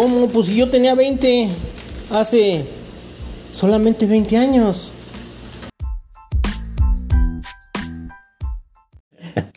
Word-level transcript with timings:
¿Cómo? 0.00 0.28
Pues 0.28 0.46
si 0.46 0.56
yo 0.56 0.66
tenía 0.70 0.94
20 0.94 1.46
hace 2.12 2.64
solamente 3.54 4.06
20 4.06 4.34
años. 4.38 4.92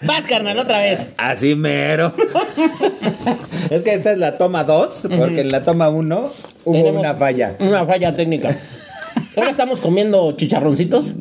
Vas, 0.02 0.25
carnal, 0.27 0.59
otra 0.59 0.79
vez. 0.79 1.07
Así 1.16 1.55
mero. 1.55 2.14
es 3.70 3.84
que 3.84 3.93
esta 3.93 4.11
es 4.11 4.20
la 4.20 4.38
toma 4.38 4.66
2, 4.66 5.07
porque 5.18 5.39
en 5.39 5.50
la 5.50 5.64
toma 5.64 5.88
1 5.88 6.32
hubo 6.66 6.73
Tenemos 6.75 7.00
una 7.00 7.16
falla. 7.16 7.55
Una 7.62 7.86
falla 7.86 8.14
técnica. 8.14 8.60
Ahora 9.38 9.52
estamos 9.52 9.80
comiendo 9.80 10.34
chicharroncitos. 10.34 11.14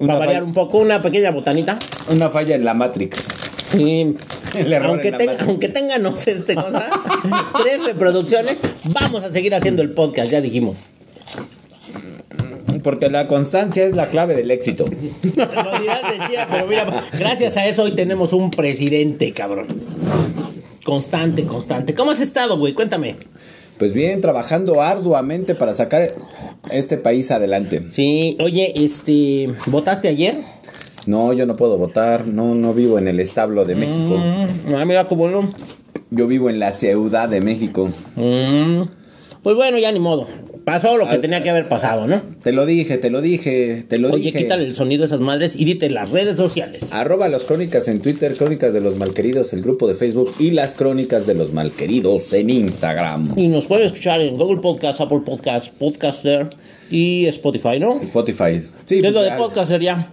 Una 0.00 0.14
para 0.14 0.18
variar 0.18 0.34
falla. 0.40 0.46
un 0.46 0.52
poco, 0.52 0.78
una 0.78 1.00
pequeña 1.00 1.30
botanita. 1.30 1.78
Una 2.10 2.28
falla 2.28 2.56
en 2.56 2.64
la 2.64 2.74
Matrix. 2.74 3.24
Sí. 3.70 4.16
Aunque, 4.84 5.08
en 5.08 5.12
la 5.12 5.18
tenga, 5.18 5.32
matriz. 5.32 5.48
aunque 5.48 5.68
tenga, 5.68 5.98
no 5.98 6.16
sé, 6.16 6.32
este 6.32 6.54
cosa, 6.54 6.88
tres 7.62 7.84
reproducciones, 7.84 8.58
vamos 8.84 9.24
a 9.24 9.30
seguir 9.30 9.54
haciendo 9.54 9.82
el 9.82 9.90
podcast, 9.90 10.30
ya 10.30 10.40
dijimos. 10.40 10.78
Porque 12.82 13.08
la 13.08 13.26
constancia 13.28 13.84
es 13.84 13.94
la 13.94 14.10
clave 14.10 14.34
del 14.34 14.50
éxito. 14.50 14.84
Lo 14.84 15.78
dirás 15.80 16.02
de 16.02 16.26
chía, 16.28 16.46
pero 16.50 16.66
mira, 16.66 17.04
gracias 17.18 17.56
a 17.56 17.66
eso 17.66 17.84
hoy 17.84 17.92
tenemos 17.92 18.32
un 18.34 18.50
presidente, 18.50 19.32
cabrón. 19.32 19.68
Constante, 20.84 21.44
constante. 21.44 21.94
¿Cómo 21.94 22.10
has 22.10 22.20
estado, 22.20 22.58
güey? 22.58 22.74
Cuéntame. 22.74 23.16
Pues 23.78 23.92
bien, 23.92 24.20
trabajando 24.20 24.82
arduamente 24.82 25.54
para 25.54 25.72
sacar 25.72 26.14
este 26.70 26.98
país 26.98 27.30
adelante. 27.30 27.82
Sí, 27.90 28.36
oye, 28.38 28.72
este, 28.76 29.52
¿votaste 29.66 30.08
ayer? 30.08 30.36
No, 31.06 31.32
yo 31.32 31.46
no 31.46 31.56
puedo 31.56 31.76
votar, 31.78 32.26
no, 32.26 32.54
no 32.54 32.72
vivo 32.74 32.98
en 32.98 33.08
el 33.08 33.20
establo 33.20 33.64
de 33.64 33.74
México. 33.74 34.16
Mm, 34.18 34.74
ah, 34.74 34.84
mira 34.84 35.06
cómo 35.06 35.28
no. 35.28 35.52
Yo 36.10 36.26
vivo 36.26 36.48
en 36.50 36.58
la 36.58 36.72
ciudad 36.72 37.28
de 37.28 37.40
México. 37.40 37.90
Mm, 38.16 38.82
pues 39.42 39.56
bueno, 39.56 39.78
ya 39.78 39.92
ni 39.92 40.00
modo. 40.00 40.26
Pasó 40.64 40.96
lo 40.96 41.04
que 41.04 41.16
Al- 41.16 41.20
tenía 41.20 41.42
que 41.42 41.50
haber 41.50 41.68
pasado, 41.68 42.06
¿no? 42.06 42.22
Te 42.42 42.50
lo 42.52 42.64
dije, 42.64 42.96
te 42.96 43.10
lo 43.10 43.20
dije, 43.20 43.84
te 43.86 43.98
lo 43.98 44.08
Oye, 44.10 44.24
dije. 44.26 44.38
quítale 44.38 44.64
el 44.64 44.72
sonido 44.74 45.02
a 45.02 45.06
esas 45.06 45.20
madres 45.20 45.56
y 45.56 45.66
dite 45.66 45.90
las 45.90 46.08
redes 46.10 46.36
sociales. 46.36 46.84
Arroba 46.90 47.28
las 47.28 47.44
crónicas 47.44 47.86
en 47.88 48.00
Twitter, 48.00 48.34
crónicas 48.34 48.72
de 48.72 48.80
los 48.80 48.96
malqueridos, 48.96 49.52
el 49.52 49.60
grupo 49.60 49.86
de 49.86 49.94
Facebook 49.94 50.32
y 50.38 50.52
las 50.52 50.72
crónicas 50.72 51.26
de 51.26 51.34
los 51.34 51.52
malqueridos 51.52 52.32
en 52.32 52.48
Instagram. 52.48 53.34
Y 53.36 53.48
nos 53.48 53.66
pueden 53.66 53.84
escuchar 53.84 54.22
en 54.22 54.38
Google 54.38 54.62
Podcast, 54.62 55.02
Apple 55.02 55.20
Podcast, 55.26 55.68
Podcaster 55.74 56.48
y 56.90 57.26
Spotify, 57.26 57.78
¿no? 57.78 58.00
Spotify. 58.00 58.62
Sí, 58.86 59.02
¿Qué 59.02 59.08
es 59.08 59.12
lo 59.12 59.20
de 59.20 59.32
Podcaster 59.32 59.82
ya? 59.82 60.12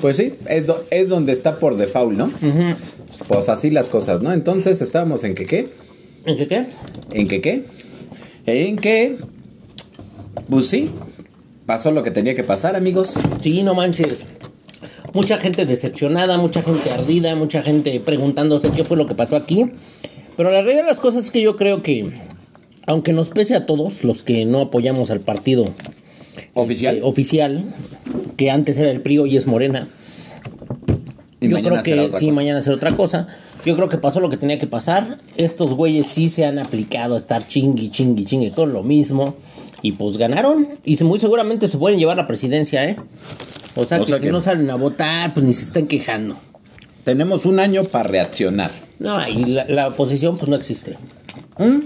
Pues 0.00 0.16
sí, 0.16 0.34
es, 0.48 0.66
do- 0.66 0.84
es 0.90 1.08
donde 1.08 1.32
está 1.32 1.58
por 1.58 1.76
default, 1.76 2.16
¿no? 2.16 2.30
Pues 3.28 3.48
así 3.48 3.70
las 3.70 3.88
cosas, 3.88 4.22
¿no? 4.22 4.32
Entonces 4.32 4.80
estábamos 4.80 5.24
en 5.24 5.34
que 5.34 5.46
qué, 5.46 5.68
¿En 6.24 6.36
qué 6.36 6.46
qué? 6.46 6.66
en 7.12 7.28
que 7.28 7.40
qué, 7.40 7.64
en 8.46 8.76
que, 8.76 9.16
pues 10.50 10.68
sí, 10.68 10.90
pasó 11.66 11.90
lo 11.92 12.02
que 12.02 12.10
tenía 12.10 12.34
que 12.34 12.44
pasar, 12.44 12.76
amigos. 12.76 13.18
Sí, 13.42 13.62
no 13.62 13.74
manches. 13.74 14.26
Mucha 15.12 15.38
gente 15.38 15.64
decepcionada, 15.66 16.36
mucha 16.36 16.62
gente 16.62 16.90
ardida, 16.90 17.34
mucha 17.36 17.62
gente 17.62 18.00
preguntándose 18.00 18.70
qué 18.70 18.84
fue 18.84 18.96
lo 18.96 19.06
que 19.06 19.14
pasó 19.14 19.36
aquí. 19.36 19.66
Pero 20.36 20.50
la 20.50 20.60
realidad 20.60 20.82
de 20.82 20.88
las 20.90 21.00
cosas 21.00 21.24
es 21.24 21.30
que 21.30 21.40
yo 21.40 21.56
creo 21.56 21.82
que, 21.82 22.12
aunque 22.86 23.14
nos 23.14 23.30
pese 23.30 23.54
a 23.54 23.64
todos 23.64 24.04
los 24.04 24.22
que 24.22 24.44
no 24.44 24.60
apoyamos 24.60 25.10
al 25.10 25.20
partido 25.20 25.64
Oficial. 26.54 26.96
eh, 26.96 27.00
oficial, 27.02 27.74
que 28.36 28.50
antes 28.50 28.76
era 28.78 28.90
el 28.90 29.00
PRI 29.02 29.22
y 29.26 29.36
es 29.36 29.46
Morena, 29.46 29.88
Y 31.40 31.48
yo 31.48 31.60
creo 31.62 31.82
que 31.82 31.94
sí, 32.04 32.08
cosa. 32.10 32.32
mañana 32.32 32.62
será 32.62 32.76
otra 32.76 32.96
cosa. 32.96 33.26
Yo 33.64 33.74
creo 33.76 33.88
que 33.88 33.98
pasó 33.98 34.20
lo 34.20 34.30
que 34.30 34.36
tenía 34.36 34.58
que 34.58 34.66
pasar. 34.66 35.18
Estos 35.36 35.74
güeyes 35.74 36.06
sí 36.06 36.28
se 36.28 36.44
han 36.46 36.58
aplicado 36.58 37.14
a 37.14 37.18
estar 37.18 37.46
chingui, 37.46 37.90
chingui, 37.90 38.24
chingui 38.24 38.50
con 38.50 38.72
lo 38.72 38.82
mismo. 38.82 39.36
Y 39.82 39.92
pues 39.92 40.16
ganaron. 40.16 40.68
Y 40.84 41.02
muy 41.04 41.18
seguramente 41.20 41.68
se 41.68 41.76
pueden 41.78 41.98
llevar 41.98 42.16
la 42.16 42.26
presidencia, 42.26 42.88
¿eh? 42.88 42.96
O 43.74 43.84
sea, 43.84 43.98
O 43.98 44.00
que 44.04 44.06
sea 44.06 44.16
si 44.18 44.24
que- 44.24 44.32
no 44.32 44.40
salen 44.40 44.70
a 44.70 44.76
votar, 44.76 45.34
pues 45.34 45.44
ni 45.44 45.52
se 45.52 45.64
están 45.64 45.86
quejando. 45.86 46.36
Tenemos 47.04 47.44
un 47.44 47.60
año 47.60 47.84
para 47.84 48.08
reaccionar. 48.08 48.70
No, 48.98 49.28
y 49.28 49.44
la, 49.44 49.66
la 49.68 49.88
oposición 49.88 50.38
pues 50.38 50.48
no 50.48 50.56
existe. 50.56 50.96
¿Mm? 51.58 51.80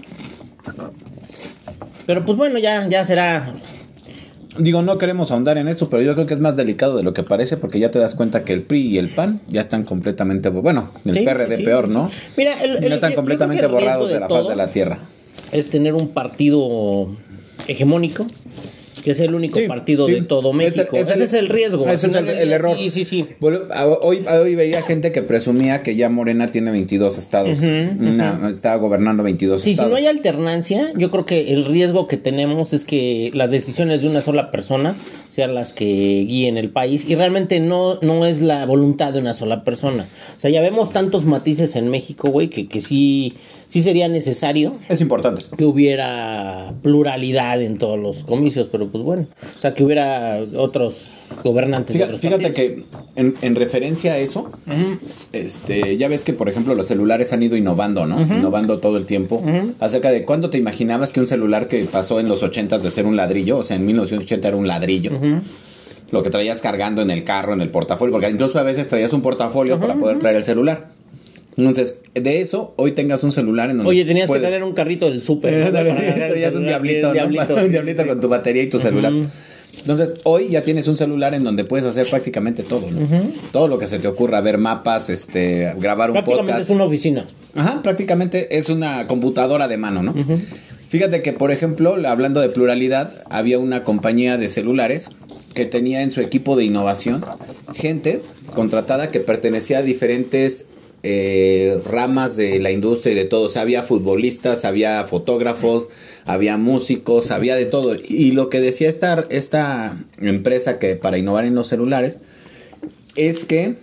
Pero 2.06 2.25
pues 2.25 2.37
bueno, 2.39 2.59
ya, 2.59 2.89
ya 2.89 3.05
será. 3.05 3.53
Digo, 4.59 4.83
no 4.83 4.99
queremos 4.99 5.31
ahondar 5.31 5.59
en 5.59 5.69
esto, 5.69 5.88
pero 5.88 6.03
yo 6.03 6.15
creo 6.15 6.27
que 6.27 6.34
es 6.34 6.41
más 6.41 6.56
delicado 6.56 6.97
de 6.97 7.03
lo 7.05 7.15
que 7.15 7.22
parece 7.22 7.56
porque 7.56 7.78
ya 7.78 7.91
te 7.93 7.99
das 8.00 8.15
cuenta 8.16 8.44
que 8.44 8.53
el 8.53 8.62
PRI 8.62 8.81
y 8.88 8.99
el 8.99 9.09
PAN 9.11 9.41
ya 9.49 9.61
están 9.61 9.84
completamente, 9.84 10.49
bueno, 10.49 10.91
el 11.05 11.19
Sí, 11.19 11.25
PRD 11.25 11.56
sí, 11.59 11.62
peor. 11.62 11.88
¿no? 11.88 12.11
Mira, 12.37 12.60
el- 12.62 12.83
el- 12.83 12.89
ya 12.89 12.94
están 12.97 13.12
completamente 13.15 13.66
borrados 13.69 14.09
de, 14.09 14.15
de 14.15 14.21
la 14.21 14.28
faz 14.28 14.49
de 14.49 14.56
la 14.56 14.71
tierra. 14.72 14.99
Es 15.53 15.71
tener 15.71 15.94
un 15.94 16.09
partido 16.09 17.15
hegemónico. 17.69 18.27
Que 19.03 19.12
es 19.12 19.21
el 19.21 19.34
único 19.34 19.59
Sí, 19.59 19.66
partido 19.66 20.06
sí. 20.06 20.12
de 20.12 20.22
todo 20.22 20.53
México. 20.53 20.97
Ese- 20.97 21.15
Ese, 21.15 21.25
es 21.25 21.33
el 21.34 21.49
riesgo. 21.49 21.84
Ese 21.88 22.06
es 22.09 22.15
el, 22.15 22.21
final 22.21 22.27
del 22.27 22.38
el 22.38 22.49
día, 22.49 22.55
error. 22.56 22.77
Sí, 22.78 22.91
sí, 22.91 23.05
sí. 23.05 23.27
Hoy, 24.03 24.25
hoy 24.28 24.55
veía 24.55 24.83
gente 24.83 25.12
que 25.12 25.22
presumía 25.22 25.83
que 25.83 25.97
ya 25.97 26.09
Morena 26.11 26.50
tiene 26.50 26.71
22 26.71 27.16
estados. 27.19 27.60
Una- 27.60 28.50
estaba 28.50 28.77
gobernando 28.77 29.22
22 29.22 29.62
Sí, 29.62 29.66
si 29.66 29.71
estados. 29.72 29.91
no 29.91 29.97
hay 29.97 30.06
alternancia, 30.06 30.93
yo 30.97 31.10
creo 31.10 31.27
que 31.27 31.53
el 31.53 31.65
riesgo 31.65 32.06
que 32.09 32.16
tenemos 32.16 32.72
es 32.72 32.84
que 32.84 33.31
las 33.34 33.50
decisiones 33.50 34.03
de 34.03 34.09
una 34.09 34.21
sola 34.21 34.50
persona 34.50 34.97
sean 35.31 35.55
las 35.55 35.72
que 35.72 35.84
guíen 36.27 36.56
el 36.59 36.71
país 36.71 37.09
y 37.09 37.15
realmente 37.15 37.60
no, 37.60 37.99
no 38.03 38.27
es 38.27 38.41
la 38.41 38.66
voluntad 38.66 39.12
de 39.12 39.21
una 39.21 39.33
sola 39.34 39.65
persona. 39.65 40.06
O 40.37 40.41
sea, 40.41 40.50
ya 40.50 40.60
vemos 40.60 40.93
tantos 40.93 41.25
matices 41.25 41.77
en 41.77 41.89
México, 41.89 42.31
güey, 42.31 42.49
que, 42.49 42.66
que 42.69 42.81
sí, 42.81 43.34
sí 43.69 43.81
sería 43.83 44.09
necesario 44.09 44.77
Es 44.89 45.00
importante. 45.00 45.44
que 45.56 45.65
hubiera 45.65 46.75
pluralidad 46.83 47.62
en 47.62 47.78
todos 47.78 47.99
los 47.99 48.25
comicios, 48.25 48.69
pero 48.71 48.90
pues 48.91 49.05
bueno, 49.05 49.27
o 49.56 49.61
sea, 49.61 49.73
que 49.75 49.84
hubiera 49.84 50.39
otros 50.56 51.11
gobernantes. 51.45 51.95
de 51.95 52.05
Fíjate, 52.05 52.17
otros 52.17 52.21
fíjate 52.21 52.53
que 52.53 52.84
en, 53.17 53.34
en 53.43 53.56
referencia 53.56 54.15
a 54.15 54.19
eso, 54.19 54.51
este, 55.33 55.97
ya 55.97 56.09
ves 56.09 56.25
que 56.25 56.33
por 56.33 56.49
ejemplo 56.49 56.75
los 56.75 56.87
celulares 56.87 57.33
han 57.33 57.43
ido 57.43 57.56
innovando, 57.56 58.06
¿no? 58.06 58.21
Innovando 58.21 58.78
todo 58.78 58.97
el 58.97 59.06
tiempo. 59.06 59.43
Acerca 59.81 60.11
de 60.11 60.25
cuándo 60.25 60.51
te 60.51 60.59
imaginabas 60.59 61.12
que 61.12 61.21
un 61.21 61.27
celular 61.27 61.69
que 61.69 61.84
pasó 61.84 62.21
en 62.21 62.28
los 62.28 62.43
80 62.43 62.78
de 62.78 62.91
ser 62.91 63.06
un 63.06 63.17
ladrillo, 63.17 63.59
o 63.59 63.62
sea, 63.62 63.77
en 63.77 63.87
1980 63.87 64.49
era 64.49 64.56
un 64.56 64.67
ladrillo. 64.67 65.12
Lo 66.11 66.22
que 66.22 66.31
traías 66.31 66.61
cargando 66.61 67.03
en 67.03 67.11
el 67.11 67.22
carro, 67.22 67.53
en 67.53 67.61
el 67.61 67.71
portafolio, 67.71 68.12
porque 68.12 68.28
incluso 68.28 68.59
a 68.59 68.65
veces 68.65 68.89
traías 68.89 69.12
un 69.12 69.22
portafolio 69.22 69.78
para 69.78 69.95
poder 69.95 70.19
traer 70.19 70.37
el 70.37 70.45
celular. 70.45 70.89
Entonces, 71.60 71.98
de 72.15 72.41
eso, 72.41 72.75
hoy 72.76 72.93
tengas 72.93 73.22
un 73.25 73.32
celular 73.32 73.71
en 73.71 73.78
donde 73.78 73.91
Oye, 73.91 74.04
tenías 74.04 74.26
puedes- 74.26 74.43
que 74.43 74.48
tener 74.48 74.65
un 74.65 74.72
carrito 74.72 75.10
del 75.10 75.22
súper. 75.22 75.66
un 76.54 76.65
diablito, 76.65 76.98
el 76.98 77.04
¿no? 77.06 77.12
diablito. 77.12 77.54
un 77.56 77.71
diablito 77.71 78.06
con 78.06 78.21
tu 78.21 78.28
batería 78.28 78.62
y 78.62 78.69
tu 78.69 78.81
celular. 78.81 79.12
Entonces, 79.78 80.15
hoy 80.25 80.48
ya 80.50 80.62
tienes 80.62 80.88
un 80.88 80.97
celular 80.97 81.32
en 81.32 81.44
donde 81.44 81.65
puedes 81.65 81.87
hacer 81.87 82.06
prácticamente 82.10 82.62
todo, 82.65 82.91
¿no? 82.91 83.00
Todo 83.53 83.69
lo 83.69 83.78
que 83.78 83.87
se 83.87 83.98
te 83.98 84.09
ocurra, 84.09 84.41
ver 84.41 84.59
mapas, 84.59 85.09
este, 85.10 85.72
grabar 85.78 86.10
un 86.10 86.15
Prácticamente 86.15 86.53
podcast. 86.53 86.71
es 86.71 86.75
una 86.75 86.84
oficina. 86.84 87.25
Ajá, 87.54 87.81
prácticamente 87.82 88.59
es 88.59 88.69
una 88.69 89.06
computadora 89.06 89.69
de 89.69 89.77
mano, 89.77 90.03
¿no? 90.03 90.15
Fíjate 90.88 91.22
que, 91.22 91.32
por 91.32 91.53
ejemplo, 91.53 91.97
hablando 92.06 92.41
de 92.41 92.48
pluralidad, 92.48 93.15
había 93.31 93.59
una 93.60 93.84
compañía 93.84 94.37
de 94.38 94.48
celulares 94.48 95.10
que 95.54 95.65
tenía 95.65 96.03
en 96.03 96.10
su 96.10 96.21
equipo 96.21 96.56
de 96.56 96.65
innovación 96.65 97.25
gente 97.75 98.22
contratada 98.54 99.10
que 99.12 99.21
pertenecía 99.21 99.78
a 99.78 99.82
diferentes 99.82 100.66
eh, 101.03 101.81
ramas 101.84 102.37
de 102.37 102.59
la 102.61 102.71
industria 102.71 103.12
y 103.12 103.16
de 103.16 103.25
todo. 103.25 103.44
O 103.44 103.49
sea, 103.49 103.62
había 103.62 103.83
futbolistas, 103.83 104.65
había 104.65 105.03
fotógrafos, 105.05 105.88
había 106.25 106.56
músicos, 106.59 107.31
había 107.31 107.56
de 107.56 107.66
todo. 107.66 107.94
Y 108.09 108.33
lo 108.33 108.49
que 108.50 108.61
decía 108.61 108.88
esta, 108.88 109.25
esta 109.31 109.97
empresa 110.21 110.78
que 110.78 110.97
para 110.97 111.19
innovar 111.19 111.44
en 111.44 111.55
los 111.55 111.69
celulares 111.69 112.16
es 113.16 113.44
que 113.44 113.77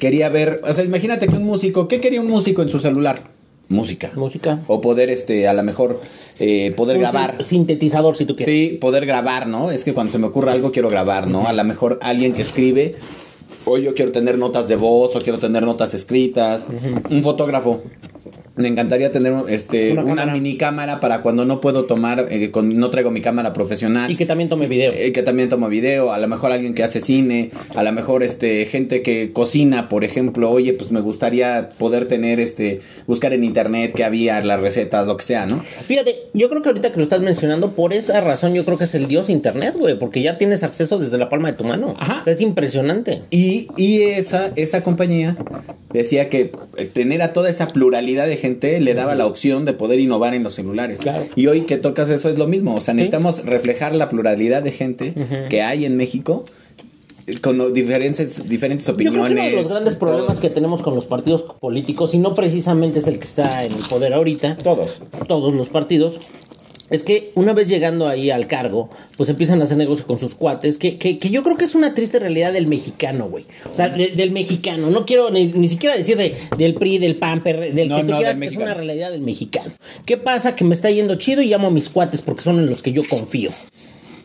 quería 0.00 0.28
ver, 0.28 0.60
o 0.64 0.72
sea, 0.74 0.84
imagínate 0.84 1.26
que 1.28 1.36
un 1.36 1.44
músico, 1.44 1.88
¿qué 1.88 2.00
quería 2.00 2.20
un 2.20 2.28
músico 2.28 2.62
en 2.62 2.68
su 2.68 2.78
celular? 2.80 3.34
Música. 3.68 4.12
Música. 4.14 4.62
O 4.68 4.80
poder, 4.80 5.10
este, 5.10 5.48
a 5.48 5.52
lo 5.54 5.64
mejor, 5.64 6.00
eh, 6.38 6.72
poder 6.76 6.96
Un 6.96 7.02
grabar. 7.02 7.36
sin- 7.38 7.48
sintetizador, 7.48 8.14
si 8.16 8.24
tú 8.24 8.36
quieres. 8.36 8.54
Sí, 8.54 8.78
poder 8.80 9.06
grabar, 9.06 9.48
¿no? 9.48 9.72
Es 9.72 9.82
que 9.84 9.92
cuando 9.92 10.12
se 10.12 10.18
me 10.20 10.26
ocurre 10.28 10.52
algo 10.52 10.70
quiero 10.70 10.88
grabar, 10.88 11.26
¿no? 11.26 11.48
A 11.48 11.52
lo 11.52 11.64
mejor 11.64 11.98
alguien 12.02 12.32
que 12.32 12.42
escribe, 12.42 12.94
o 13.66 13.76
yo 13.78 13.94
quiero 13.94 14.12
tener 14.12 14.38
notas 14.38 14.68
de 14.68 14.76
voz, 14.76 15.14
o 15.16 15.20
quiero 15.20 15.38
tener 15.38 15.64
notas 15.64 15.92
escritas. 15.92 16.68
Un 17.10 17.22
fotógrafo. 17.22 17.82
Me 18.56 18.68
encantaría 18.68 19.12
tener 19.12 19.34
este, 19.48 19.92
Una 19.92 20.24
mini 20.26 20.56
cámara 20.56 20.98
para 20.98 21.20
cuando 21.20 21.44
no 21.44 21.60
puedo 21.60 21.84
tomar, 21.84 22.26
eh, 22.30 22.50
con- 22.50 22.78
no 22.78 22.88
traigo 22.88 23.10
mi 23.10 23.20
cámara 23.20 23.52
profesional. 23.52 24.10
Y 24.10 24.16
que 24.16 24.24
también 24.24 24.48
tome 24.48 24.66
video. 24.66 24.92
Eh, 24.94 25.12
que 25.12 25.22
también 25.22 25.50
toma 25.50 25.68
video, 25.68 26.10
a 26.10 26.18
lo 26.18 26.26
mejor 26.26 26.52
alguien 26.52 26.72
que 26.72 26.82
hace 26.82 27.02
cine, 27.02 27.50
a 27.74 27.82
lo 27.82 27.92
mejor 27.92 28.22
este 28.22 28.64
gente 28.64 29.02
que 29.02 29.30
cocina, 29.32 29.90
por 29.90 30.04
ejemplo, 30.04 30.50
oye, 30.50 30.72
pues 30.72 30.90
me 30.90 31.00
gustaría 31.00 31.68
poder 31.78 32.08
tener 32.08 32.40
este 32.40 32.80
buscar 33.06 33.34
en 33.34 33.44
internet 33.44 33.92
que 33.94 34.04
había 34.04 34.42
las 34.42 34.60
recetas, 34.62 35.06
lo 35.06 35.18
que 35.18 35.24
sea, 35.24 35.44
¿no? 35.44 35.62
Fíjate, 35.86 36.16
yo 36.32 36.48
creo 36.48 36.62
que 36.62 36.70
ahorita 36.70 36.90
que 36.92 36.96
lo 36.96 37.02
estás 37.02 37.20
mencionando, 37.20 37.72
por 37.72 37.92
esa 37.92 38.22
razón 38.22 38.54
yo 38.54 38.64
creo 38.64 38.78
que 38.78 38.84
es 38.84 38.94
el 38.94 39.06
dios 39.06 39.28
internet, 39.28 39.74
güey, 39.78 39.98
porque 39.98 40.22
ya 40.22 40.38
tienes 40.38 40.62
acceso 40.62 40.98
desde 40.98 41.18
la 41.18 41.28
palma 41.28 41.50
de 41.50 41.58
tu 41.58 41.64
mano. 41.64 41.94
Ajá. 41.98 42.20
O 42.22 42.24
sea, 42.24 42.32
es 42.32 42.40
impresionante. 42.40 43.20
Y, 43.28 43.68
y 43.76 44.00
esa, 44.02 44.50
esa 44.56 44.82
compañía 44.82 45.36
decía 45.92 46.30
que 46.30 46.52
eh, 46.78 46.84
tener 46.86 47.20
a 47.20 47.34
toda 47.34 47.50
esa 47.50 47.66
pluralidad 47.68 48.26
de 48.26 48.36
gente 48.36 48.45
le 48.80 48.94
daba 48.94 49.14
la 49.14 49.26
opción 49.26 49.64
de 49.64 49.72
poder 49.72 49.98
innovar 50.00 50.34
en 50.34 50.42
los 50.42 50.54
celulares. 50.54 51.00
Claro. 51.00 51.26
Y 51.34 51.46
hoy 51.48 51.62
que 51.62 51.76
tocas 51.76 52.08
eso 52.10 52.28
es 52.28 52.38
lo 52.38 52.46
mismo. 52.46 52.74
O 52.74 52.80
sea, 52.80 52.94
necesitamos 52.94 53.44
reflejar 53.44 53.94
la 53.94 54.08
pluralidad 54.08 54.62
de 54.62 54.72
gente 54.72 55.14
que 55.50 55.62
hay 55.62 55.84
en 55.84 55.96
México 55.96 56.44
eh, 57.26 57.38
con 57.40 57.74
diferentes, 57.74 58.48
diferentes 58.48 58.86
Yo 58.86 58.94
creo 58.96 59.08
opiniones. 59.10 59.28
que 59.28 59.40
uno 59.40 59.44
de 59.44 59.62
los 59.62 59.68
grandes 59.70 59.98
todo. 59.98 60.10
problemas 60.12 60.40
que 60.40 60.48
tenemos 60.50 60.82
con 60.82 60.94
los 60.94 61.06
partidos 61.06 61.42
políticos, 61.42 62.14
y 62.14 62.18
no 62.18 62.34
precisamente 62.34 63.00
es 63.00 63.06
el 63.08 63.18
que 63.18 63.24
está 63.24 63.64
en 63.64 63.72
el 63.72 63.82
poder 63.88 64.14
ahorita, 64.14 64.56
Todos. 64.58 65.00
todos 65.26 65.52
los 65.52 65.68
partidos, 65.68 66.20
es 66.90 67.02
que 67.02 67.32
una 67.34 67.52
vez 67.52 67.68
llegando 67.68 68.06
ahí 68.08 68.30
al 68.30 68.46
cargo, 68.46 68.90
pues 69.16 69.28
empiezan 69.28 69.60
a 69.60 69.64
hacer 69.64 69.76
negocio 69.76 70.06
con 70.06 70.18
sus 70.18 70.34
cuates, 70.34 70.78
que, 70.78 70.98
que, 70.98 71.18
que 71.18 71.30
yo 71.30 71.42
creo 71.42 71.56
que 71.56 71.64
es 71.64 71.74
una 71.74 71.94
triste 71.94 72.18
realidad 72.18 72.52
del 72.52 72.66
mexicano, 72.68 73.28
güey. 73.28 73.44
O 73.70 73.74
sea, 73.74 73.88
de- 73.88 74.08
del 74.10 74.30
mexicano. 74.30 74.90
No 74.90 75.04
quiero 75.06 75.30
ni, 75.30 75.46
ni 75.46 75.68
siquiera 75.68 75.96
decir 75.96 76.16
de, 76.16 76.34
del 76.56 76.74
PRI, 76.74 76.98
del 76.98 77.16
PAN, 77.16 77.40
del 77.42 77.88
No, 77.88 77.96
que 77.96 78.02
tú 78.04 78.10
no, 78.10 78.16
quieras, 78.18 78.38
que 78.38 78.46
es 78.46 78.56
una 78.56 78.74
realidad 78.74 79.10
del 79.10 79.22
mexicano. 79.22 79.72
¿Qué 80.04 80.16
pasa? 80.16 80.54
Que 80.54 80.64
me 80.64 80.74
está 80.74 80.90
yendo 80.90 81.16
chido 81.16 81.42
y 81.42 81.48
llamo 81.48 81.66
a 81.68 81.70
mis 81.70 81.88
cuates 81.88 82.22
porque 82.22 82.42
son 82.42 82.58
en 82.58 82.66
los 82.66 82.82
que 82.82 82.92
yo 82.92 83.02
confío. 83.08 83.50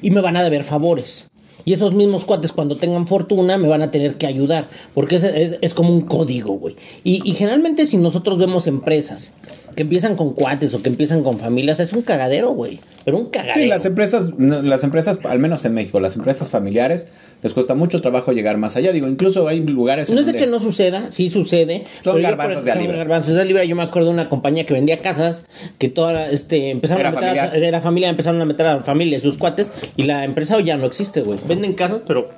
Y 0.02 0.12
me 0.12 0.22
van 0.22 0.38
a 0.38 0.44
deber 0.44 0.64
favores. 0.64 1.28
Y 1.64 1.74
esos 1.74 1.94
mismos 1.94 2.26
cuates 2.26 2.52
cuando 2.52 2.78
tengan 2.78 3.06
fortuna 3.06 3.60
me 3.60 3.68
van 3.68 3.84
a 3.84 3.92
tener 3.92 4.16
que 4.16 4.26
ayudar. 4.26 4.68
Porque 4.96 5.16
es, 5.16 5.24
es- 5.24 5.58
es 5.62 5.74
como 5.76 5.94
un 5.94 6.02
código, 6.02 6.54
güey. 6.54 6.76
Y, 7.04 7.22
y 7.30 7.34
generalmente 7.36 7.86
si 7.86 7.98
nosotros 7.98 8.38
vemos 8.40 8.66
empresas 8.68 9.32
que 9.76 9.84
empiezan 9.84 10.16
con 10.16 10.34
cuates 10.34 10.74
o 10.74 10.82
que 10.82 10.90
empiezan 10.90 11.24
con 11.24 11.40
familias, 11.40 11.80
es 11.80 11.94
un 11.94 12.02
cagadero, 12.02 12.50
güey. 12.52 12.80
Pero 13.06 13.18
un 13.18 13.26
cagadero. 13.30 13.60
Sí, 13.62 13.68
las 13.68 13.86
empresas, 13.86 14.30
las 14.38 14.84
empresas, 14.84 15.18
al 15.24 15.40
menos 15.40 15.66
en 15.66 15.74
México, 15.74 16.00
las 16.00 16.16
empresas 16.16 16.50
familiares, 16.50 17.08
les 17.42 17.54
cuesta 17.54 17.74
mucho 17.74 18.02
trabajo 18.02 18.32
llegar 18.32 18.58
más 18.58 18.76
allá. 18.76 18.92
Digo, 18.92 19.08
incluso 19.08 19.48
hay 19.48 19.62
lugares 19.62 20.10
en 20.10 20.16
No 20.16 20.22
es 20.22 20.28
de 20.28 20.34
donde- 20.34 20.46
que 20.46 20.52
no 20.52 20.60
suceda, 20.60 21.10
sí 21.10 21.30
sucede. 21.30 21.84
Son 22.04 22.22
garbanzos 22.22 22.66
de 22.66 22.76
libra. 22.76 22.98
garbanzos 22.98 23.34
de 23.36 23.46
libra. 23.46 23.64
Yo 23.64 23.76
me 23.76 23.84
acuerdo 23.84 24.10
de 24.10 24.14
una 24.14 24.30
compañía 24.30 24.66
que 24.66 24.74
vendía 24.74 25.00
casas, 25.02 25.44
que 25.80 25.90
toda, 25.90 26.30
este, 26.30 26.70
empezaron 26.70 27.00
Era 27.02 27.10
a 27.10 27.12
meter, 27.14 27.30
a- 27.30 27.34
familiar. 27.48 27.64
era 27.64 27.82
familia, 27.82 28.10
empezaron 28.10 28.42
a 28.42 28.46
meter 28.46 28.66
a 28.68 28.76
la 28.76 28.84
familia 28.84 29.20
sus 29.20 29.38
cuates, 29.38 29.72
y 29.96 30.04
la 30.04 30.24
empresa 30.24 30.60
ya 30.60 30.78
no 30.78 30.86
existe, 30.86 31.22
güey. 31.22 31.40
Venden 31.48 31.74
casas, 31.74 32.02
pero 32.06 32.30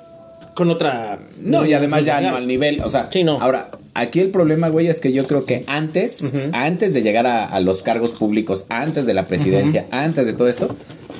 con 0.54 0.70
otra... 0.70 1.18
No, 1.40 1.66
y 1.66 1.74
además 1.74 2.04
ya 2.04 2.20
no 2.20 2.36
al 2.36 2.46
nivel, 2.46 2.80
o 2.82 2.88
sea, 2.88 3.08
Sí, 3.10 3.24
no. 3.24 3.40
ahora, 3.42 3.68
aquí 3.94 4.20
el 4.20 4.30
problema, 4.30 4.68
güey, 4.68 4.88
es 4.88 5.00
que 5.00 5.12
yo 5.12 5.26
creo 5.26 5.44
que 5.44 5.64
antes, 5.66 6.24
antes 6.52 6.92
de 6.92 7.02
llegar 7.02 7.26
a, 7.26 7.46
a 7.46 7.60
los 7.60 7.82
cargos 7.82 8.10
públicos, 8.10 8.66
antes 8.68 9.06
de 9.06 9.14
la 9.14 9.26
presidencia, 9.26 9.86
antes 9.90 10.26
de 10.26 10.32
todo 10.32 10.48
esto, 10.48 10.76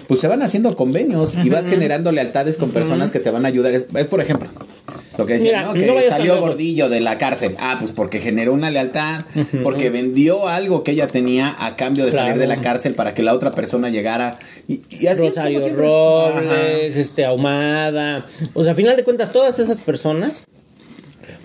pues 0.06 0.20
se 0.20 0.28
van 0.28 0.42
haciendo 0.42 0.76
convenios 0.76 1.34
y 1.42 1.48
vas 1.48 1.66
generando 1.66 2.12
lealtades 2.12 2.56
con 2.56 2.70
personas 2.70 3.10
que 3.10 3.20
te 3.20 3.30
van 3.30 3.44
a 3.44 3.48
ayudar. 3.48 3.72
Es, 3.72 3.86
es, 3.94 4.06
por 4.06 4.20
ejemplo, 4.20 4.48
lo 5.16 5.26
que 5.26 5.34
decía, 5.34 5.50
Mira, 5.50 5.62
¿no? 5.62 5.74
Que 5.74 5.86
no 5.86 5.94
salió 6.08 6.40
gordillo 6.40 6.88
de 6.88 7.00
la 7.00 7.18
cárcel. 7.18 7.56
Ah, 7.58 7.76
pues 7.78 7.92
porque 7.92 8.20
generó 8.20 8.52
una 8.52 8.70
lealtad, 8.70 9.24
porque 9.62 9.90
vendió 9.90 10.48
algo 10.48 10.82
que 10.84 10.92
ella 10.92 11.06
tenía 11.06 11.56
a 11.58 11.76
cambio 11.76 12.04
de 12.04 12.12
salir 12.12 12.38
de 12.38 12.46
la 12.46 12.60
cárcel 12.60 12.94
para 12.94 13.14
que 13.14 13.22
la 13.22 13.34
otra 13.34 13.50
persona 13.52 13.88
llegara. 13.88 14.38
Y, 14.68 14.82
y 14.90 15.06
así 15.06 15.06
es 15.06 15.18
Rosario 15.20 15.60
siempre. 15.60 15.82
Robles, 15.82 16.96
este, 16.96 17.24
Ahumada. 17.24 18.26
O 18.52 18.62
sea, 18.62 18.72
a 18.72 18.74
final 18.74 18.96
de 18.96 19.04
cuentas, 19.04 19.32
todas 19.32 19.58
esas 19.58 19.78
personas. 19.78 20.42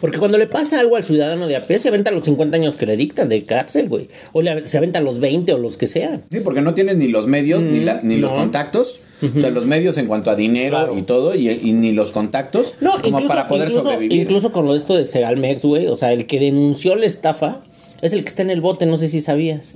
Porque 0.01 0.17
cuando 0.17 0.37
le 0.37 0.47
pasa 0.47 0.79
algo 0.79 0.95
al 0.95 1.03
ciudadano 1.03 1.47
de 1.47 1.55
a 1.55 1.67
pie, 1.67 1.79
se 1.79 1.89
aventa 1.89 2.11
los 2.11 2.23
50 2.25 2.55
años 2.57 2.75
que 2.75 2.85
le 2.85 2.95
dictan 2.97 3.29
de 3.29 3.43
cárcel, 3.43 3.89
güey. 3.89 4.07
O 4.33 4.41
le, 4.41 4.65
se 4.67 4.77
aventa 4.77 5.01
los 5.01 5.19
20 5.19 5.53
o 5.53 5.57
los 5.57 5.77
que 5.77 5.87
sean. 5.87 6.23
Sí, 6.31 6.39
porque 6.39 6.61
no 6.61 6.73
tienes 6.73 6.97
ni 6.97 7.07
los 7.07 7.27
medios, 7.27 7.63
ni, 7.65 7.79
la- 7.81 7.99
ni 8.01 8.17
los 8.17 8.31
contactos. 8.33 8.99
O 9.35 9.39
sea, 9.39 9.49
los 9.49 9.65
medios 9.65 9.97
en 9.97 10.07
cuanto 10.07 10.31
a 10.31 10.35
dinero 10.37 10.77
Claro. 10.77 10.97
y 10.97 11.01
todo, 11.01 11.35
y, 11.35 11.49
y 11.49 11.73
ni 11.73 11.91
los 11.91 12.11
contactos, 12.11 12.73
No, 12.79 12.91
como 13.01 13.17
incluso, 13.19 13.27
para 13.27 13.47
poder 13.49 13.67
incluso- 13.67 13.83
sobrevivir. 13.83 14.21
Incluso 14.21 14.51
con 14.53 14.65
lo 14.65 14.71
de 14.73 14.79
esto 14.79 14.95
de 14.95 15.03
Segalmex, 15.05 15.63
güey. 15.65 15.87
O 15.87 15.97
sea, 15.97 16.13
el 16.13 16.25
que 16.25 16.39
denunció 16.39 16.95
la 16.95 17.05
estafa 17.05 17.61
es 18.01 18.13
el 18.13 18.23
que 18.23 18.29
está 18.29 18.43
en 18.43 18.49
el 18.49 18.61
bote, 18.61 18.85
no 18.85 18.95
sé 18.97 19.09
si 19.09 19.19
sabías. 19.19 19.75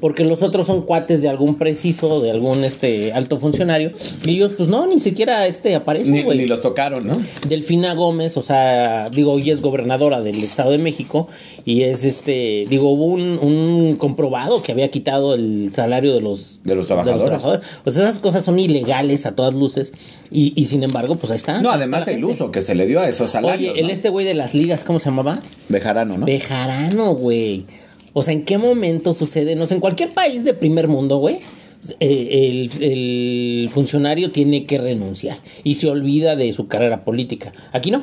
Porque 0.00 0.22
los 0.22 0.42
otros 0.42 0.66
son 0.66 0.82
cuates 0.82 1.22
de 1.22 1.28
algún 1.28 1.56
preciso, 1.56 2.20
de 2.20 2.30
algún 2.30 2.62
este 2.62 3.12
alto 3.12 3.38
funcionario. 3.38 3.92
Y 4.24 4.36
ellos, 4.36 4.52
pues 4.56 4.68
no, 4.68 4.86
ni 4.86 5.00
siquiera 5.00 5.46
este 5.46 5.74
aparecen, 5.74 6.12
ni, 6.12 6.22
güey. 6.22 6.38
ni 6.38 6.46
los 6.46 6.62
tocaron, 6.62 7.04
¿no? 7.06 7.20
Delfina 7.48 7.94
Gómez, 7.94 8.36
o 8.36 8.42
sea, 8.42 9.10
digo, 9.10 9.32
hoy 9.32 9.50
es 9.50 9.62
gobernadora 9.62 10.20
del 10.20 10.36
Estado 10.36 10.70
de 10.70 10.78
México 10.78 11.26
y 11.64 11.82
es 11.82 12.04
este, 12.04 12.64
digo, 12.68 12.90
hubo 12.90 13.06
un, 13.06 13.38
un 13.40 13.96
comprobado 13.96 14.62
que 14.62 14.70
había 14.70 14.88
quitado 14.90 15.34
el 15.34 15.72
salario 15.74 16.14
de 16.14 16.20
los, 16.20 16.60
De 16.62 16.76
los 16.76 16.86
trabajadores. 16.86 17.42
O 17.84 17.90
sea, 17.90 18.04
esas 18.04 18.20
cosas 18.20 18.44
son 18.44 18.60
ilegales 18.60 19.26
a 19.26 19.34
todas 19.34 19.52
luces 19.52 19.92
y, 20.30 20.52
y 20.54 20.66
sin 20.66 20.84
embargo, 20.84 21.16
pues 21.16 21.32
ahí 21.32 21.38
está. 21.38 21.60
No, 21.60 21.70
además 21.70 22.00
está 22.00 22.12
el 22.12 22.18
gente. 22.18 22.32
uso 22.32 22.52
que 22.52 22.62
se 22.62 22.76
le 22.76 22.86
dio 22.86 23.00
a 23.00 23.08
esos 23.08 23.32
salarios. 23.32 23.72
Oye, 23.72 23.80
el 23.80 23.90
este 23.90 24.10
güey 24.10 24.24
de 24.24 24.34
las 24.34 24.54
ligas, 24.54 24.84
¿cómo 24.84 25.00
se 25.00 25.06
llamaba? 25.06 25.40
Bejarano, 25.68 26.18
¿no? 26.18 26.26
Bejarano, 26.26 27.14
güey. 27.14 27.66
O 28.18 28.22
sea, 28.22 28.32
¿en 28.32 28.44
qué 28.46 28.56
momento 28.56 29.12
sucede? 29.12 29.56
No 29.56 29.66
sé, 29.66 29.74
en 29.74 29.80
cualquier 29.80 30.08
país 30.08 30.42
de 30.42 30.54
primer 30.54 30.88
mundo, 30.88 31.18
güey, 31.18 31.36
eh, 32.00 32.68
el, 32.80 32.82
el 32.82 33.68
funcionario 33.68 34.30
tiene 34.30 34.64
que 34.64 34.78
renunciar 34.78 35.38
y 35.64 35.74
se 35.74 35.88
olvida 35.88 36.34
de 36.34 36.50
su 36.54 36.66
carrera 36.66 37.04
política. 37.04 37.52
Aquí 37.72 37.90
no. 37.90 38.00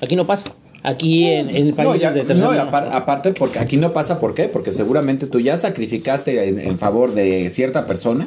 Aquí 0.00 0.16
no 0.16 0.26
pasa. 0.26 0.52
Aquí 0.82 1.26
en, 1.26 1.50
en 1.50 1.68
No, 1.70 1.74
países 1.76 2.00
ya- 2.00 2.12
de 2.12 2.22
tercer 2.22 2.38
no, 2.46 2.50
aparte 2.52 3.32
porque 3.32 3.58
aquí 3.58 3.76
no 3.76 3.92
pasa, 3.92 4.18
¿por 4.20 4.34
qué? 4.34 4.44
Porque 4.48 4.72
seguramente 4.72 5.26
tú 5.26 5.38
ya 5.40 5.56
sacrificaste 5.58 6.48
en, 6.48 6.58
en 6.58 6.78
favor 6.78 7.12
de 7.14 7.50
cierta 7.50 7.84
persona 7.86 8.24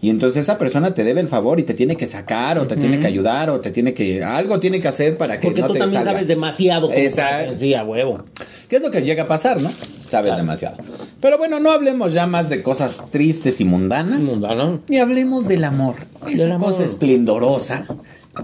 y 0.00 0.08
entonces 0.10 0.44
esa 0.44 0.56
persona 0.56 0.94
te 0.94 1.02
debe 1.04 1.20
el 1.20 1.28
favor 1.28 1.58
y 1.60 1.64
te 1.64 1.74
tiene 1.74 1.96
que 1.96 2.06
sacar 2.06 2.58
o 2.58 2.66
te 2.66 2.76
tiene 2.76 3.00
que 3.00 3.06
ayudar 3.08 3.50
o 3.50 3.60
te 3.60 3.70
tiene 3.70 3.92
que... 3.92 4.22
Algo 4.22 4.60
tiene 4.60 4.80
que 4.80 4.86
hacer 4.88 5.16
para 5.16 5.40
que 5.40 5.48
Porque 5.48 5.62
no 5.62 5.66
tú 5.68 5.72
te 5.74 5.78
también 5.80 5.98
salga. 6.00 6.12
sabes 6.12 6.28
demasiado. 6.28 6.88
como 6.90 6.98
para- 7.16 7.58
Sí, 7.58 7.74
a 7.74 7.84
huevo. 7.84 8.24
¿Qué 8.68 8.76
es 8.76 8.82
lo 8.82 8.90
que 8.90 9.02
llega 9.02 9.24
a 9.24 9.28
pasar, 9.28 9.60
no? 9.60 9.70
Sabes 10.14 10.36
demasiado. 10.36 10.76
Pero 11.20 11.38
bueno, 11.38 11.58
no 11.58 11.72
hablemos 11.72 12.12
ya 12.12 12.28
más 12.28 12.48
de 12.48 12.62
cosas 12.62 13.02
tristes 13.10 13.60
y 13.60 13.64
mundanas. 13.64 14.22
Mundano. 14.22 14.80
Y 14.88 14.98
hablemos 14.98 15.48
del 15.48 15.64
amor. 15.64 15.96
Esa 16.28 16.44
Del 16.44 16.52
amor. 16.52 16.70
cosa 16.70 16.84
esplendorosa, 16.84 17.84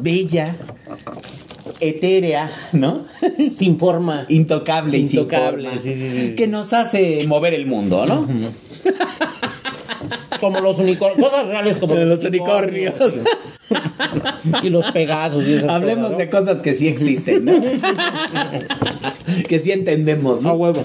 bella, 0.00 0.56
etérea, 1.78 2.50
¿no? 2.72 3.04
Sin 3.56 3.78
forma. 3.78 4.24
Intocable 4.28 4.98
y 4.98 5.04
sin 5.04 5.20
Intocable, 5.20 5.68
forma, 5.68 5.80
sí, 5.80 5.94
sí, 5.94 6.10
sí. 6.10 6.34
Que 6.34 6.48
nos 6.48 6.72
hace 6.72 7.24
mover 7.28 7.54
el 7.54 7.66
mundo, 7.66 8.04
¿no? 8.04 8.26
Como 10.40 10.58
los 10.60 10.78
unicornios. 10.80 11.28
Cosas 11.28 11.46
reales 11.46 11.78
como 11.78 11.94
Los 11.94 12.24
unicornios. 12.24 12.94
y 14.62 14.70
los 14.70 14.90
pegasos. 14.90 15.46
Y 15.46 15.52
esas 15.54 15.68
Hablemos 15.68 16.06
cosas, 16.06 16.12
¿no? 16.12 16.18
de 16.18 16.30
cosas 16.30 16.62
que 16.62 16.74
sí 16.74 16.88
existen, 16.88 17.44
¿no? 17.44 17.52
que 19.46 19.58
sí 19.58 19.72
entendemos, 19.72 20.40
A 20.40 20.44
¿no? 20.44 20.54
huevo. 20.54 20.82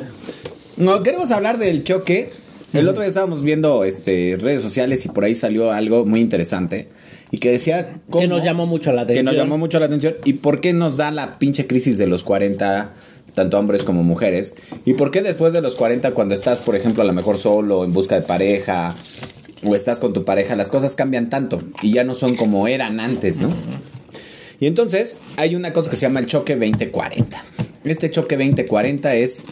No, 0.78 1.04
queremos 1.04 1.32
hablar 1.32 1.58
del 1.58 1.84
choque. 1.84 2.30
El 2.74 2.90
otro 2.90 3.02
día 3.04 3.08
estábamos 3.10 3.42
viendo 3.42 3.86
este, 3.86 4.38
redes 4.40 4.62
sociales 4.62 5.06
y 5.06 5.10
por 5.10 5.24
ahí 5.24 5.34
salió 5.34 5.72
algo 5.72 6.06
muy 6.06 6.20
interesante. 6.20 6.90
Y 7.32 7.38
que 7.38 7.52
decía... 7.52 8.02
cómo- 8.10 8.22
Que 8.22 8.28
nos 8.28 8.44
llamó 8.44 8.66
mucho 8.66 8.92
la 8.92 9.06
Que 9.06 9.14
atención. 9.14 9.26
nos 9.26 9.36
llamó 9.36 9.58
mucho 9.58 9.80
la 9.80 9.86
atención. 9.86 10.16
¿Y 10.26 10.34
por 10.34 10.60
qué 10.60 10.74
nos 10.74 10.98
da 10.98 11.12
la 11.12 11.40
pinche 11.40 11.68
crisis 11.68 11.98
de 11.98 12.06
los 12.08 12.24
40, 12.24 12.94
tanto 13.34 13.58
hombres 13.58 13.84
como 13.84 14.04
mujeres? 14.04 14.56
¿Y 14.86 14.94
por 14.96 15.12
qué 15.12 15.22
después 15.22 15.54
de 15.54 15.62
los 15.62 15.76
40, 15.76 16.12
cuando 16.12 16.34
estás, 16.36 16.60
por 16.60 16.76
ejemplo, 16.76 17.02
a 17.02 17.06
lo 17.06 17.14
mejor 17.14 17.38
solo, 17.38 17.86
en 17.86 17.94
busca 17.94 18.16
de 18.16 18.22
pareja, 18.26 18.94
o 19.64 19.74
estás 19.74 20.02
con 20.02 20.12
tu 20.12 20.26
pareja, 20.26 20.58
las 20.58 20.68
cosas 20.70 20.96
cambian 20.96 21.30
tanto 21.30 21.60
y 21.82 21.94
ya 21.94 22.04
no 22.04 22.14
son 22.14 22.36
como 22.36 22.68
eran 22.68 23.00
antes, 23.00 23.40
¿no? 23.40 23.50
Y 24.60 24.68
entonces 24.68 25.18
hay 25.38 25.56
una 25.56 25.72
cosa 25.74 25.90
que 25.90 25.96
se 25.96 26.04
llama 26.04 26.20
el 26.20 26.28
choque 26.28 26.56
2040. 26.56 27.42
Este 27.86 28.12
choque 28.12 28.36
2040 28.38 29.16
es 29.16 29.44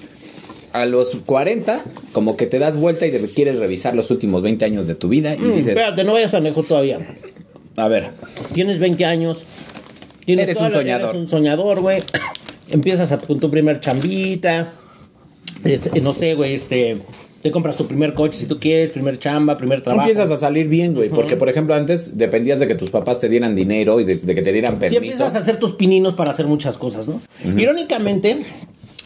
a 0.73 0.85
los 0.85 1.15
40, 1.25 1.81
como 2.11 2.35
que 2.35 2.45
te 2.47 2.59
das 2.59 2.77
vuelta 2.77 3.05
y 3.07 3.11
quieres 3.11 3.57
revisar 3.57 3.95
los 3.95 4.11
últimos 4.11 4.41
20 4.41 4.65
años 4.65 4.87
de 4.87 4.95
tu 4.95 5.07
vida 5.07 5.35
y 5.35 5.39
Mm, 5.39 5.51
dices, 5.53 5.67
espérate, 5.67 6.03
no 6.03 6.13
vayas 6.13 6.31
tan 6.31 6.43
lejos 6.43 6.67
todavía. 6.67 6.99
a 7.77 7.87
ver, 7.87 8.09
Tienes 8.53 8.79
20 8.79 9.05
años. 9.05 9.45
Tienes 10.25 10.43
Eres 10.43 10.57
un 10.57 10.63
la- 10.71 10.77
soñador. 10.79 11.09
Eres 11.09 11.21
un 11.21 11.27
soñador, 11.27 11.81
güey. 11.81 12.01
Empiezas 12.69 13.11
a- 13.11 13.17
con 13.17 13.39
tu 13.39 13.49
primer 13.51 13.79
chambita. 13.79 14.73
Este, 15.63 16.01
no 16.01 16.13
sé, 16.13 16.33
güey, 16.35 16.53
este. 16.53 16.99
Te 17.41 17.51
compras 17.51 17.75
tu 17.75 17.85
primer 17.85 18.13
coche 18.13 18.37
si 18.39 18.45
tú 18.45 18.57
quieres, 18.57 18.91
primer 18.91 19.19
chamba, 19.19 19.57
primer 19.57 19.81
trabajo. 19.81 20.07
empiezas 20.07 20.31
a 20.31 20.37
salir 20.37 20.69
bien, 20.69 20.93
güey, 20.93 21.09
porque 21.09 21.35
por 21.35 21.49
ejemplo 21.49 21.75
antes 21.75 22.17
dependías 22.17 22.59
de 22.61 22.67
que 22.67 22.75
tus 22.75 22.89
papás 22.89 23.19
te 23.19 23.27
dieran 23.27 23.53
dinero 23.53 23.99
y 23.99 24.05
de, 24.05 24.15
de 24.15 24.33
que 24.33 24.41
te 24.41 24.53
dieran 24.53 24.75
Si 24.75 24.79
permiso. 24.79 24.95
empiezas 25.03 25.35
a 25.35 25.39
hacer 25.39 25.59
tus 25.59 25.73
pininos 25.73 26.13
para 26.13 26.31
hacer 26.31 26.47
muchas 26.47 26.77
cosas, 26.77 27.05
¿no? 27.09 27.19
Irónicamente, 27.57 28.45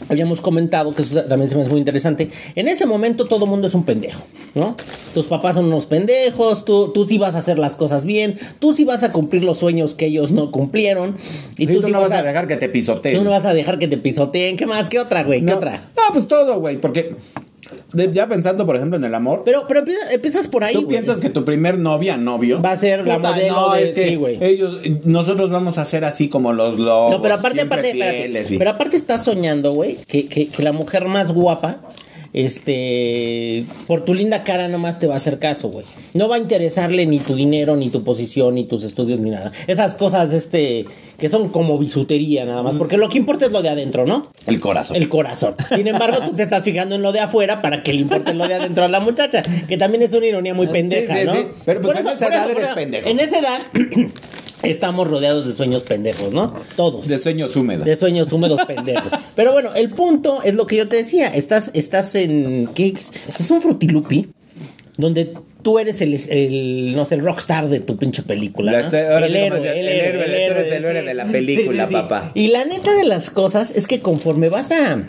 habíamos 0.10 0.42
comentado, 0.42 0.94
que 0.96 1.02
eso 1.02 1.22
también 1.24 1.50
se 1.50 1.56
me 1.56 1.62
hace 1.62 1.70
muy 1.72 1.80
interesante, 1.80 2.30
en 2.56 2.68
ese 2.68 2.86
momento 2.86 3.26
todo 3.26 3.46
mundo 3.48 3.68
es 3.68 3.74
un 3.74 3.84
pendejo, 3.84 4.22
¿no? 4.56 4.76
Tus 5.14 5.26
papás 5.26 5.56
son 5.56 5.66
unos 5.66 5.86
pendejos, 5.86 6.66
tú, 6.66 6.92
tú 6.94 7.08
sí 7.08 7.18
vas 7.18 7.36
a 7.36 7.40
hacer 7.40 7.58
las 7.60 7.76
cosas 7.76 8.06
bien, 8.06 8.38
tú 8.60 8.74
sí 8.74 8.86
vas 8.86 9.04
a 9.04 9.12
cumplir 9.12 9.44
los 9.44 9.58
sueños 9.58 9.96
que 9.96 10.06
ellos 10.06 10.32
no 10.32 10.52
cumplieron, 10.52 11.16
y 11.58 11.64
Y 11.64 11.68
tú, 11.68 11.82
tú 11.82 11.88
sí 11.88 11.92
no 11.92 12.02
vas 12.02 12.12
a 12.12 12.20
a... 12.20 12.24
dejar 12.24 12.48
que 12.48 12.58
te 12.58 12.70
pisoteen. 12.70 13.18
Tú 13.18 13.24
no 13.24 13.32
vas 13.32 13.46
a 13.46 13.54
dejar 13.54 13.80
que 13.80 13.88
te 13.88 13.98
pisoteen, 13.98 14.56
¿qué 14.58 14.66
más? 14.66 14.90
¿Qué 14.90 15.00
otra, 15.00 15.24
güey? 15.24 15.40
¿Qué 15.40 15.48
No. 15.52 15.58
otra? 15.58 15.82
No, 15.96 16.14
pues 16.14 16.28
todo, 16.28 16.60
güey, 16.60 16.80
porque 16.80 17.16
de- 17.94 18.12
ya 18.14 18.28
pensando, 18.28 18.66
por 18.66 18.76
ejemplo, 18.76 18.98
en 18.98 19.04
el 19.04 19.16
amor. 19.16 19.44
Pero, 19.46 19.66
pero 19.68 19.84
empiezas, 20.12 20.48
por 20.48 20.64
ahí. 20.64 20.74
¿Tú 20.74 20.88
piensas 20.88 21.20
que 21.20 21.30
tu 21.30 21.44
primer 21.46 21.78
novia, 21.78 22.18
novio, 22.18 22.62
Va 22.62 22.72
a 22.72 22.78
ser 22.78 23.06
la 23.08 23.18
modelo 23.18 23.74
de- 23.74 23.90
es 23.90 23.94
que 23.96 24.08
sí, 24.10 24.16
güey. 24.16 24.38
ellos, 24.42 24.80
nosotros 25.06 25.50
vamos 25.50 25.78
a 25.78 25.86
ser 25.86 26.04
así 26.06 26.30
como 26.30 26.54
los 26.54 26.78
lobos. 26.80 27.12
No, 27.12 27.22
pero 27.22 27.36
aparte, 27.36 27.62
aparte, 27.62 27.92
espérate, 27.92 28.18
fieles 28.18 28.52
y- 28.52 28.58
pero 28.58 28.72
aparte 28.72 28.98
estás 28.98 29.24
soñando, 29.24 29.74
güey, 29.74 29.98
que, 30.08 30.28
que, 30.28 30.48
que 30.48 30.64
la 30.64 30.72
mujer 30.74 31.08
más 31.08 31.32
guapa, 31.32 31.82
este, 32.34 33.66
por 33.88 34.02
tu 34.06 34.14
linda 34.14 34.44
cara 34.44 34.68
nomás 34.68 35.00
te 35.00 35.08
va 35.08 35.14
a 35.16 35.18
hacer 35.18 35.40
caso, 35.40 35.70
güey. 35.70 35.86
No 36.14 36.28
va 36.30 36.36
a 36.36 36.40
interesarle 36.40 37.06
ni 37.06 37.20
tu 37.20 37.36
dinero, 37.36 37.76
ni 37.76 37.90
tu 37.90 38.04
posición, 38.04 38.56
ni 38.56 38.66
tus 38.66 38.84
estudios, 38.84 39.20
ni 39.20 39.30
nada. 39.30 39.52
Esas 39.68 39.94
cosas, 39.96 40.34
este, 40.34 40.86
que 41.18 41.30
son 41.30 41.50
como 41.50 41.78
bisutería 41.78 42.46
nada 42.46 42.64
más, 42.64 42.76
porque 42.76 42.98
lo 42.98 43.10
que 43.10 43.18
importa 43.18 43.46
es 43.46 43.52
lo 43.52 43.62
de 43.62 43.70
adentro, 43.70 44.06
¿no? 44.06 44.32
el 44.46 44.60
corazón. 44.60 44.98
El 44.98 45.10
corazón. 45.10 45.56
Sin 45.76 45.88
embargo, 45.88 46.20
tú 46.26 46.36
te 46.36 46.44
estás 46.44 46.64
fijando 46.64 46.96
en 46.96 47.02
lo 47.02 47.12
de 47.12 47.20
afuera 47.20 47.62
para 47.62 47.84
que 47.84 47.94
le 47.94 48.02
importe 48.02 48.34
lo 48.34 48.48
de 48.48 48.56
adentro 48.56 48.86
a 48.86 48.88
la 48.88 49.00
muchacha, 49.00 49.42
que 49.68 49.78
también 49.78 50.04
es 50.04 50.14
una 50.14 50.26
ironía 50.26 50.54
muy 50.54 50.68
pendeja, 50.68 51.18
sí, 51.18 51.26
¿no? 51.26 51.34
sí. 51.34 51.48
Pero, 51.66 51.82
pues, 51.82 52.00
en 52.00 52.08
esa 52.08 52.28
edad 52.28 52.50
eres 52.50 52.68
pendejo. 52.70 53.10
En 53.10 53.20
esa 53.20 53.40
edad 53.40 53.62
estamos 54.64 55.08
rodeados 55.08 55.46
de 55.46 55.54
sueños 55.54 55.84
pendejos, 55.84 56.34
¿no? 56.34 56.54
Todos 56.76 57.08
de 57.08 57.20
sueños 57.20 57.56
húmedos. 57.56 57.86
de 57.86 57.96
sueños 57.96 58.32
húmedos 58.32 58.66
pendejos. 58.66 59.12
Pero 59.36 59.52
bueno, 59.52 59.74
el 59.76 59.92
punto 59.92 60.42
es 60.44 60.56
lo 60.56 60.68
que 60.68 60.78
yo 60.78 60.88
te 60.88 60.98
decía. 60.98 61.28
Estás, 61.28 61.72
estás 61.74 62.16
en. 62.16 62.70
¿Qué? 62.74 62.94
Es 63.40 63.52
un 63.52 63.62
frutilupi 63.62 64.30
donde 64.98 65.32
tú 65.62 65.80
eres 65.80 66.02
el, 66.02 66.14
el, 66.30 66.96
no 66.96 67.06
sé, 67.06 67.16
el 67.16 67.22
rockstar 67.24 67.70
de 67.70 67.80
tu 67.80 67.98
pinche 67.98 68.24
película. 68.24 68.72
La 68.72 68.80
¿no? 68.80 68.84
estoy- 68.86 69.02
ahora 69.02 69.26
el 69.28 69.36
héroe, 69.36 69.60
tú 69.60 69.66
eres 69.66 70.72
el 70.72 70.86
héroe 70.86 71.04
de 71.04 71.14
la 71.14 71.26
película, 71.28 71.88
papá. 71.88 72.32
Y 72.34 72.48
la 72.48 72.66
neta 72.66 72.96
de 72.96 73.04
las 73.04 73.30
cosas 73.30 73.72
es 73.76 73.88
que 73.88 74.00
conforme 74.02 74.50
vas 74.50 74.72
a. 74.72 75.08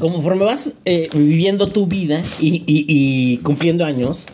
Conforme 0.00 0.44
vas 0.44 0.72
eh, 0.84 1.08
viviendo 1.14 1.68
tu 1.68 1.86
vida 1.86 2.22
y, 2.40 2.56
y- 2.66 2.84
y 2.88 3.38
cumpliendo 3.38 3.84
años, 3.84 4.26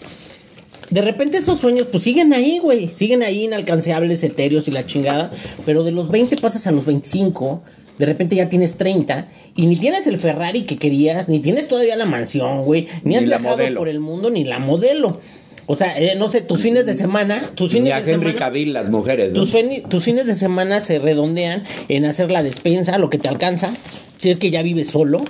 de 0.91 1.03
repente 1.03 1.37
esos 1.39 1.59
sueños 1.61 1.87
pues 1.91 2.03
siguen 2.03 2.33
ahí, 2.33 2.59
güey. 2.59 2.91
Siguen 2.95 3.23
ahí 3.23 3.45
inalcanzables, 3.45 4.23
etéreos 4.25 4.67
y 4.69 4.73
la 4.73 4.87
chingada. 4.87 5.31
Pero 5.67 5.85
de 5.85 5.93
los 5.93 6.11
20 6.11 6.37
pasas 6.39 6.67
a 6.67 6.73
los 6.73 6.87
25. 6.87 7.63
De 8.01 8.07
repente 8.07 8.35
ya 8.35 8.49
tienes 8.49 8.75
30 8.75 9.29
y 9.55 9.67
ni 9.67 9.77
tienes 9.77 10.07
el 10.09 10.19
Ferrari 10.19 10.63
que 10.63 10.77
querías, 10.77 11.29
ni 11.29 11.39
tienes 11.39 11.69
todavía 11.69 11.95
la 11.97 12.07
mansión, 12.07 12.65
güey, 12.65 12.89
ni, 13.05 13.11
Ni 13.11 13.17
has 13.17 13.25
viajado 13.27 13.57
modelo. 13.59 13.79
por 13.81 13.89
el 13.89 14.01
mundo, 14.01 14.31
ni 14.31 14.43
la 14.45 14.59
modelo. 14.59 15.21
O 15.67 15.77
sea, 15.77 15.97
eh, 15.97 16.17
no 16.17 16.29
sé, 16.29 16.41
tus 16.41 16.61
fines 16.63 16.85
de 16.87 16.95
semana, 16.95 17.41
tus 17.55 17.73
Ni 17.73 17.79
fines 17.81 17.93
a 17.93 18.01
de 18.01 18.13
Henry 18.13 18.31
semana, 18.31 18.39
Cavill, 18.47 18.73
las 18.73 18.89
mujeres, 18.91 19.33
¿no? 19.33 19.41
tus, 19.43 19.55
tus 19.89 20.03
fines 20.05 20.27
de 20.27 20.35
semana 20.35 20.81
se 20.81 20.99
redondean 20.99 21.63
en 21.89 22.07
hacer 22.07 22.33
la 22.33 22.43
despensa, 22.43 22.99
lo 22.99 23.09
que 23.09 23.19
te 23.19 23.29
alcanza, 23.29 23.73
si 24.19 24.31
es 24.31 24.41
que 24.41 24.51
ya 24.51 24.63
vives 24.63 24.89
solo, 24.89 25.23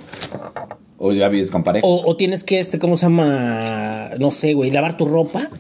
O 0.97 1.13
ya 1.13 1.29
vives 1.29 1.51
con 1.51 1.63
pareja. 1.63 1.87
o, 1.87 2.09
o 2.09 2.17
tienes 2.17 2.43
que, 2.45 2.59
este, 2.59 2.79
¿cómo 2.79 2.97
se 2.97 3.07
llama? 3.07 4.13
No 4.19 4.31
sé, 4.31 4.55
güey, 4.55 4.71
lavar 4.71 4.97
tu 4.97 5.05
ropa. 5.05 5.51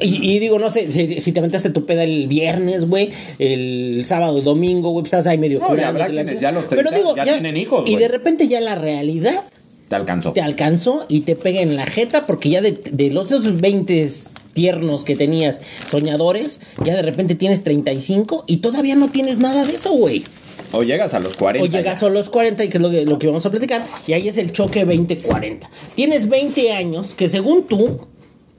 Y, 0.00 0.34
y 0.34 0.38
digo, 0.38 0.58
no 0.58 0.70
sé, 0.70 0.90
si, 0.92 1.20
si 1.20 1.32
te 1.32 1.38
aventaste 1.40 1.70
tu 1.70 1.84
peda 1.86 2.04
el 2.04 2.28
viernes, 2.28 2.88
güey, 2.88 3.10
el 3.38 4.02
sábado, 4.04 4.40
domingo, 4.42 4.90
güey, 4.90 5.02
pues 5.02 5.12
estás 5.12 5.26
ahí 5.26 5.38
medio 5.38 5.58
No, 5.58 5.66
y 5.66 5.68
curándote 5.70 6.02
habrá 6.04 6.22
quienes 6.24 6.40
ya 6.40 6.52
los 6.52 6.66
Pero 6.66 6.88
30 6.90 7.14
ya 7.16 7.24
tienen 7.24 7.56
hijos, 7.56 7.82
Y 7.86 7.92
güey. 7.92 8.02
de 8.02 8.08
repente 8.08 8.46
ya 8.48 8.60
la 8.60 8.74
realidad 8.76 9.42
Te 9.88 9.96
alcanzó. 9.96 10.32
te 10.32 10.40
alcanzó 10.40 11.04
y 11.08 11.20
te 11.20 11.34
pega 11.36 11.60
en 11.60 11.74
la 11.76 11.86
jeta 11.86 12.26
porque 12.26 12.50
ya 12.50 12.60
de, 12.60 12.72
de 12.72 13.10
los 13.10 13.26
esos 13.32 13.60
20 13.60 14.08
tiernos 14.54 15.04
que 15.04 15.14
tenías 15.16 15.60
soñadores, 15.90 16.60
ya 16.84 16.94
de 16.96 17.02
repente 17.02 17.34
tienes 17.34 17.62
35 17.64 18.44
y 18.46 18.58
todavía 18.58 18.96
no 18.96 19.08
tienes 19.10 19.38
nada 19.38 19.64
de 19.64 19.74
eso, 19.74 19.92
güey. 19.92 20.24
O 20.72 20.82
llegas 20.82 21.14
a 21.14 21.20
los 21.20 21.36
40. 21.36 21.64
O 21.64 21.68
llegas 21.78 22.00
ya. 22.00 22.06
a 22.06 22.10
los 22.10 22.28
40 22.28 22.64
y 22.64 22.68
que 22.68 22.76
es 22.78 22.82
lo 22.82 22.90
que, 22.90 23.04
lo 23.04 23.18
que 23.18 23.26
vamos 23.28 23.46
a 23.46 23.50
platicar, 23.50 23.86
y 24.06 24.12
ahí 24.12 24.28
es 24.28 24.36
el 24.36 24.52
choque 24.52 24.86
20-40. 24.86 25.60
Tienes 25.94 26.28
20 26.28 26.72
años 26.72 27.14
que 27.14 27.28
según 27.28 27.66
tú, 27.68 28.00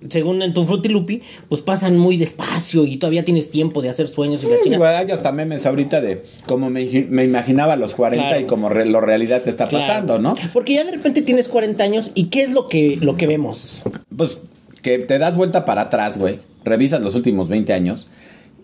según 0.08 0.42
en 0.42 0.54
tu 0.54 0.66
frutilupi, 0.66 1.22
pues 1.50 1.62
pasan 1.62 1.98
muy 1.98 2.16
despacio 2.18 2.86
y 2.86 2.98
todavía 2.98 3.26
tienes 3.26 3.50
tiempo 3.50 3.82
de 3.82 3.90
hacer 3.90 4.08
sueños 4.08 4.42
y 4.44 4.48
la 4.48 4.56
Sí, 4.56 4.62
chingada. 4.64 4.78
güey, 4.94 5.06
hay 5.06 5.12
hasta 5.12 5.32
memes 5.32 5.66
ahorita 5.66 6.00
de 6.02 6.24
cómo 6.48 6.70
me, 6.70 6.86
me 7.10 7.24
imaginaba 7.26 7.74
a 7.74 7.76
los 7.76 7.96
40 7.96 8.28
Claro. 8.30 8.42
y 8.42 8.46
cómo 8.46 8.70
re- 8.70 8.86
lo 8.86 9.02
realidad 9.02 9.42
te 9.42 9.50
está 9.50 9.68
Claro. 9.68 9.86
pasando, 9.86 10.20
¿no? 10.20 10.36
Porque 10.54 10.76
ya 10.76 10.86
de 10.86 10.92
repente 10.92 11.22
tienes 11.22 11.48
40 11.50 11.84
años 11.84 12.12
y 12.16 12.26
¿qué 12.26 12.44
es 12.44 12.52
lo 12.54 12.68
que, 12.70 12.98
lo 13.02 13.18
que 13.18 13.28
vemos? 13.28 13.82
Pues 14.16 14.42
que 14.82 15.00
te 15.00 15.20
das 15.20 15.36
vuelta 15.36 15.66
para 15.66 15.82
atrás, 15.82 16.18
güey. 16.18 16.40
Revisas 16.64 17.02
los 17.02 17.16
últimos 17.16 17.50
20 17.50 17.74
años 17.74 18.08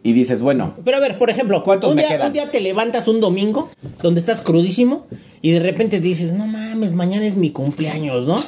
y 0.04 0.14
dices, 0.14 0.42
bueno, 0.42 0.76
Pero 0.86 0.98
a 0.98 1.00
ver, 1.00 1.18
por 1.18 1.30
ejemplo, 1.30 1.64
¿Cuántos 1.64 1.90
un 1.90 1.96
me 1.98 2.04
día, 2.04 2.12
quedan? 2.12 2.28
un 2.28 2.34
día 2.34 2.52
te 2.52 2.62
levantas 2.62 3.08
un 3.10 3.20
domingo 3.20 3.70
donde 4.02 4.20
estás 4.20 4.42
crudísimo 4.42 5.08
y 5.42 5.52
de 5.52 5.60
repente 5.60 6.00
dices, 6.00 6.32
no 6.32 6.46
mames, 6.48 6.94
mañana 6.94 7.26
es 7.26 7.36
mi 7.36 7.50
cumpleaños, 7.50 8.26
¿no? 8.28 8.40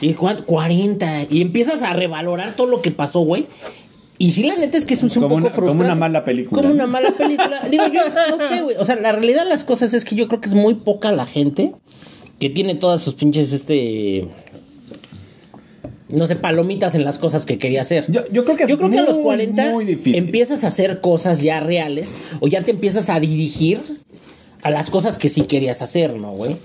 Y 0.00 0.14
cuan- 0.14 0.42
40 0.44 1.24
y 1.30 1.40
empiezas 1.42 1.82
a 1.82 1.92
revalorar 1.92 2.54
todo 2.56 2.66
lo 2.68 2.80
que 2.82 2.90
pasó, 2.90 3.20
güey. 3.20 3.46
Y 4.20 4.32
sí, 4.32 4.42
la 4.44 4.56
neta 4.56 4.76
es 4.78 4.84
que 4.84 4.94
es 4.94 5.02
un, 5.02 5.10
Como 5.10 5.28
poco 5.28 5.34
una- 5.36 5.50
como 5.52 5.80
una 5.82 5.94
mala 5.94 6.24
película. 6.24 6.60
Como 6.60 6.72
una 6.74 6.86
mala 6.86 7.10
película. 7.12 7.60
Digo, 7.70 7.84
yo 7.86 8.00
no 8.36 8.48
sé, 8.48 8.62
güey. 8.62 8.76
O 8.76 8.84
sea, 8.84 8.96
la 8.96 9.12
realidad 9.12 9.44
de 9.44 9.48
las 9.50 9.64
cosas 9.64 9.94
es 9.94 10.04
que 10.04 10.14
yo 10.16 10.26
creo 10.28 10.40
que 10.40 10.48
es 10.48 10.54
muy 10.54 10.74
poca 10.74 11.12
la 11.12 11.26
gente 11.26 11.72
que 12.40 12.50
tiene 12.50 12.74
todas 12.74 13.02
sus 13.02 13.14
pinches, 13.14 13.52
este... 13.52 14.28
No 16.08 16.26
sé, 16.26 16.36
palomitas 16.36 16.94
en 16.94 17.04
las 17.04 17.18
cosas 17.18 17.44
que 17.44 17.58
quería 17.58 17.82
hacer. 17.82 18.06
Yo- 18.08 18.26
yo 18.32 18.44
creo 18.44 18.56
que 18.56 18.62
es 18.62 18.68
Yo 18.70 18.78
creo 18.78 18.90
que 18.90 18.98
a 18.98 19.02
los 19.02 19.16
muy, 19.16 19.24
40 19.24 19.70
muy 19.72 19.84
difícil. 19.84 20.14
empiezas 20.16 20.64
a 20.64 20.68
hacer 20.68 21.00
cosas 21.02 21.42
ya 21.42 21.60
reales 21.60 22.16
o 22.40 22.48
ya 22.48 22.62
te 22.62 22.70
empiezas 22.70 23.10
a 23.10 23.20
dirigir 23.20 23.80
a 24.62 24.70
las 24.70 24.88
cosas 24.90 25.18
que 25.18 25.28
sí 25.28 25.42
querías 25.42 25.82
hacer, 25.82 26.14
¿no, 26.16 26.32
güey? 26.32 26.56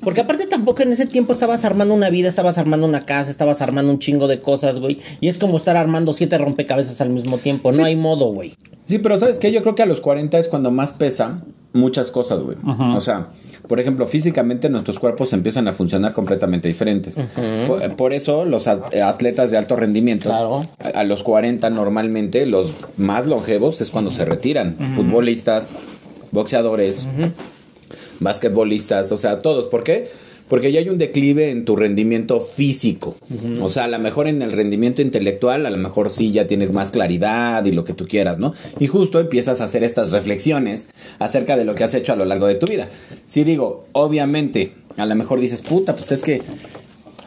Porque 0.00 0.20
aparte 0.22 0.46
tampoco 0.46 0.82
en 0.82 0.92
ese 0.92 1.06
tiempo 1.06 1.32
estabas 1.32 1.64
armando 1.64 1.94
una 1.94 2.10
vida, 2.10 2.28
estabas 2.28 2.56
armando 2.58 2.86
una 2.86 3.04
casa, 3.04 3.30
estabas 3.30 3.60
armando 3.62 3.92
un 3.92 3.98
chingo 3.98 4.26
de 4.28 4.40
cosas, 4.40 4.78
güey. 4.80 4.98
Y 5.20 5.28
es 5.28 5.38
como 5.38 5.56
estar 5.56 5.76
armando 5.76 6.12
siete 6.12 6.38
rompecabezas 6.38 7.00
al 7.00 7.10
mismo 7.10 7.38
tiempo. 7.38 7.72
No 7.72 7.84
hay 7.84 7.96
modo, 7.96 8.32
güey. 8.32 8.54
Sí, 8.86 8.98
pero 8.98 9.18
¿sabes 9.18 9.38
qué? 9.38 9.52
Yo 9.52 9.62
creo 9.62 9.74
que 9.74 9.82
a 9.82 9.86
los 9.86 10.00
40 10.00 10.38
es 10.38 10.48
cuando 10.48 10.70
más 10.70 10.92
pesa 10.92 11.42
muchas 11.74 12.10
cosas, 12.10 12.42
güey. 12.42 12.56
O 12.96 13.00
sea, 13.02 13.26
por 13.66 13.78
ejemplo, 13.80 14.06
físicamente 14.06 14.70
nuestros 14.70 14.98
cuerpos 14.98 15.34
empiezan 15.34 15.68
a 15.68 15.74
funcionar 15.74 16.14
completamente 16.14 16.68
diferentes. 16.68 17.14
por, 17.66 17.96
por 17.96 18.12
eso 18.14 18.46
los 18.46 18.66
at- 18.66 18.94
atletas 19.04 19.50
de 19.50 19.58
alto 19.58 19.76
rendimiento, 19.76 20.30
Claro. 20.30 20.62
a, 20.82 21.00
a 21.00 21.04
los 21.04 21.22
40 21.22 21.68
normalmente, 21.68 22.46
los 22.46 22.74
más 22.96 23.26
longevos 23.26 23.80
es 23.82 23.90
cuando 23.90 24.10
se 24.10 24.24
retiran. 24.24 24.76
Futbolistas, 24.94 25.74
boxeadores, 26.32 27.06
basquetbolistas, 28.20 29.12
o 29.12 29.16
sea, 29.16 29.38
todos. 29.40 29.66
¿Por 29.66 29.84
qué? 29.84 30.06
Porque 30.48 30.72
ya 30.72 30.80
hay 30.80 30.88
un 30.88 30.96
declive 30.96 31.50
en 31.50 31.66
tu 31.66 31.76
rendimiento 31.76 32.40
físico. 32.40 33.16
O 33.60 33.68
sea, 33.68 33.84
a 33.84 33.88
lo 33.88 33.98
mejor 33.98 34.28
en 34.28 34.40
el 34.40 34.52
rendimiento 34.52 35.02
intelectual, 35.02 35.66
a 35.66 35.70
lo 35.70 35.76
mejor 35.76 36.08
sí 36.08 36.30
ya 36.32 36.46
tienes 36.46 36.72
más 36.72 36.90
claridad 36.90 37.64
y 37.66 37.72
lo 37.72 37.84
que 37.84 37.92
tú 37.92 38.06
quieras, 38.06 38.38
¿no? 38.38 38.54
Y 38.78 38.86
justo 38.86 39.20
empiezas 39.20 39.60
a 39.60 39.64
hacer 39.64 39.84
estas 39.84 40.10
reflexiones 40.10 40.88
acerca 41.18 41.56
de 41.58 41.66
lo 41.66 41.74
que 41.74 41.84
has 41.84 41.92
hecho 41.92 42.14
a 42.14 42.16
lo 42.16 42.24
largo 42.24 42.46
de 42.46 42.54
tu 42.54 42.66
vida. 42.66 42.88
Si 43.26 43.44
digo, 43.44 43.86
obviamente, 43.92 44.72
a 44.96 45.04
lo 45.04 45.14
mejor 45.16 45.38
dices, 45.38 45.60
puta, 45.60 45.94
pues 45.94 46.12
es 46.12 46.22
que 46.22 46.40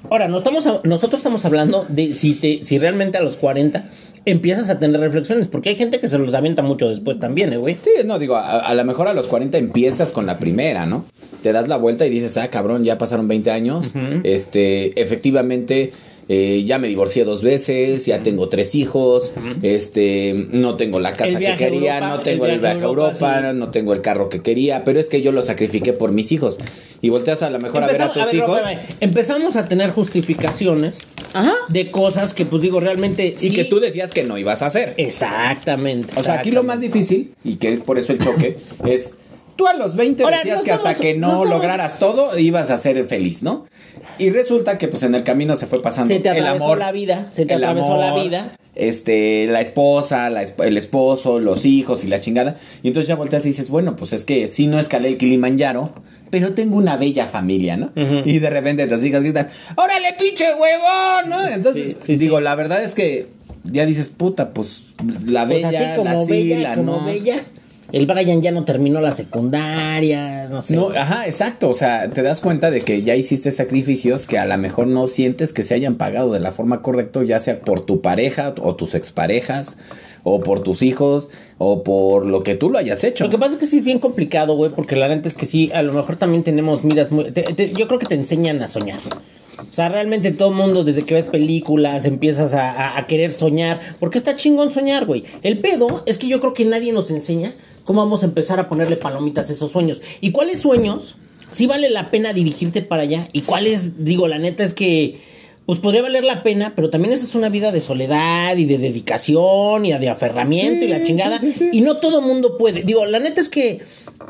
Ahora, 0.09 0.27
no 0.27 0.37
estamos, 0.39 0.65
a- 0.65 0.81
nosotros 0.83 1.19
estamos 1.19 1.45
hablando 1.45 1.85
de 1.87 2.13
si, 2.15 2.33
te, 2.33 2.65
si 2.65 2.79
realmente 2.79 3.17
a 3.19 3.21
los 3.21 3.37
40 3.37 3.87
empiezas 4.25 4.69
a 4.69 4.79
tener 4.79 4.99
reflexiones, 4.99 5.47
porque 5.47 5.69
hay 5.69 5.75
gente 5.75 5.99
que 5.99 6.07
se 6.07 6.17
los 6.17 6.33
avienta 6.33 6.61
mucho 6.61 6.89
después 6.89 7.19
también, 7.19 7.53
¿eh, 7.53 7.57
güey. 7.57 7.77
Sí, 7.81 7.91
no, 8.05 8.19
digo, 8.19 8.35
a, 8.35 8.59
a 8.59 8.73
lo 8.75 8.85
mejor 8.85 9.07
a 9.07 9.13
los 9.13 9.27
40 9.27 9.57
empiezas 9.57 10.11
con 10.11 10.25
la 10.25 10.39
primera, 10.39 10.85
¿no? 10.85 11.05
Te 11.43 11.51
das 11.51 11.67
la 11.67 11.77
vuelta 11.77 12.05
y 12.05 12.09
dices, 12.09 12.37
ah, 12.37 12.49
cabrón, 12.49 12.83
ya 12.83 12.97
pasaron 12.97 13.27
20 13.27 13.51
años. 13.51 13.93
Este, 14.23 15.01
efectivamente, 15.01 15.91
eh, 16.33 16.63
ya 16.63 16.79
me 16.79 16.87
divorcié 16.87 17.25
dos 17.25 17.43
veces, 17.43 18.05
ya 18.05 18.23
tengo 18.23 18.47
tres 18.47 18.73
hijos, 18.73 19.33
este, 19.63 20.47
no 20.51 20.77
tengo 20.77 21.01
la 21.01 21.17
casa 21.17 21.37
que 21.37 21.57
quería, 21.57 21.97
Europa, 21.97 22.15
no 22.15 22.19
tengo 22.21 22.45
el 22.45 22.51
viaje 22.51 22.55
a 22.55 22.73
viaje 22.73 22.85
a 22.85 22.87
Europa, 22.87 23.09
Europa, 23.11 23.49
sí. 23.51 23.57
no 23.57 23.69
tengo 23.71 23.91
el 23.91 24.01
carro 24.01 24.29
que 24.29 24.41
quería, 24.41 24.85
pero 24.85 25.01
es 25.01 25.09
que 25.09 25.21
yo 25.21 25.33
lo 25.33 25.43
sacrifiqué 25.43 25.91
por 25.91 26.13
mis 26.13 26.31
hijos. 26.31 26.57
Y 27.01 27.09
volteas 27.09 27.41
a 27.43 27.49
lo 27.49 27.59
mejor 27.59 27.83
a 27.83 27.87
ver 27.87 28.01
a 28.01 28.07
tus 28.13 28.23
ver, 28.27 28.35
hijos. 28.35 28.61
Empezamos 29.01 29.57
a 29.57 29.67
tener 29.67 29.91
justificaciones 29.91 30.99
Ajá. 31.33 31.53
de 31.67 31.91
cosas 31.91 32.33
que, 32.33 32.45
pues 32.45 32.61
digo, 32.61 32.79
realmente. 32.79 33.35
Y 33.35 33.47
sí- 33.49 33.53
que 33.53 33.65
tú 33.65 33.81
decías 33.81 34.11
que 34.11 34.23
no 34.23 34.37
ibas 34.37 34.61
a 34.61 34.67
hacer. 34.67 34.93
Exactamente. 34.95 36.13
O 36.17 36.23
sea, 36.23 36.35
aquí 36.35 36.51
lo 36.51 36.63
más 36.63 36.79
difícil, 36.79 37.33
y 37.43 37.55
que 37.55 37.73
es 37.73 37.81
por 37.81 37.99
eso 37.99 38.13
el 38.13 38.19
choque, 38.19 38.55
es 38.85 39.15
tú 39.57 39.67
a 39.67 39.73
los 39.73 39.95
20 39.95 40.23
Ahora, 40.23 40.37
decías 40.37 40.59
no 40.59 40.63
que 40.63 40.71
hasta 40.71 40.95
que 40.95 41.13
no, 41.13 41.45
lograras 41.45 41.99
todo 41.99 42.37
ibas 42.39 42.71
a 42.71 42.77
ser 42.77 43.05
feliz, 43.05 43.43
¿no? 43.43 43.65
Y 44.21 44.29
resulta 44.29 44.77
que 44.77 44.87
pues 44.87 45.03
en 45.03 45.15
el 45.15 45.23
camino 45.23 45.55
se 45.55 45.65
fue 45.67 45.81
pasando 45.81 46.13
Se 46.13 46.19
te 46.19 46.29
el 46.29 46.45
amor, 46.47 46.77
la 46.77 46.91
vida, 46.91 47.29
se 47.33 47.45
te 47.45 47.53
el 47.55 47.63
atravesó 47.63 47.97
la 47.97 48.09
amor, 48.09 48.23
vida. 48.23 48.51
Este, 48.73 49.47
la 49.47 49.59
esposa, 49.61 50.29
la 50.29 50.43
esp- 50.43 50.63
el 50.65 50.77
esposo, 50.77 51.39
los 51.39 51.65
hijos 51.65 52.03
y 52.03 52.07
la 52.07 52.19
chingada. 52.19 52.55
Y 52.83 52.87
entonces 52.87 53.07
ya 53.07 53.15
volteas 53.15 53.43
y 53.45 53.49
dices, 53.49 53.69
bueno, 53.69 53.95
pues 53.95 54.13
es 54.13 54.23
que 54.23 54.47
sí 54.47 54.67
no 54.67 54.79
escalé 54.79 55.07
el 55.09 55.17
Kilimanjaro, 55.17 55.93
pero 56.29 56.53
tengo 56.53 56.77
una 56.77 56.95
bella 56.97 57.25
familia, 57.27 57.75
¿no? 57.77 57.91
Y 58.25 58.39
de 58.39 58.49
repente 58.49 58.87
tus 58.87 59.03
hijas 59.03 59.23
gritan, 59.23 59.49
¡Órale, 59.75 60.13
pinche 60.17 60.45
huevón! 60.53 61.29
¿no? 61.29 61.47
Entonces, 61.47 61.89
Sí, 61.89 61.97
sí, 62.01 62.15
digo, 62.15 62.39
la 62.39 62.55
verdad 62.55 62.81
es 62.83 62.95
que 62.95 63.27
ya 63.63 63.85
dices, 63.85 64.07
puta, 64.09 64.53
pues 64.53 64.93
la 65.25 65.45
Pues 65.45 65.63
bella, 65.63 65.69
así 65.91 65.97
como 65.97 66.13
la 66.13 66.25
sí, 66.25 66.31
bella, 66.31 66.59
la 66.69 66.75
como 66.75 66.97
no. 66.99 67.05
bella. 67.05 67.35
El 67.91 68.05
Brian 68.05 68.41
ya 68.41 68.51
no 68.51 68.63
terminó 68.65 69.01
la 69.01 69.13
secundaria, 69.15 70.47
no 70.49 70.61
sé. 70.61 70.75
No, 70.75 70.89
ajá, 70.89 71.25
exacto. 71.25 71.69
O 71.69 71.73
sea, 71.73 72.09
te 72.09 72.21
das 72.23 72.41
cuenta 72.41 72.71
de 72.71 72.81
que 72.81 73.01
ya 73.01 73.15
hiciste 73.15 73.51
sacrificios 73.51 74.25
que 74.25 74.37
a 74.37 74.45
lo 74.45 74.57
mejor 74.57 74.87
no 74.87 75.07
sientes 75.07 75.53
que 75.53 75.63
se 75.63 75.73
hayan 75.73 75.95
pagado 75.95 76.31
de 76.33 76.39
la 76.39 76.51
forma 76.51 76.81
correcta, 76.81 77.23
ya 77.23 77.39
sea 77.39 77.59
por 77.59 77.81
tu 77.85 78.01
pareja 78.01 78.53
o 78.61 78.75
tus 78.75 78.95
exparejas, 78.95 79.77
o 80.23 80.41
por 80.41 80.61
tus 80.61 80.81
hijos, 80.83 81.29
o 81.57 81.83
por 81.83 82.25
lo 82.27 82.43
que 82.43 82.55
tú 82.55 82.69
lo 82.69 82.77
hayas 82.77 83.03
hecho. 83.03 83.23
Lo 83.25 83.29
que 83.31 83.37
pasa 83.39 83.53
es 83.53 83.59
que 83.59 83.65
sí 83.67 83.79
es 83.79 83.83
bien 83.83 83.99
complicado, 83.99 84.55
güey, 84.55 84.71
porque 84.71 84.95
la 84.95 85.07
neta 85.09 85.27
es 85.27 85.35
que 85.35 85.45
sí, 85.45 85.71
a 85.73 85.81
lo 85.81 85.93
mejor 85.93 86.15
también 86.15 86.43
tenemos 86.43 86.83
miras 86.83 87.11
muy... 87.11 87.31
te- 87.31 87.41
te- 87.43 87.73
yo 87.73 87.87
creo 87.87 87.99
que 87.99 88.05
te 88.05 88.15
enseñan 88.15 88.61
a 88.61 88.67
soñar. 88.67 88.99
O 89.59 89.73
sea, 89.73 89.89
realmente 89.89 90.31
todo 90.31 90.49
el 90.49 90.55
mundo, 90.55 90.83
desde 90.83 91.03
que 91.03 91.13
ves 91.13 91.25
películas, 91.27 92.05
empiezas 92.05 92.53
a, 92.53 92.71
a- 92.71 92.97
a 92.99 93.07
querer 93.07 93.31
soñar. 93.33 93.79
Porque 93.99 94.17
está 94.17 94.35
chingón 94.35 94.71
soñar, 94.71 95.05
güey. 95.05 95.23
El 95.43 95.59
pedo 95.59 96.03
es 96.05 96.17
que 96.17 96.27
yo 96.27 96.39
creo 96.39 96.53
que 96.53 96.65
nadie 96.65 96.93
nos 96.93 97.09
enseña 97.11 97.53
cómo 97.91 98.03
vamos 98.05 98.23
a 98.23 98.25
empezar 98.25 98.57
a 98.57 98.69
ponerle 98.69 98.95
palomitas 98.95 99.49
a 99.49 99.53
esos 99.53 99.69
sueños. 99.69 100.01
¿Y 100.21 100.31
cuáles 100.31 100.61
sueños? 100.61 101.15
Sí 101.51 101.67
vale 101.67 101.89
la 101.89 102.09
pena 102.09 102.31
dirigirte 102.31 102.81
para 102.81 103.01
allá. 103.01 103.27
¿Y 103.33 103.41
cuáles? 103.41 104.05
Digo, 104.05 104.29
la 104.29 104.39
neta 104.39 104.63
es 104.63 104.73
que... 104.73 105.19
Pues 105.65 105.79
podría 105.79 106.01
valer 106.01 106.23
la 106.23 106.41
pena, 106.41 106.71
pero 106.73 106.89
también 106.89 107.13
esa 107.13 107.25
es 107.25 107.35
una 107.35 107.49
vida 107.49 107.71
de 107.73 107.81
soledad 107.81 108.55
y 108.55 108.63
de 108.65 108.77
dedicación 108.77 109.85
y 109.85 109.91
de 109.91 110.09
aferramiento 110.09 110.85
y 110.85 110.87
la 110.87 111.03
chingada. 111.03 111.37
sí, 111.39 111.51
sí, 111.51 111.59
sí. 111.59 111.69
Y 111.77 111.81
no 111.81 111.97
todo 111.97 112.21
mundo 112.21 112.57
puede. 112.57 112.83
Digo, 112.83 113.05
la 113.05 113.19
neta 113.19 113.41
es 113.41 113.49
que, 113.49 113.81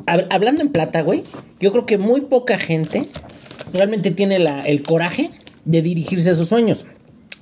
hab- 0.07 0.25
hablando 0.31 0.61
en 0.61 0.69
plata, 0.71 1.01
güey, 1.01 1.23
yo 1.59 1.71
creo 1.71 1.85
que 1.85 1.97
muy 1.99 2.21
poca 2.21 2.57
gente 2.57 3.03
realmente 3.73 4.09
tiene 4.11 4.39
la, 4.39 4.63
el 4.63 4.81
coraje 4.83 5.29
de 5.65 5.81
dirigirse 5.83 6.31
a 6.31 6.35
sus 6.35 6.49
sueños. 6.49 6.85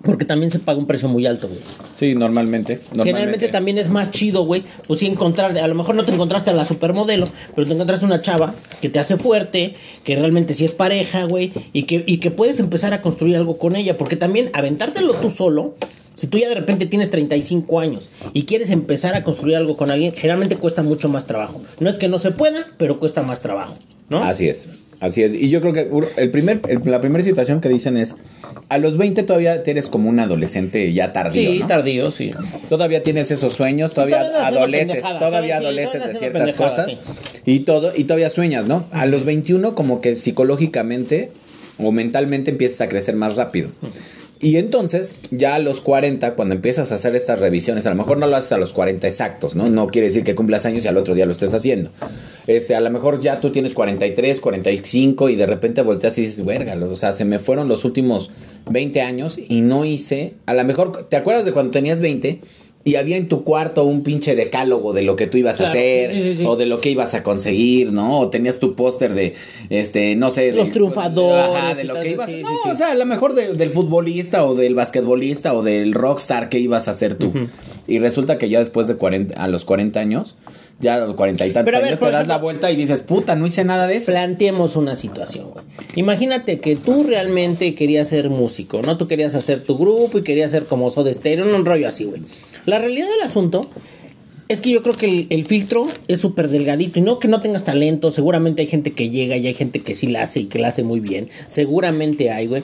Porque 0.01 0.24
también 0.24 0.50
se 0.50 0.60
paga 0.60 0.79
un 0.79 0.88
precio 0.88 1.10
muy 1.10 1.25
alto, 1.25 1.50
güey. 1.50 1.60
Sí, 1.94 2.15
normalmente. 2.15 2.75
normalmente. 2.75 3.03
Generalmente 3.03 3.48
también 3.50 3.77
es 3.77 3.89
más 3.89 4.12
chido, 4.12 4.46
güey. 4.46 4.63
Pues 4.88 5.01
sí 5.01 5.08
encontrar, 5.08 5.58
a 5.58 5.68
lo 5.68 5.75
mejor 5.75 5.96
no 5.96 6.06
te 6.06 6.13
encontraste 6.13 6.50
a 6.51 6.53
la 6.53 6.63
supermodelo, 6.65 7.25
pero 7.53 7.68
te 7.68 7.74
encontraste 7.74 8.06
una 8.06 8.22
chava 8.22 8.56
que 8.82 8.88
te 8.89 9.00
hace 9.00 9.18
fuerte, 9.18 9.74
que 10.06 10.15
realmente 10.15 10.53
sí 10.53 10.63
es 10.63 10.72
pareja, 10.72 11.25
güey, 11.25 11.51
y 11.74 11.84
que, 11.84 12.03
y 12.08 12.20
que 12.20 12.32
puedes 12.32 12.60
empezar 12.60 12.94
a 12.94 13.01
construir 13.01 13.36
algo 13.36 13.58
con 13.58 13.75
ella. 13.75 13.98
Porque 13.98 14.15
también 14.15 14.50
aventártelo 14.53 15.15
tú 15.15 15.29
solo, 15.29 15.75
si 16.15 16.27
tú 16.27 16.38
ya 16.38 16.50
de 16.50 16.56
repente 16.56 16.86
tienes 16.86 17.12
35 17.12 17.79
años 17.79 18.10
y 18.34 18.44
quieres 18.44 18.72
empezar 18.72 19.15
a 19.15 19.24
construir 19.24 19.58
algo 19.58 19.75
con 19.75 19.91
alguien, 19.91 20.13
generalmente 20.13 20.56
cuesta 20.56 20.82
mucho 20.82 21.10
más 21.10 21.25
trabajo. 21.25 21.62
No 21.79 21.89
es 21.89 21.98
que 21.98 22.08
no 22.08 22.20
se 22.20 22.32
pueda, 22.32 22.65
pero 22.77 23.00
cuesta 23.00 23.22
más 23.22 23.41
trabajo, 23.41 23.75
¿no? 24.10 24.24
Así 24.24 24.48
es, 24.48 24.68
así 25.00 25.24
es. 25.24 25.34
Y 25.34 25.50
yo 25.50 25.62
creo 25.62 25.74
que 25.74 25.89
el 26.18 26.32
primer, 26.32 26.62
el- 26.68 26.82
la 26.86 27.01
primera 27.01 27.24
situación 27.24 27.62
que 27.62 27.70
dicen 27.70 27.98
es, 27.98 28.15
a 28.70 28.77
los 28.77 28.98
20 28.98 29.24
todavía 29.24 29.56
eres 29.65 29.88
como 29.88 30.10
un 30.10 30.20
adolescente 30.20 30.91
ya 30.94 31.12
tardío, 31.13 31.51
sí, 31.51 31.60
¿no? 31.60 31.68
tardío, 31.68 32.12
sí. 32.12 32.32
Todavía 32.70 33.01
tienes 33.03 33.32
esos 33.32 33.53
sueños, 33.53 33.94
todavía 33.94 34.22
adoleces, 34.46 35.01
todavía 35.01 35.58
sí, 35.58 35.63
adoleces 35.63 36.06
de 36.08 36.15
ciertas 36.15 36.53
cosas 36.53 37.00
y 37.46 37.60
todo 37.62 37.91
y 37.96 38.03
todavía 38.03 38.29
sueñas, 38.29 38.68
¿no? 38.68 38.86
A 38.91 39.06
los 39.06 39.25
21 39.25 39.74
como 39.75 40.01
que 40.01 40.15
psicológicamente 40.15 41.32
o 41.77 41.91
mentalmente 41.91 42.51
empiezas 42.51 42.82
a 42.82 42.89
crecer 42.89 43.15
más 43.15 43.36
rápido. 43.38 43.70
Y 44.41 44.55
entonces, 44.55 45.15
ya 45.31 45.55
a 45.55 45.60
los 45.60 45.81
40, 45.81 46.36
cuando 46.36 46.55
empiezas 46.55 46.93
a 46.93 46.96
hacer 46.96 47.13
estas 47.13 47.41
revisiones, 47.41 47.86
a 47.86 47.89
lo 47.89 47.98
mejor 47.98 48.17
no 48.17 48.25
lo 48.25 48.38
haces 48.38 48.53
a 48.53 48.58
los 48.58 48.72
40 48.72 49.05
exactos, 49.05 49.53
¿no? 49.55 49.69
No 49.69 49.88
quiere 49.88 50.08
decir 50.08 50.24
que 50.24 50.34
cumplas 50.34 50.65
años 50.65 50.86
y 50.86 50.88
al 50.88 50.96
otro 50.96 51.13
día 51.13 51.25
lo 51.25 51.34
estés 51.34 51.53
haciendo. 51.53 51.89
Este, 52.48 52.74
a 52.74 52.79
lo 52.79 52.89
mejor 52.89 53.19
ya 53.19 53.41
tú 53.41 53.51
tienes 53.51 53.74
43, 53.74 54.39
45 54.39 55.27
y 55.27 55.36
de 55.36 55.46
repente 55.46 55.81
volteas 55.81 56.17
y 56.17 56.22
dices, 56.22 56.46
verga, 56.46 56.77
o 56.81 56.96
sea, 56.96 57.12
se 57.12 57.25
me 57.25 57.38
fueron 57.38 57.67
los 57.67 57.84
últimos 57.84 58.31
20 58.69 59.01
años 59.01 59.38
y 59.38 59.60
no 59.60 59.84
hice, 59.84 60.36
a 60.46 60.53
lo 60.53 60.63
mejor, 60.63 61.10
¿te 61.10 61.17
acuerdas 61.17 61.43
de 61.43 61.51
cuando 61.51 61.72
tenías 61.72 62.00
20? 62.00 62.39
Y 62.86 62.96
había 62.96 63.18
en 63.18 63.28
tu 63.28 63.44
cuarto 63.44 63.84
un 63.84 64.04
pinche 64.04 64.36
decálogo 64.36 64.94
de 64.94 65.02
lo 65.02 65.18
que 65.18 65.28
tú 65.28 65.38
ibas 65.38 65.58
Claro, 65.58 65.68
a 65.68 65.72
hacer 65.72 66.14
sí, 66.14 66.22
sí, 66.24 66.36
sí. 66.38 66.46
o 66.48 66.56
de 66.56 66.66
lo 66.66 66.80
que 66.80 66.90
ibas 66.90 67.14
a 67.14 67.24
conseguir, 67.24 67.92
¿no? 67.92 68.20
O 68.20 68.30
tenías 68.30 68.58
tu 68.58 68.74
póster 68.74 69.14
de, 69.14 69.34
este, 69.70 70.16
no 70.16 70.32
sé, 70.32 70.54
Los 70.54 70.68
de- 70.68 70.74
triunfadores 70.74 71.56
Ajá, 71.56 71.76
de 71.76 71.84
lo 71.84 72.00
que 72.00 72.12
ibas. 72.12 72.30
sí, 72.30 72.42
no, 72.42 72.50
sí. 72.64 72.70
o 72.72 72.76
sea, 72.78 72.92
a 72.92 72.96
lo 72.96 73.06
mejor 73.06 73.36
de- 73.36 73.54
del 73.54 73.70
futbolista 73.70 74.46
o 74.46 74.56
del 74.56 74.76
basquetbolista 74.76 75.54
o 75.54 75.62
del 75.62 75.94
rockstar 75.94 76.48
que 76.50 76.60
ibas 76.60 76.88
a 76.88 76.94
ser 76.94 77.16
tú. 77.16 77.34
Y 77.86 78.00
resulta 78.00 78.38
que 78.38 78.48
ya 78.50 78.60
después 78.60 78.88
de 78.88 78.96
40, 78.96 79.36
a 79.44 79.48
los 79.50 79.66
40 79.66 80.00
años, 80.00 80.36
ya 80.80 80.96
a 80.96 81.00
los 81.06 81.16
40 81.16 81.46
y 81.46 81.52
tantos 81.52 81.66
Pero 81.66 81.78
a 81.78 81.82
ver, 81.82 81.90
años, 81.90 82.00
te 82.00 82.06
das 82.06 82.14
ejemplo- 82.14 82.34
la 82.34 82.38
vuelta 82.42 82.72
y 82.72 82.78
dices, 82.78 83.02
puta, 83.02 83.36
no 83.36 83.46
hice 83.46 83.66
nada 83.66 83.88
de 83.88 83.98
eso. 83.98 84.12
Planteemos 84.14 84.78
una 84.78 84.96
situación, 84.96 85.50
güey. 85.52 85.66
Imagínate 85.98 86.62
que 86.62 86.78
tú 86.78 87.04
realmente 87.04 87.76
querías 87.76 88.08
ser 88.08 88.30
músico, 88.30 88.82
¿no? 88.82 88.96
Tú 88.98 89.06
querías 89.08 89.36
hacer 89.36 89.62
tu 89.63 89.78
grupo 89.78 90.18
y 90.20 90.22
querías 90.24 90.52
ser 90.52 90.63
como 90.63 90.89
Soda 90.89 91.13
Stereo, 91.13 91.54
un 91.54 91.65
rollo 91.65 91.89
así, 91.89 92.06
güey. 92.06 92.22
La 92.65 92.80
realidad 92.80 93.08
del 93.08 93.22
asunto 93.22 93.69
es 94.48 94.60
que 94.62 94.72
yo 94.72 94.82
creo 94.82 94.95
que 94.95 95.06
el, 95.06 95.28
el 95.30 95.45
filtro 95.45 95.88
es 96.08 96.19
súper 96.22 96.50
delgadito 96.50 97.00
y 97.00 97.02
no 97.04 97.19
que 97.19 97.28
no 97.28 97.41
tengas 97.41 97.63
talento, 97.65 98.12
seguramente 98.12 98.62
hay 98.63 98.67
gente 98.67 98.91
que 98.91 99.10
llega 99.10 99.38
y 99.38 99.45
hay 99.48 99.54
gente 99.54 99.82
que 99.82 99.93
sí 99.95 100.08
la 100.08 100.24
hace 100.24 100.39
y 100.41 100.45
que 100.45 100.58
la 100.60 100.69
hace 100.69 100.84
muy 100.84 101.00
bien, 101.00 101.30
seguramente 101.48 102.32
hay, 102.32 102.48
güey. 102.48 102.63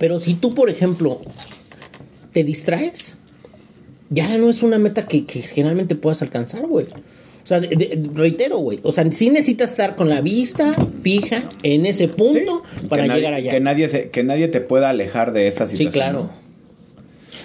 Pero 0.00 0.18
si 0.20 0.34
tú, 0.34 0.54
por 0.54 0.70
ejemplo, 0.70 1.20
te 2.32 2.44
distraes, 2.44 3.16
ya 4.10 4.36
no 4.38 4.48
es 4.50 4.62
una 4.62 4.78
meta 4.78 5.06
que, 5.06 5.24
que 5.24 5.40
generalmente 5.42 5.94
puedas 5.94 6.20
alcanzar, 6.22 6.66
güey. 6.66 6.86
O 6.86 7.46
sea, 7.48 7.60
de- 7.60 7.68
de- 7.68 8.10
reitero, 8.14 8.58
güey. 8.58 8.80
O 8.82 8.92
sea, 8.92 9.10
sí 9.10 9.30
necesitas 9.30 9.70
estar 9.70 9.96
con 9.96 10.08
la 10.10 10.20
vista 10.20 10.74
fija 11.02 11.42
en 11.62 11.86
ese 11.86 12.08
punto 12.08 12.62
para 12.90 13.06
nadie, 13.06 13.20
llegar 13.20 13.34
allá. 13.34 13.50
Que 13.52 13.60
nadie, 13.60 13.88
se- 13.88 14.10
que 14.10 14.22
nadie 14.24 14.48
te 14.48 14.60
pueda 14.60 14.90
alejar 14.90 15.32
de 15.32 15.48
esa 15.48 15.66
Sí, 15.66 15.76
situación. 15.78 15.92
claro. 15.92 16.30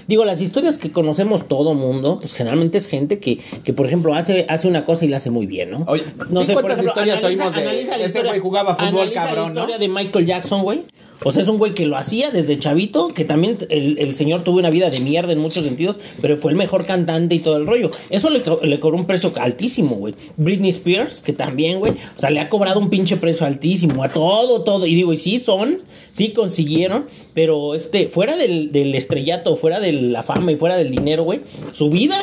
Digo, 0.08 0.26
las 0.26 0.42
historias 0.42 0.78
que 0.78 0.92
conocemos 0.92 1.48
todo 1.48 1.74
mundo, 1.74 2.20
pues 2.20 2.34
generalmente 2.34 2.78
es 2.78 2.88
gente 2.88 3.20
que, 3.20 3.40
que 3.64 3.74
por 3.74 3.86
ejemplo, 3.86 4.14
hace, 4.14 4.46
hace 4.50 4.68
una 4.68 4.84
cosa 4.86 5.06
y 5.06 5.08
la 5.08 5.18
hace 5.18 5.30
muy 5.30 5.46
bien, 5.46 5.72
¿no? 5.72 5.78
Oye, 5.88 6.04
¿sí 6.04 6.54
cuántas 6.54 6.84
historias 6.84 7.24
oímos 7.24 7.54
de 7.56 8.06
ese 8.06 8.24
güey 8.24 8.40
jugaba 8.40 8.76
fútbol 8.76 9.02
analiza 9.02 9.24
cabrón, 9.24 9.56
la 9.56 9.62
historia 9.62 9.76
no? 9.78 9.82
de 9.82 9.88
Michael 9.88 10.26
Jackson, 10.26 10.64
güey. 10.64 10.84
O 11.24 11.32
sea, 11.32 11.44
es 11.44 11.48
un 11.48 11.58
güey 11.58 11.74
que 11.74 11.86
lo 11.86 11.98
hacía 11.98 12.32
desde 12.32 12.58
chavito, 12.60 13.10
que 13.10 13.26
también 13.26 13.58
el, 13.70 13.98
el 14.00 14.16
señor 14.16 14.44
tuvo 14.44 14.60
una 14.60 14.70
vida 14.70 14.90
de 14.90 15.00
mierda 15.00 15.34
en 15.34 15.40
muchos 15.40 15.66
sentidos, 15.66 15.98
pero 16.22 16.38
fue 16.38 16.52
el 16.52 16.58
mejor 16.58 16.86
cantante 16.86 17.36
y 17.36 17.40
todo 17.40 17.58
el 17.58 17.66
rollo. 17.66 17.92
Eso 18.10 18.30
le, 18.30 18.42
le 18.64 18.80
cobró 18.80 18.98
un 18.98 19.06
precio 19.06 19.32
altísimo, 19.40 19.96
güey. 19.96 20.16
Britney 20.38 20.70
Spears, 20.70 21.22
que 21.22 21.34
también, 21.34 21.80
güey, 21.80 21.94
o 21.94 22.20
sea, 22.20 22.30
le 22.30 22.40
ha 22.40 22.50
cobrado 22.50 22.80
un 22.80 22.90
pinche 22.90 23.18
precio 23.18 23.46
altísimo 23.46 24.04
a 24.04 24.10
todo, 24.10 24.64
todo. 24.64 24.86
Y 24.86 24.96
digo, 24.96 25.14
y 25.14 25.18
sí 25.18 25.38
son, 25.38 25.80
sí 26.12 26.30
consiguieron, 26.30 27.06
pero 27.34 27.76
este, 27.76 28.08
fuera 28.08 28.36
del, 28.38 28.72
del 28.72 28.94
estrellato, 28.96 29.56
fuera 29.56 29.80
de 29.80 29.94
la 29.94 30.24
fama 30.24 30.52
y 30.52 30.56
fuera 30.56 30.78
del 30.78 30.92
dinero, 30.92 31.24
güey, 31.24 31.42
su 31.72 31.90
vida, 31.90 32.18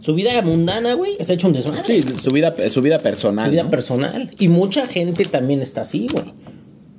su 0.00 0.14
vida 0.14 0.40
mundana, 0.42 0.94
güey, 0.94 1.16
está 1.18 1.34
hecho 1.34 1.46
un 1.46 1.52
desmadre. 1.52 1.84
Sí, 1.86 2.02
su 2.22 2.30
vida, 2.30 2.54
su 2.70 2.82
vida 2.82 2.98
personal. 2.98 3.46
Su 3.46 3.52
vida 3.52 3.62
¿no? 3.64 3.70
personal. 3.70 4.30
Y 4.38 4.48
mucha 4.48 4.86
gente 4.86 5.24
también 5.24 5.60
está 5.60 5.82
así, 5.82 6.06
güey. 6.10 6.24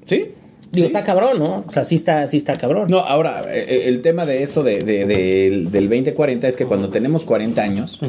Sí. 0.05 0.25
Digo, 0.71 0.87
Sí. 0.87 0.93
está 0.93 1.03
cabrón, 1.03 1.39
¿no? 1.39 1.65
O 1.67 1.71
sea, 1.71 1.83
sí 1.83 1.95
está, 1.95 2.27
sí 2.27 2.37
está 2.37 2.53
cabrón. 2.57 2.87
No, 2.89 2.99
ahora, 2.99 3.43
eh, 3.49 3.83
el 3.87 4.01
tema 4.01 4.25
de 4.25 4.43
esto 4.43 4.63
de, 4.63 4.83
de- 4.83 5.05
del- 5.05 5.71
del 5.71 5.89
20-40 5.89 6.47
es 6.47 6.55
que 6.55 6.65
cuando 6.65 6.89
tenemos 6.89 7.25
40 7.25 7.61
años, 7.61 7.99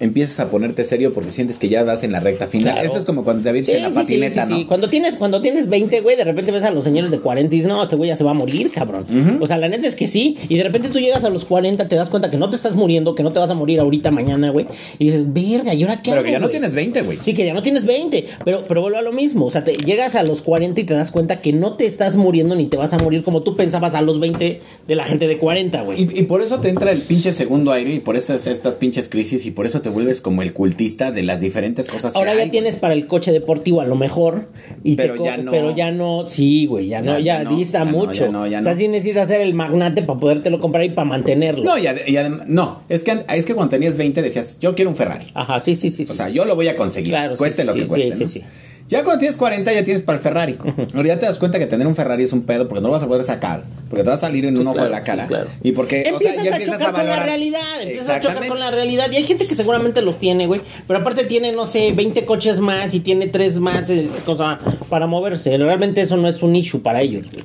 empiezas 0.00 0.40
a 0.40 0.50
ponerte 0.50 0.84
serio 0.84 1.12
porque 1.14 1.30
sientes 1.30 1.58
que 1.58 1.68
ya 1.68 1.84
vas 1.84 2.02
en 2.02 2.12
la 2.12 2.20
recta 2.20 2.46
final. 2.46 2.72
Claro. 2.74 2.86
Esto 2.86 2.98
es 2.98 3.04
como 3.04 3.24
cuando 3.24 3.42
te 3.42 3.48
avientas 3.50 3.72
Sí, 3.72 3.76
en 3.78 3.82
la 3.84 3.88
sí, 3.90 3.94
patineta, 3.94 4.44
sí, 4.46 4.50
¿no? 4.52 4.58
sí. 4.58 4.64
Cuando 4.66 4.88
tienes, 4.88 5.16
cuando 5.16 5.40
tienes 5.40 5.68
20, 5.68 6.00
güey, 6.00 6.16
de 6.16 6.24
repente 6.24 6.52
ves 6.52 6.62
a 6.64 6.70
los 6.70 6.84
señores 6.84 7.10
de 7.10 7.18
40 7.20 7.54
y 7.54 7.58
dices, 7.58 7.70
no, 7.72 7.82
este 7.82 7.96
güey 7.96 8.08
ya 8.08 8.16
se 8.16 8.24
va 8.24 8.32
a 8.32 8.34
morir, 8.34 8.70
cabrón. 8.74 9.04
O 9.40 9.46
sea, 9.46 9.58
la 9.58 9.68
neta 9.68 9.86
es 9.86 9.96
que 9.96 10.06
sí. 10.08 10.36
Y 10.48 10.56
de 10.56 10.62
repente 10.64 10.88
tú 10.88 10.98
llegas 10.98 11.24
a 11.24 11.30
los 11.30 11.44
40, 11.44 11.86
te 11.88 11.94
das 11.96 12.08
cuenta 12.08 12.30
que 12.30 12.36
no 12.38 12.50
te 12.50 12.56
estás 12.56 12.76
muriendo, 12.76 13.14
que 13.14 13.22
no 13.22 13.32
te 13.32 13.38
vas 13.38 13.50
a 13.50 13.54
morir 13.54 13.80
ahorita, 13.80 14.10
mañana, 14.10 14.50
güey. 14.50 14.66
Y 14.98 15.04
dices, 15.06 15.32
verga, 15.32 15.74
¿y 15.74 15.82
ahora 15.82 15.96
qué 15.96 16.10
Pero 16.10 16.16
hago, 16.16 16.24
que 16.26 16.32
ya 16.32 16.38
no 16.38 16.46
güey?" 16.46 16.52
tienes 16.52 16.74
20, 16.74 17.02
güey. 17.02 17.18
Sí, 17.22 17.34
que 17.34 17.44
ya 17.44 17.54
no 17.54 17.62
tienes 17.62 17.84
20, 17.84 18.26
pero, 18.44 18.64
pero 18.66 18.80
vuelvo 18.82 18.98
a 18.98 19.02
lo 19.02 19.12
mismo. 19.12 19.46
O 19.46 19.50
sea, 19.50 19.64
te 19.64 19.74
llegas 19.74 20.14
a 20.14 20.22
los 20.22 20.42
40 20.42 20.80
y 20.80 20.84
te 20.84 20.94
das 20.94 21.10
cuenta 21.10 21.40
que 21.40 21.52
no 21.52 21.74
te 21.74 21.86
estás 22.00 22.16
muriendo 22.16 22.56
ni 22.56 22.66
te 22.66 22.78
vas 22.78 22.92
a 22.94 22.98
morir 22.98 23.22
como 23.22 23.42
tú 23.42 23.56
pensabas 23.56 23.94
a 23.94 24.00
los 24.00 24.20
20 24.20 24.60
de 24.88 24.94
la 24.96 25.04
gente 25.04 25.28
de 25.28 25.36
40, 25.36 25.82
güey. 25.82 26.00
Y, 26.02 26.20
y 26.20 26.22
por 26.22 26.40
eso 26.40 26.58
te 26.60 26.70
entra 26.70 26.90
el 26.92 26.98
pinche 26.98 27.32
segundo 27.34 27.72
aire 27.72 27.92
y 27.94 28.00
por 28.00 28.16
estas, 28.16 28.46
estas 28.46 28.76
pinches 28.78 29.08
crisis 29.10 29.44
y 29.44 29.50
por 29.50 29.66
eso 29.66 29.82
te 29.82 29.90
vuelves 29.90 30.22
como 30.22 30.40
el 30.40 30.54
cultista 30.54 31.12
de 31.12 31.22
las 31.22 31.40
diferentes 31.40 31.88
cosas 31.88 32.16
Ahora 32.16 32.32
que 32.32 32.38
ya 32.38 32.42
hay, 32.44 32.50
tienes 32.50 32.76
para 32.76 32.94
el 32.94 33.06
coche 33.06 33.32
deportivo 33.32 33.82
a 33.82 33.86
lo 33.86 33.96
mejor. 33.96 34.48
Y 34.82 34.96
Pero 34.96 35.22
ya 35.22 35.36
no. 35.36 35.50
Pero 35.50 35.76
ya 35.76 35.92
no, 35.92 36.24
sí, 36.26 36.64
güey, 36.66 36.86
ya 36.88 37.02
no, 37.02 37.18
Ya- 37.18 37.20
ya, 37.20 37.38
ya 37.42 37.50
no, 37.50 37.56
dista 37.56 37.78
ya 37.80 37.84
mucho. 37.84 38.24
ya 38.24 38.30
no, 38.30 38.46
ya 38.46 38.60
o 38.60 38.62
sea, 38.62 38.72
sí 38.74 38.88
necesitas 38.88 39.28
ser 39.28 39.42
el 39.42 39.52
magnate 39.52 40.02
para 40.02 40.18
podértelo 40.18 40.58
comprar 40.58 40.84
y 40.84 40.90
para 40.90 41.04
mantenerlo. 41.06 41.64
No, 41.64 41.76
y, 41.76 41.82
ade- 41.82 42.04
y 42.06 42.14
adem- 42.14 42.44
no, 42.46 42.82
es 42.88 43.04
que, 43.04 43.24
es 43.34 43.44
que 43.44 43.54
cuando 43.54 43.68
tenías 43.70 43.98
20 43.98 44.22
decías, 44.22 44.58
yo 44.60 44.74
quiero 44.74 44.90
un 44.90 44.96
Ferrari. 44.96 45.26
Ajá, 45.34 45.62
sí, 45.62 45.74
sí, 45.74 45.90
sí. 45.90 46.06
sí. 46.06 46.12
O 46.12 46.14
sea, 46.14 46.30
yo 46.30 46.46
lo 46.46 46.56
voy 46.56 46.68
a 46.68 46.76
conseguir, 46.76 47.10
Claro, 47.10 47.34
sí, 47.34 47.38
cueste 47.38 47.60
sí, 47.62 47.66
lo 47.66 47.74
sí, 47.74 47.80
que 47.80 47.86
cueste. 47.86 48.16
sí, 48.16 48.26
sí, 48.26 48.40
sí. 48.40 48.44
Ya 48.88 49.04
cuando 49.04 49.20
tienes 49.20 49.36
40 49.36 49.72
ya 49.72 49.84
tienes 49.84 50.02
para 50.02 50.18
el 50.18 50.22
Ferrari. 50.24 50.58
Ahora 50.94 51.06
ya 51.08 51.18
te 51.18 51.26
das 51.26 51.38
cuenta 51.38 51.58
que 51.60 51.66
tener 51.66 51.86
un 51.86 51.94
Ferrari 51.94 52.24
es 52.24 52.32
un 52.32 52.42
pedo 52.42 52.66
porque 52.66 52.80
no 52.82 52.88
lo 52.88 52.92
vas 52.94 53.02
a 53.04 53.06
poder 53.06 53.22
sacar, 53.24 53.62
porque 53.88 54.02
te 54.02 54.08
va 54.08 54.14
a 54.16 54.18
salir 54.18 54.44
en 54.46 54.58
un 54.58 54.66
ojo 54.66 54.74
claro, 54.74 54.88
de 54.88 54.90
la 54.90 55.04
cara. 55.04 55.22
sí, 55.22 55.28
claro. 55.28 55.46
Y 55.62 55.72
porque, 55.72 56.02
o 56.02 56.08
Empiezas 56.14 56.34
sea, 56.34 56.44
ya 56.44 56.50
a 56.50 56.56
empiezas 56.56 56.78
chocar 56.80 56.94
a 56.94 56.98
con 56.98 57.06
la 57.06 57.22
realidad, 57.24 57.82
empiezas 57.82 58.10
a 58.10 58.20
chocar 58.20 58.48
con 58.48 58.58
la 58.58 58.70
realidad. 58.72 59.06
Y 59.12 59.16
hay 59.16 59.24
gente 59.26 59.46
que 59.46 59.54
seguramente 59.54 60.02
los 60.02 60.18
tiene, 60.18 60.46
güey. 60.48 60.60
Pero 60.88 60.98
aparte 61.00 61.24
tiene, 61.24 61.52
no 61.52 61.66
sé, 61.68 61.92
20 61.92 62.24
coches 62.24 62.58
más 62.58 62.92
y 62.94 63.00
tiene 63.00 63.28
tres 63.28 63.60
más 63.60 63.88
este, 63.90 64.18
cosa, 64.22 64.58
para 64.88 65.06
moverse. 65.06 65.56
Realmente 65.56 66.00
eso 66.00 66.16
no 66.16 66.26
es 66.26 66.42
un 66.42 66.56
issue 66.56 66.80
para 66.82 67.00
ellos, 67.02 67.26
güey. 67.30 67.42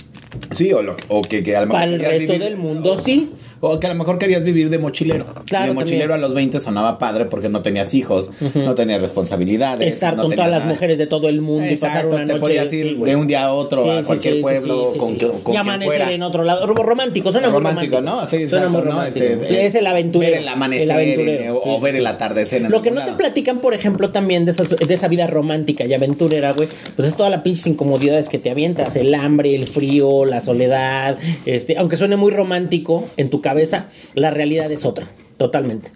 Sí, 0.51 0.73
o, 0.73 0.81
lo- 0.81 0.95
o 1.09 1.21
que, 1.21 1.43
que 1.43 1.55
a 1.55 1.61
lo 1.61 1.67
mejor 1.67 1.81
Para 1.81 1.91
el 1.93 1.99
resto 1.99 2.33
vivir- 2.33 2.39
del 2.43 2.57
mundo, 2.57 2.99
sí. 3.03 3.31
O 3.61 3.79
que 3.79 3.87
a 3.87 3.89
lo 3.89 3.95
mejor 3.95 4.17
querías 4.19 4.43
vivir 4.43 4.69
de 4.69 4.77
mochilero. 4.79 5.25
Claro, 5.45 5.65
Y 5.65 5.69
de 5.69 5.73
mochilero 5.75 6.09
también. 6.09 6.23
a 6.23 6.27
los 6.27 6.33
20 6.33 6.59
sonaba 6.59 6.99
padre 6.99 7.25
porque 7.25 7.49
no 7.49 7.61
tenías 7.61 7.93
hijos, 7.93 8.31
no 8.53 8.75
tenías 8.75 9.01
responsabilidades. 9.01 9.93
Estar 9.93 10.15
no 10.15 10.23
con 10.23 10.35
todas 10.35 10.49
las 10.51 10.65
mujeres 10.65 10.97
de 10.97 11.07
todo 11.07 11.29
el 11.29 11.41
mundo 11.41 11.67
y 11.71 11.77
pasar 11.77 12.05
una 12.05 12.17
te 12.25 12.33
noche. 12.33 12.39
podías 12.39 12.71
ir 12.73 12.95
sí, 12.97 13.03
de 13.03 13.15
un 13.15 13.27
día 13.27 13.45
a 13.45 13.53
otro 13.53 13.83
Sí, 13.83 13.89
a 13.89 14.03
cualquier 14.03 14.35
sí, 14.35 14.41
pueblo 14.41 14.93
con, 14.97 15.17
que- 15.17 15.27
con 15.43 15.53
y 15.53 15.57
amanecer 15.57 15.87
fuera. 15.97 16.11
en 16.11 16.23
otro 16.23 16.43
lado. 16.43 16.65
Ro- 16.67 16.83
Romántico, 16.83 17.31
suena 17.31 17.49
muy 17.49 17.57
Romántico, 17.59 17.97
romántico. 17.97 18.21
¿no? 18.21 18.27
Sí, 18.29 18.47
suena 18.47 18.65
exacto, 18.67 18.69
muy 18.69 18.81
¿no? 18.81 18.91
romántico. 18.91 19.25
Este, 19.25 19.65
es 19.65 19.75
el 19.75 19.87
aventurero. 19.87 20.31
ver 20.33 20.41
el 20.41 20.47
amanecer 20.47 20.91
aventurero, 20.91 21.43
en- 21.65 21.71
o, 21.71 21.79
ver 21.79 21.95
el 21.95 22.07
atardecer 22.07 22.63
en 22.63 22.71
Lo 22.71 22.81
que 22.81 22.91
no 22.91 23.03
te 23.05 23.11
platican, 23.13 23.59
por 23.59 23.73
ejemplo, 23.73 24.09
también 24.09 24.45
de, 24.45 24.51
esos- 24.51 24.69
de 24.69 24.93
esa 24.93 25.07
vida 25.07 25.27
romántica 25.27 25.85
y 25.85 25.93
aventurera, 25.93 26.51
güey, 26.51 26.67
pues 26.95 27.07
es 27.07 27.15
toda 27.15 27.29
la 27.29 27.43
pinches 27.43 27.67
incomodidades 27.67 28.29
que 28.29 28.39
te 28.39 28.49
avientas, 28.49 28.95
el 28.95 29.13
hambre, 29.15 29.55
el 29.55 29.67
frío, 29.67 30.25
la 30.25 30.41
soledad, 30.41 31.17
este, 31.45 31.77
aunque 31.77 31.97
suene 31.97 32.15
muy 32.17 32.31
romántico 32.31 33.03
en 33.17 33.29
tu 33.29 33.41
cabeza, 33.45 33.87
la 34.15 34.31
realidad 34.31 34.71
es 34.71 34.83
otra, 34.85 35.07
totalmente. 35.37 35.91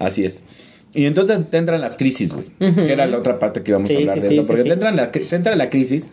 Así 0.00 0.24
es. 0.24 0.40
Y 0.92 1.06
entonces 1.06 1.38
te 1.50 1.56
entran 1.58 1.80
las 1.80 1.96
crisis, 1.96 2.32
güey. 2.32 2.46
Que 2.58 2.92
era 2.92 3.06
la 3.06 3.18
otra 3.18 3.38
parte 3.38 3.62
que 3.62 3.70
íbamos 3.72 3.88
Sí, 3.88 3.94
a 3.94 3.98
hablar 3.98 4.16
sí, 4.16 4.22
de 4.22 4.28
sí, 4.28 4.34
esto. 4.38 4.46
Porque. 4.46 4.64
Te, 4.64 4.72
entran 4.72 4.96
la, 4.96 5.10
te 5.10 5.34
entra 5.34 5.56
la 5.56 5.70
crisis 5.70 6.08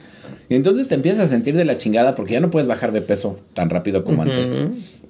y 0.50 0.56
entonces 0.56 0.88
te 0.88 0.96
empiezas 0.96 1.20
a 1.26 1.28
sentir 1.28 1.56
de 1.56 1.66
la 1.66 1.78
chingada 1.78 2.16
porque 2.16 2.34
ya 2.34 2.40
no 2.40 2.50
puedes 2.50 2.68
bajar 2.68 2.92
de 2.92 3.02
peso 3.02 3.38
tan 3.54 3.70
rápido 3.70 4.04
como 4.04 4.22
antes. 4.24 4.58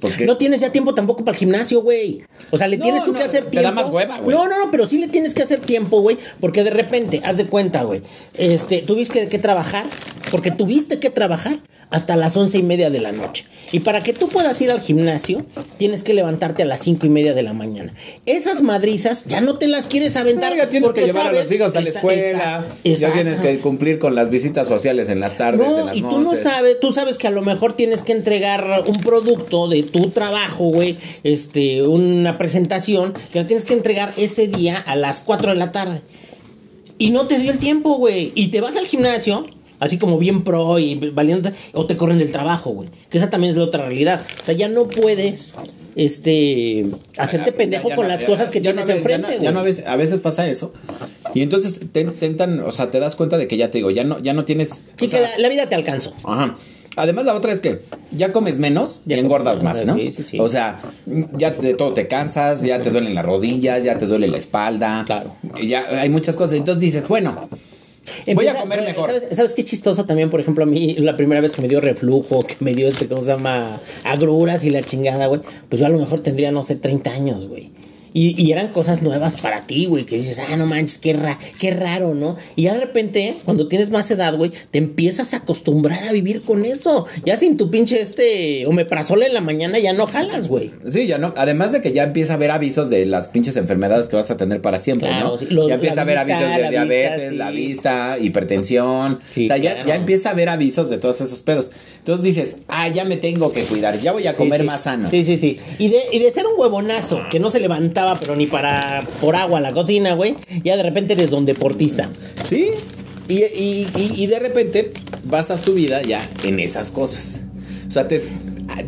Porque 0.01 0.25
No 0.25 0.35
tienes 0.37 0.61
ya 0.61 0.71
tiempo 0.71 0.93
tampoco 0.93 1.23
para 1.23 1.35
el 1.35 1.39
gimnasio, 1.39 1.81
güey. 1.83 2.21
O 2.49 2.57
sea, 2.57 2.67
le 2.67 2.77
No, 2.77 2.83
tienes 2.83 3.05
tú 3.05 3.13
no, 3.13 3.17
que 3.19 3.23
hacer 3.23 3.45
te 3.45 3.51
tiempo. 3.51 3.69
da 3.69 3.71
más 3.75 3.89
hueva, 3.89 4.17
güey. 4.19 4.35
No, 4.35 4.47
no, 4.47 4.57
no, 4.65 4.71
pero 4.71 4.87
sí 4.87 4.97
le 4.97 5.07
tienes 5.07 5.33
que 5.33 5.43
hacer 5.43 5.59
tiempo, 5.59 6.01
güey. 6.01 6.17
Porque 6.39 6.63
de 6.63 6.71
repente, 6.71 7.21
haz 7.23 7.37
de 7.37 7.45
cuenta, 7.45 7.83
güey. 7.83 8.01
Este, 8.37 8.79
tuviste 8.81 9.21
que, 9.21 9.27
que 9.29 9.39
trabajar. 9.39 9.85
Porque 10.31 10.51
tuviste 10.51 10.99
que 10.99 11.09
trabajar 11.11 11.59
hasta 11.91 12.15
las 12.15 12.35
once 12.35 12.57
y 12.57 12.63
media 12.63 12.89
de 12.89 12.99
la 12.99 13.11
noche. 13.11 13.45
Y 13.73 13.81
para 13.81 14.01
que 14.01 14.13
tú 14.13 14.27
puedas 14.27 14.59
ir 14.61 14.71
al 14.71 14.81
gimnasio, 14.81 15.45
tienes 15.77 16.03
que 16.03 16.13
levantarte 16.13 16.63
a 16.63 16.65
las 16.65 16.81
cinco 16.81 17.05
y 17.05 17.09
media 17.09 17.33
de 17.33 17.43
la 17.43 17.53
mañana. 17.53 17.93
Esas 18.25 18.61
madrizas 18.61 19.25
ya 19.25 19.39
no 19.39 19.57
te 19.57 19.67
las 19.67 19.87
quieres 19.87 20.17
aventar. 20.17 20.51
No, 20.51 20.57
ya 20.57 20.69
tienes 20.69 20.87
porque 20.87 21.01
que 21.01 21.07
llevar 21.07 21.27
a 21.27 21.31
los 21.31 21.51
hijos 21.51 21.75
a 21.75 21.81
la 21.81 21.89
escuela. 21.89 22.65
Ya 22.83 23.13
tienes 23.13 23.39
que 23.39 23.59
cumplir 23.59 23.99
con 23.99 24.15
las 24.15 24.29
visitas 24.29 24.67
sociales 24.67 25.09
en 25.09 25.19
las 25.19 25.37
tardes, 25.37 25.67
en 25.67 25.77
no, 25.77 25.85
las 25.85 25.95
y 25.95 26.01
tú 26.01 26.19
no 26.19 26.33
sabes, 26.35 26.79
tú 26.79 26.93
sabes 26.93 27.17
que 27.17 27.27
a 27.27 27.31
lo 27.31 27.41
mejor 27.41 27.73
tienes 27.73 28.01
que 28.01 28.11
entregar 28.11 28.83
un 28.87 29.01
producto 29.01 29.67
de 29.67 29.83
tu 29.83 30.09
trabajo, 30.09 30.65
güey, 30.65 30.97
este, 31.23 31.83
una 31.83 32.37
presentación, 32.37 33.13
que 33.31 33.39
la 33.39 33.47
tienes 33.47 33.65
que 33.65 33.73
entregar 33.73 34.13
ese 34.17 34.47
día 34.47 34.77
a 34.77 34.95
las 34.95 35.21
4 35.21 35.51
de 35.51 35.57
la 35.57 35.71
tarde. 35.71 36.01
Y 36.97 37.09
no 37.09 37.25
te 37.25 37.39
dio 37.39 37.51
el 37.51 37.57
tiempo, 37.57 37.95
güey. 37.95 38.31
Y 38.35 38.49
te 38.49 38.61
vas 38.61 38.75
al 38.75 38.85
gimnasio, 38.85 39.43
así 39.81 39.97
como 39.97 40.17
bien 40.17 40.45
pro 40.45 40.79
y 40.79 40.95
valiente, 40.95 41.51
o 41.73 41.85
te 41.85 41.97
corren 41.97 42.17
del 42.19 42.31
trabajo, 42.31 42.69
güey. 42.69 42.87
Que 43.09 43.17
esa 43.17 43.29
también 43.29 43.51
es 43.51 43.57
la 43.57 43.65
otra 43.65 43.83
realidad. 43.85 44.21
O 44.41 44.45
sea, 44.45 44.55
ya 44.55 44.69
no 44.69 44.87
puedes, 44.87 45.55
este, 45.97 46.85
hacerte 47.17 47.51
pendejo 47.51 47.89
ya 47.89 47.95
con 47.97 48.07
las 48.07 48.23
cosas 48.23 48.51
que 48.51 48.59
no 48.61 48.73
tienes 48.73 48.87
enfrente, 48.89 49.09
ya 49.09 49.17
no- 49.17 49.27
güey. 49.27 49.39
ya 49.41 49.51
no 49.51 49.59
a 49.59 49.63
veces, 49.63 49.85
a 49.87 49.95
veces 49.97 50.19
pasa 50.21 50.47
eso. 50.47 50.73
Y 51.33 51.41
entonces 51.41 51.79
te 51.91 52.01
intentan, 52.01 52.59
o 52.61 52.71
sea, 52.71 52.91
te 52.91 52.99
das 52.99 53.15
cuenta 53.15 53.37
de 53.37 53.47
que 53.47 53.57
ya 53.57 53.71
te 53.71 53.79
digo, 53.79 53.91
ya 53.91 54.03
no, 54.03 54.19
ya 54.19 54.33
no 54.33 54.45
tienes. 54.45 54.81
Sí, 54.95 55.07
sea, 55.07 55.19
que 55.19 55.25
la, 55.27 55.37
la 55.39 55.49
vida 55.49 55.67
te 55.67 55.75
alcanzó. 55.75 56.13
Ajá. 56.23 56.55
Además, 56.97 57.25
la 57.25 57.33
otra 57.35 57.53
es 57.53 57.61
que 57.61 57.81
ya 58.11 58.33
comes 58.33 58.57
menos 58.57 58.99
Ya 59.05 59.15
y 59.15 59.19
engordas 59.21 59.63
más, 59.63 59.85
¿no? 59.85 59.95
sí, 59.95 60.11
sí, 60.11 60.23
sí. 60.23 60.39
O 60.41 60.49
sea, 60.49 60.79
ya 61.37 61.51
de 61.51 61.73
todo 61.73 61.93
te 61.93 62.07
cansas, 62.07 62.61
ya 62.63 62.81
te 62.81 62.91
duelen 62.91 63.15
las 63.15 63.25
rodillas, 63.25 63.83
ya 63.83 63.97
te 63.97 64.05
duele 64.05 64.27
la 64.27 64.37
espalda. 64.37 65.03
Claro. 65.05 65.33
Y 65.59 65.67
Ya 65.69 65.85
hay 66.01 66.09
muchas 66.09 66.35
cosas. 66.35 66.57
Entonces 66.57 66.81
dices, 66.81 67.07
bueno, 67.07 67.47
voy 68.35 68.47
a 68.47 68.55
comer 68.55 68.81
mejor. 68.81 69.07
¿sabes, 69.07 69.27
¿Sabes 69.35 69.53
qué 69.53 69.63
chistoso 69.63 70.05
también? 70.05 70.29
Por 70.29 70.39
ejemplo, 70.39 70.63
a 70.63 70.67
mí 70.67 70.95
la 70.95 71.17
primera 71.17 71.41
vez 71.41 71.53
que 71.53 71.61
me 71.61 71.67
dio 71.67 71.81
reflujo, 71.81 72.41
que 72.41 72.55
me 72.59 72.73
dio 72.73 72.87
este, 72.87 73.07
¿cómo 73.07 73.21
se 73.21 73.29
llama? 73.29 73.79
Agruras 74.03 74.65
y 74.65 74.69
la 74.69 74.81
chingada, 74.83 75.27
güey. 75.27 75.41
Pues 75.69 75.79
yo 75.79 75.85
a 75.85 75.89
lo 75.89 75.99
mejor 75.99 76.21
tendría, 76.21 76.51
no 76.51 76.63
sé, 76.63 76.75
30 76.75 77.11
años, 77.11 77.47
güey. 77.47 77.71
Y, 78.13 78.41
y 78.41 78.51
eran 78.51 78.69
cosas 78.69 79.01
nuevas 79.01 79.35
para 79.35 79.65
ti, 79.67 79.85
güey, 79.85 80.05
que 80.05 80.17
dices, 80.17 80.39
ah, 80.39 80.55
no 80.57 80.65
manches, 80.65 80.99
qué, 80.99 81.13
ra 81.13 81.39
qué 81.59 81.71
raro, 81.71 82.13
¿no? 82.13 82.35
Y 82.55 82.63
ya 82.63 82.73
de 82.73 82.81
repente, 82.81 83.33
cuando 83.45 83.67
tienes 83.67 83.89
más 83.89 84.09
edad, 84.11 84.35
güey, 84.35 84.51
te 84.71 84.79
empiezas 84.79 85.33
a 85.33 85.37
acostumbrar 85.37 86.03
a 86.03 86.11
vivir 86.11 86.41
con 86.41 86.65
eso. 86.65 87.05
Ya 87.25 87.37
sin 87.37 87.57
tu 87.57 87.71
pinche 87.71 88.01
este 88.01 88.65
omeprazol 88.65 89.23
en 89.23 89.33
la 89.33 89.41
mañana 89.41 89.79
ya 89.79 89.93
no 89.93 90.07
jalas, 90.07 90.47
güey. 90.47 90.71
Sí, 90.89 91.07
ya 91.07 91.17
no. 91.17 91.33
Además 91.37 91.71
de 91.71 91.81
que 91.81 91.91
ya 91.91 92.03
empieza 92.03 92.33
a 92.33 92.35
haber 92.35 92.51
avisos 92.51 92.89
de 92.89 93.05
las 93.05 93.27
pinches 93.29 93.55
enfermedades 93.57 94.07
que 94.07 94.15
vas 94.15 94.29
a 94.31 94.37
tener 94.37 94.61
para 94.61 94.79
siempre, 94.79 95.07
Claro, 95.07 95.29
¿no? 95.29 95.37
sí, 95.37 95.47
ya 95.49 95.75
empieza 95.75 95.99
a 95.99 96.03
haber 96.03 96.17
avisos 96.17 96.41
de 96.55 96.61
la 96.61 96.69
diabetes, 96.69 97.19
vista, 97.21 97.29
sí. 97.29 97.35
la 97.37 97.51
vista, 97.51 98.17
hipertensión. 98.19 99.19
Sí, 99.33 99.45
o 99.45 99.47
sea, 99.47 99.57
ya, 99.57 99.73
claro. 99.73 99.87
ya 99.87 99.95
empieza 99.95 100.29
a 100.29 100.31
haber 100.33 100.49
avisos 100.49 100.89
de 100.89 100.97
todos 100.97 101.21
esos 101.21 101.41
pedos. 101.41 101.71
Entonces 102.01 102.25
dices, 102.25 102.57
ah, 102.67 102.87
ya 102.87 103.05
me 103.05 103.15
tengo 103.15 103.51
que 103.51 103.63
cuidar, 103.63 103.99
ya 103.99 104.11
voy 104.11 104.25
a 104.25 104.33
comer 104.33 104.61
Sí, 104.61 104.65
sí. 104.65 104.71
más 104.71 104.81
sano. 104.83 105.09
Sí, 105.11 105.23
sí, 105.23 105.37
sí. 105.37 105.59
Y 105.77 105.89
de, 105.89 105.99
y 106.11 106.17
de 106.19 106.31
ser 106.31 106.45
un 106.47 106.59
huevonazo 106.59 107.21
que 107.29 107.39
no 107.39 107.51
se 107.51 107.59
levantaba, 107.59 108.15
pero 108.19 108.35
ni 108.35 108.47
para 108.47 109.03
por 109.21 109.35
agua 109.35 109.59
a 109.59 109.61
la 109.61 109.71
cocina, 109.71 110.15
güey, 110.15 110.35
ya 110.63 110.77
de 110.77 110.83
repente 110.83 111.13
eres 111.13 111.29
don 111.29 111.45
deportista. 111.45 112.09
Sí. 112.43 112.69
Y, 113.27 113.43
y- 113.43 113.87
y- 114.17 114.27
de 114.27 114.39
repente 114.39 114.91
basas 115.25 115.61
tu 115.61 115.73
vida 115.73 116.01
ya 116.01 116.27
en 116.43 116.59
esas 116.59 116.89
cosas. 116.91 117.41
O 117.87 117.91
sea, 117.91 118.07
te, 118.07 118.19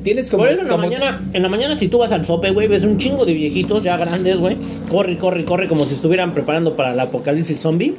tienes 0.01 0.29
como. 0.31 0.43
Por 0.43 0.51
eso 0.51 0.61
en 0.63 0.67
la 0.67 0.73
como- 0.73 0.85
mañana, 0.87 1.29
en 1.33 1.41
la 1.43 1.49
mañana 1.49 1.77
si 1.77 1.87
tú 1.87 1.99
vas 1.99 2.11
al 2.11 2.25
sope, 2.25 2.49
güey, 2.49 2.67
ves 2.67 2.83
un 2.83 2.97
chingo 2.97 3.25
de 3.25 3.33
viejitos 3.35 3.83
ya 3.83 3.95
grandes, 3.95 4.39
güey. 4.39 4.57
Corre, 4.89 5.17
corre, 5.17 5.45
corre, 5.45 5.67
como 5.69 5.85
si 5.85 5.93
estuvieran 5.93 6.33
preparando 6.33 6.75
para 6.75 6.93
el 6.93 6.99
apocalipsis 6.99 7.59
zombie. 7.59 7.95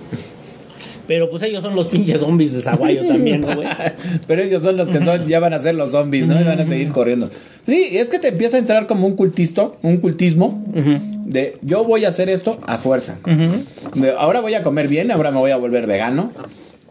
Pero 1.07 1.31
pues 1.31 1.43
ellos 1.43 1.63
son 1.63 1.75
los 1.75 1.89
pinches 1.89 2.21
zombies 2.21 2.53
de 2.53 2.61
Zaguayo 2.61 3.07
también, 3.07 3.43
¿no, 3.43 3.55
güey? 3.55 3.69
Pero 4.27 4.43
ellos 4.43 4.63
son 4.63 4.77
los 4.77 4.89
que 4.89 5.01
son, 5.01 5.27
ya 5.27 5.41
van 5.41 5.53
a 5.53 5.59
ser 5.59 5.75
los 5.75 5.91
zombies, 5.91 6.27
¿no? 6.27 6.41
Y 6.41 6.45
van 6.45 6.61
a 6.61 6.65
seguir 6.65 6.91
corriendo. 6.93 7.31
Sí, 7.67 7.89
es 7.93 8.09
que 8.09 8.19
te 8.19 8.29
empieza 8.29 8.57
a 8.57 8.61
entrar 8.61 8.87
como 8.87 9.07
un 9.07 9.15
cultisto, 9.15 9.77
un 9.83 9.99
cultismo 9.99 10.63
de 11.27 11.59
yo 11.63 11.85
voy 11.85 12.05
a 12.05 12.09
hacer 12.09 12.29
esto 12.29 12.59
a 12.67 12.79
fuerza. 12.79 13.19
De, 13.95 14.11
ahora 14.13 14.41
voy 14.41 14.55
a 14.55 14.63
comer 14.63 14.89
bien, 14.89 15.11
ahora 15.11 15.31
me 15.31 15.39
voy 15.39 15.51
a 15.51 15.57
volver 15.57 15.87
vegano. 15.87 16.33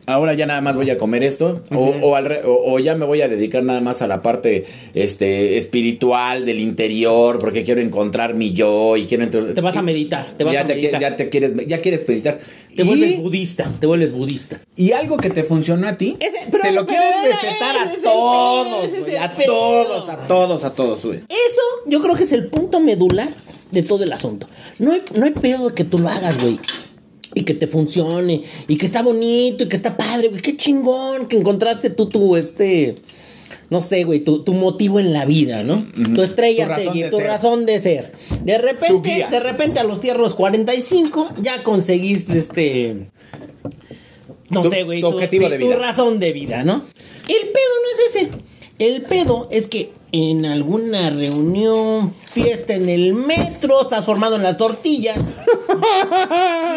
Ahora 0.05 0.33
ya 0.33 0.45
nada 0.45 0.61
más 0.61 0.75
voy 0.75 0.89
a 0.89 0.97
comer 0.97 1.23
esto. 1.23 1.63
o, 1.71 1.93
o 2.01 2.15
al 2.15 2.25
re- 2.25 2.41
o- 2.45 2.73
o 2.73 2.79
ya 2.79 2.95
me 2.95 3.05
voy 3.05 3.21
a 3.21 3.27
dedicar 3.27 3.63
nada 3.63 3.79
más 3.81 4.01
a 4.01 4.07
la 4.07 4.21
parte 4.21 4.65
este, 4.93 5.57
espiritual 5.57 6.45
del 6.45 6.59
interior. 6.59 7.39
Porque 7.39 7.63
quiero 7.63 7.79
encontrar 7.81 8.33
mi 8.33 8.51
yo 8.53 8.97
y 8.97 9.05
quiero 9.05 9.23
entrar- 9.23 9.53
Te 9.53 9.61
vas 9.61 9.77
a 9.77 9.81
meditar, 9.81 10.25
te 10.37 10.43
vas 10.43 10.53
ya 10.53 10.61
a 10.61 10.67
te, 10.67 10.75
meditar. 10.75 11.01
ya 11.01 11.15
te 11.15 11.29
quieres, 11.29 11.53
ya 11.67 11.79
quieres 11.81 12.07
meditar. 12.07 12.39
Te 12.75 12.81
Y- 12.81 12.85
vuelves 12.85 13.19
budista, 13.19 13.71
te 13.79 13.85
vuelves 13.87 14.11
budista. 14.11 14.59
y 14.75 14.91
algo 14.93 15.17
que 15.17 15.29
te 15.29 15.43
funcionó 15.43 15.87
a 15.87 15.97
ti, 15.97 16.17
Ese- 16.19 16.47
pero- 16.51 16.63
se 16.63 16.71
lo 16.71 16.85
pero 16.85 16.99
quieres 16.99 17.41
recetar 17.41 17.77
a 17.87 17.91
todos, 18.01 18.87
pedo, 18.87 19.05
el 19.07 19.17
a 19.17 19.35
todos, 19.35 20.09
a 20.09 20.27
todos, 20.27 20.63
a 20.63 20.73
todos, 20.73 21.05
güey. 21.05 21.19
Eso 21.29 21.61
yo 21.87 22.01
creo 22.01 22.15
que 22.15 22.23
es 22.23 22.31
el 22.31 22.47
punto 22.47 22.79
medular 22.79 23.29
de 23.71 23.83
todo 23.83 24.03
el 24.03 24.11
asunto. 24.11 24.47
No 24.79 24.91
hay, 24.91 25.01
no 25.15 25.25
hay 25.25 25.31
pedo 25.31 25.69
de 25.69 25.75
que 25.75 25.83
tú 25.83 25.99
lo 25.99 26.09
hagas, 26.09 26.41
güey. 26.41 26.59
Y 27.35 27.43
que 27.43 27.53
te 27.53 27.67
funcione. 27.67 28.43
Y 28.67 28.77
que 28.77 28.85
está 28.85 29.01
bonito 29.01 29.63
y 29.63 29.67
que 29.69 29.75
está 29.75 29.97
padre, 29.97 30.27
güey. 30.29 30.41
Qué 30.41 30.55
chingón 30.57 31.27
que 31.27 31.37
encontraste 31.37 31.89
tú 31.89 32.07
tu, 32.07 32.35
este... 32.35 32.95
No 33.69 33.81
sé, 33.81 34.03
güey, 34.03 34.19
tu, 34.19 34.43
tu 34.43 34.53
motivo 34.53 34.99
en 34.99 35.13
la 35.13 35.25
vida, 35.25 35.63
¿no? 35.63 35.87
Tu 36.13 36.21
estrella 36.21 36.65
Tu 36.65 36.69
razón 36.71 36.99
de 36.99 37.09
tu 37.09 37.17
ser. 37.17 37.25
razón 37.27 37.65
de 37.65 37.79
ser. 37.81 38.11
De 38.43 38.55
Tu 38.55 38.61
repente, 38.61 39.27
de 39.31 39.39
repente 39.39 39.79
a 39.79 39.83
los 39.83 39.99
tiernos 39.99 40.35
45 40.35 41.29
ya 41.41 41.63
conseguiste 41.63 42.37
este... 42.37 43.07
No 44.49 44.61
Tu- 44.61 44.69
sé, 44.69 44.83
güey. 44.83 45.01
tu 45.01 45.07
objetivo 45.07 45.49
de 45.49 45.57
Tu 45.57 45.65
vida. 45.67 45.77
razón 45.77 46.19
de 46.19 46.33
vida, 46.33 46.63
¿no? 46.63 46.73
El 47.27 47.47
pedo 47.49 47.73
no 47.81 48.05
es 48.09 48.15
ese. 48.15 48.29
El 48.79 49.01
pedo 49.03 49.47
es 49.51 49.67
que 49.67 49.91
en 50.13 50.45
alguna 50.45 51.09
reunión, 51.09 52.13
fiesta 52.13 52.75
en 52.75 52.87
el 52.87 53.15
metro, 53.15 53.81
estás 53.81 54.05
formado 54.05 54.35
en 54.35 54.43
las 54.43 54.57
tortillas 54.57 55.17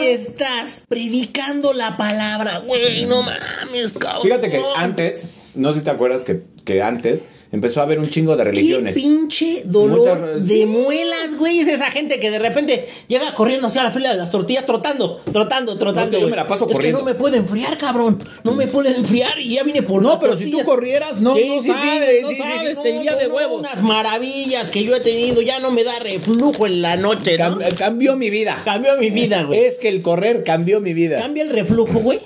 y 0.00 0.06
estás 0.06 0.82
predicando 0.88 1.74
la 1.74 1.98
palabra. 1.98 2.60
Güey, 2.60 3.04
no 3.04 3.22
mames, 3.22 3.92
cabrón. 3.92 4.22
Fíjate 4.22 4.50
que 4.50 4.62
antes, 4.78 5.26
no 5.54 5.72
sé 5.72 5.80
si 5.80 5.84
te 5.84 5.90
acuerdas 5.90 6.24
que, 6.24 6.44
que 6.64 6.82
antes 6.82 7.24
empezó 7.52 7.80
a 7.80 7.84
haber 7.84 7.98
un 7.98 8.08
chingo 8.10 8.32
de 8.36 8.44
Qué 8.44 8.50
religiones. 8.50 8.94
pinche 8.94 9.62
dolor 9.64 9.98
Muchas- 9.98 10.46
de 10.46 10.54
sí. 10.58 10.66
muelas, 10.66 11.36
güey. 11.38 11.60
Es 11.60 11.68
esa 11.68 11.90
gente 11.90 12.18
que 12.20 12.30
de 12.30 12.38
repente 12.38 12.86
llega 13.08 13.34
corriendo 13.34 13.68
hacia 13.68 13.82
la 13.82 13.90
fila 13.90 14.10
de 14.12 14.16
las 14.18 14.30
tortillas, 14.30 14.66
trotando, 14.66 15.20
trotando, 15.32 15.76
trotando. 15.78 16.18
yo 16.18 16.28
me 16.28 16.36
la 16.36 16.46
paso 16.46 16.66
es 16.66 16.72
corriendo. 16.72 16.98
que 16.98 17.04
no 17.04 17.10
me 17.10 17.14
puede 17.14 17.38
enfriar, 17.38 17.76
cabrón. 17.78 18.22
No 18.44 18.54
me 18.54 18.66
puede 18.66 18.94
enfriar 18.96 19.38
y 19.40 19.54
ya 19.54 19.62
vine 19.62 19.82
por 19.82 20.02
No, 20.02 20.18
pero 20.20 20.36
si 20.36 20.50
tú 20.50 20.62
corrieras, 20.64 21.20
no, 21.20 21.34
no 21.36 21.62
sabes, 21.62 22.22
güey, 22.22 22.38
no 22.38 22.44
sabes, 22.44 22.82
te 22.82 22.90
iría 22.90 23.12
no, 23.12 23.18
de 23.18 23.26
huevos. 23.28 23.60
Unas 23.60 23.82
maravillas 23.82 24.70
que 24.70 24.84
yo 24.84 24.94
he 24.96 25.00
tenido, 25.00 25.42
ya 25.42 25.60
no 25.60 25.70
me 25.70 25.84
da 25.84 25.98
reflujo 25.98 26.66
en 26.66 26.82
la 26.82 26.96
noche, 26.96 27.38
¿no? 27.38 27.58
Cam- 27.58 27.76
cambió 27.76 28.16
mi 28.16 28.30
vida. 28.30 28.60
Cambió 28.64 28.96
mi 28.96 29.10
vida, 29.10 29.44
güey. 29.44 29.60
Es 29.64 29.78
que 29.78 29.88
el 29.88 30.02
correr 30.02 30.44
cambió 30.44 30.80
mi 30.80 30.94
vida. 30.94 31.18
Cambia 31.18 31.42
el 31.44 31.50
reflujo, 31.50 32.00
güey. 32.00 32.20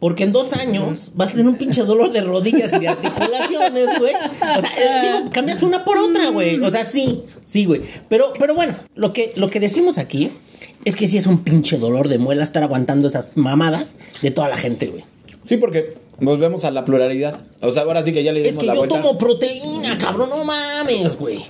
Porque 0.00 0.24
en 0.24 0.32
dos 0.32 0.52
años 0.52 1.12
vas 1.14 1.28
a 1.30 1.32
tener 1.32 1.46
un 1.48 1.56
pinche 1.56 1.82
dolor 1.82 2.12
de 2.12 2.20
rodillas 2.20 2.72
y 2.74 2.78
de 2.78 2.88
articulaciones, 2.88 3.86
güey. 3.98 4.12
O 4.14 4.60
sea, 4.60 4.70
eh, 4.78 5.00
digo, 5.18 5.30
cambias 5.30 5.62
una 5.62 5.84
por 5.84 5.96
otra, 5.98 6.28
güey. 6.30 6.60
O 6.60 6.70
sea, 6.70 6.84
sí, 6.84 7.22
sí, 7.44 7.64
güey. 7.64 7.80
Pero, 8.08 8.32
pero 8.38 8.54
bueno, 8.54 8.74
lo 8.94 9.12
que, 9.12 9.32
lo 9.36 9.48
que 9.50 9.60
decimos 9.60 9.96
aquí 9.98 10.30
es 10.84 10.96
que 10.96 11.08
sí 11.08 11.16
es 11.16 11.26
un 11.26 11.42
pinche 11.44 11.78
dolor 11.78 12.08
de 12.08 12.18
muela 12.18 12.42
estar 12.42 12.62
aguantando 12.62 13.08
esas 13.08 13.28
mamadas 13.36 13.96
de 14.20 14.30
toda 14.30 14.48
la 14.48 14.56
gente, 14.56 14.86
güey. 14.88 15.04
Sí, 15.48 15.56
porque 15.56 15.94
volvemos 16.20 16.64
a 16.64 16.70
la 16.70 16.84
pluralidad. 16.84 17.40
O 17.62 17.70
sea, 17.72 17.82
ahora 17.82 18.02
sí 18.02 18.12
que 18.12 18.22
ya 18.22 18.32
le 18.32 18.40
Es 18.40 18.46
dimos 18.48 18.60
que 18.62 18.66
la 18.66 18.74
yo 18.74 18.80
vuelta. 18.80 19.00
tomo 19.00 19.16
proteína, 19.18 19.96
cabrón, 19.98 20.28
no 20.28 20.44
mames, 20.44 21.16
güey. 21.16 21.44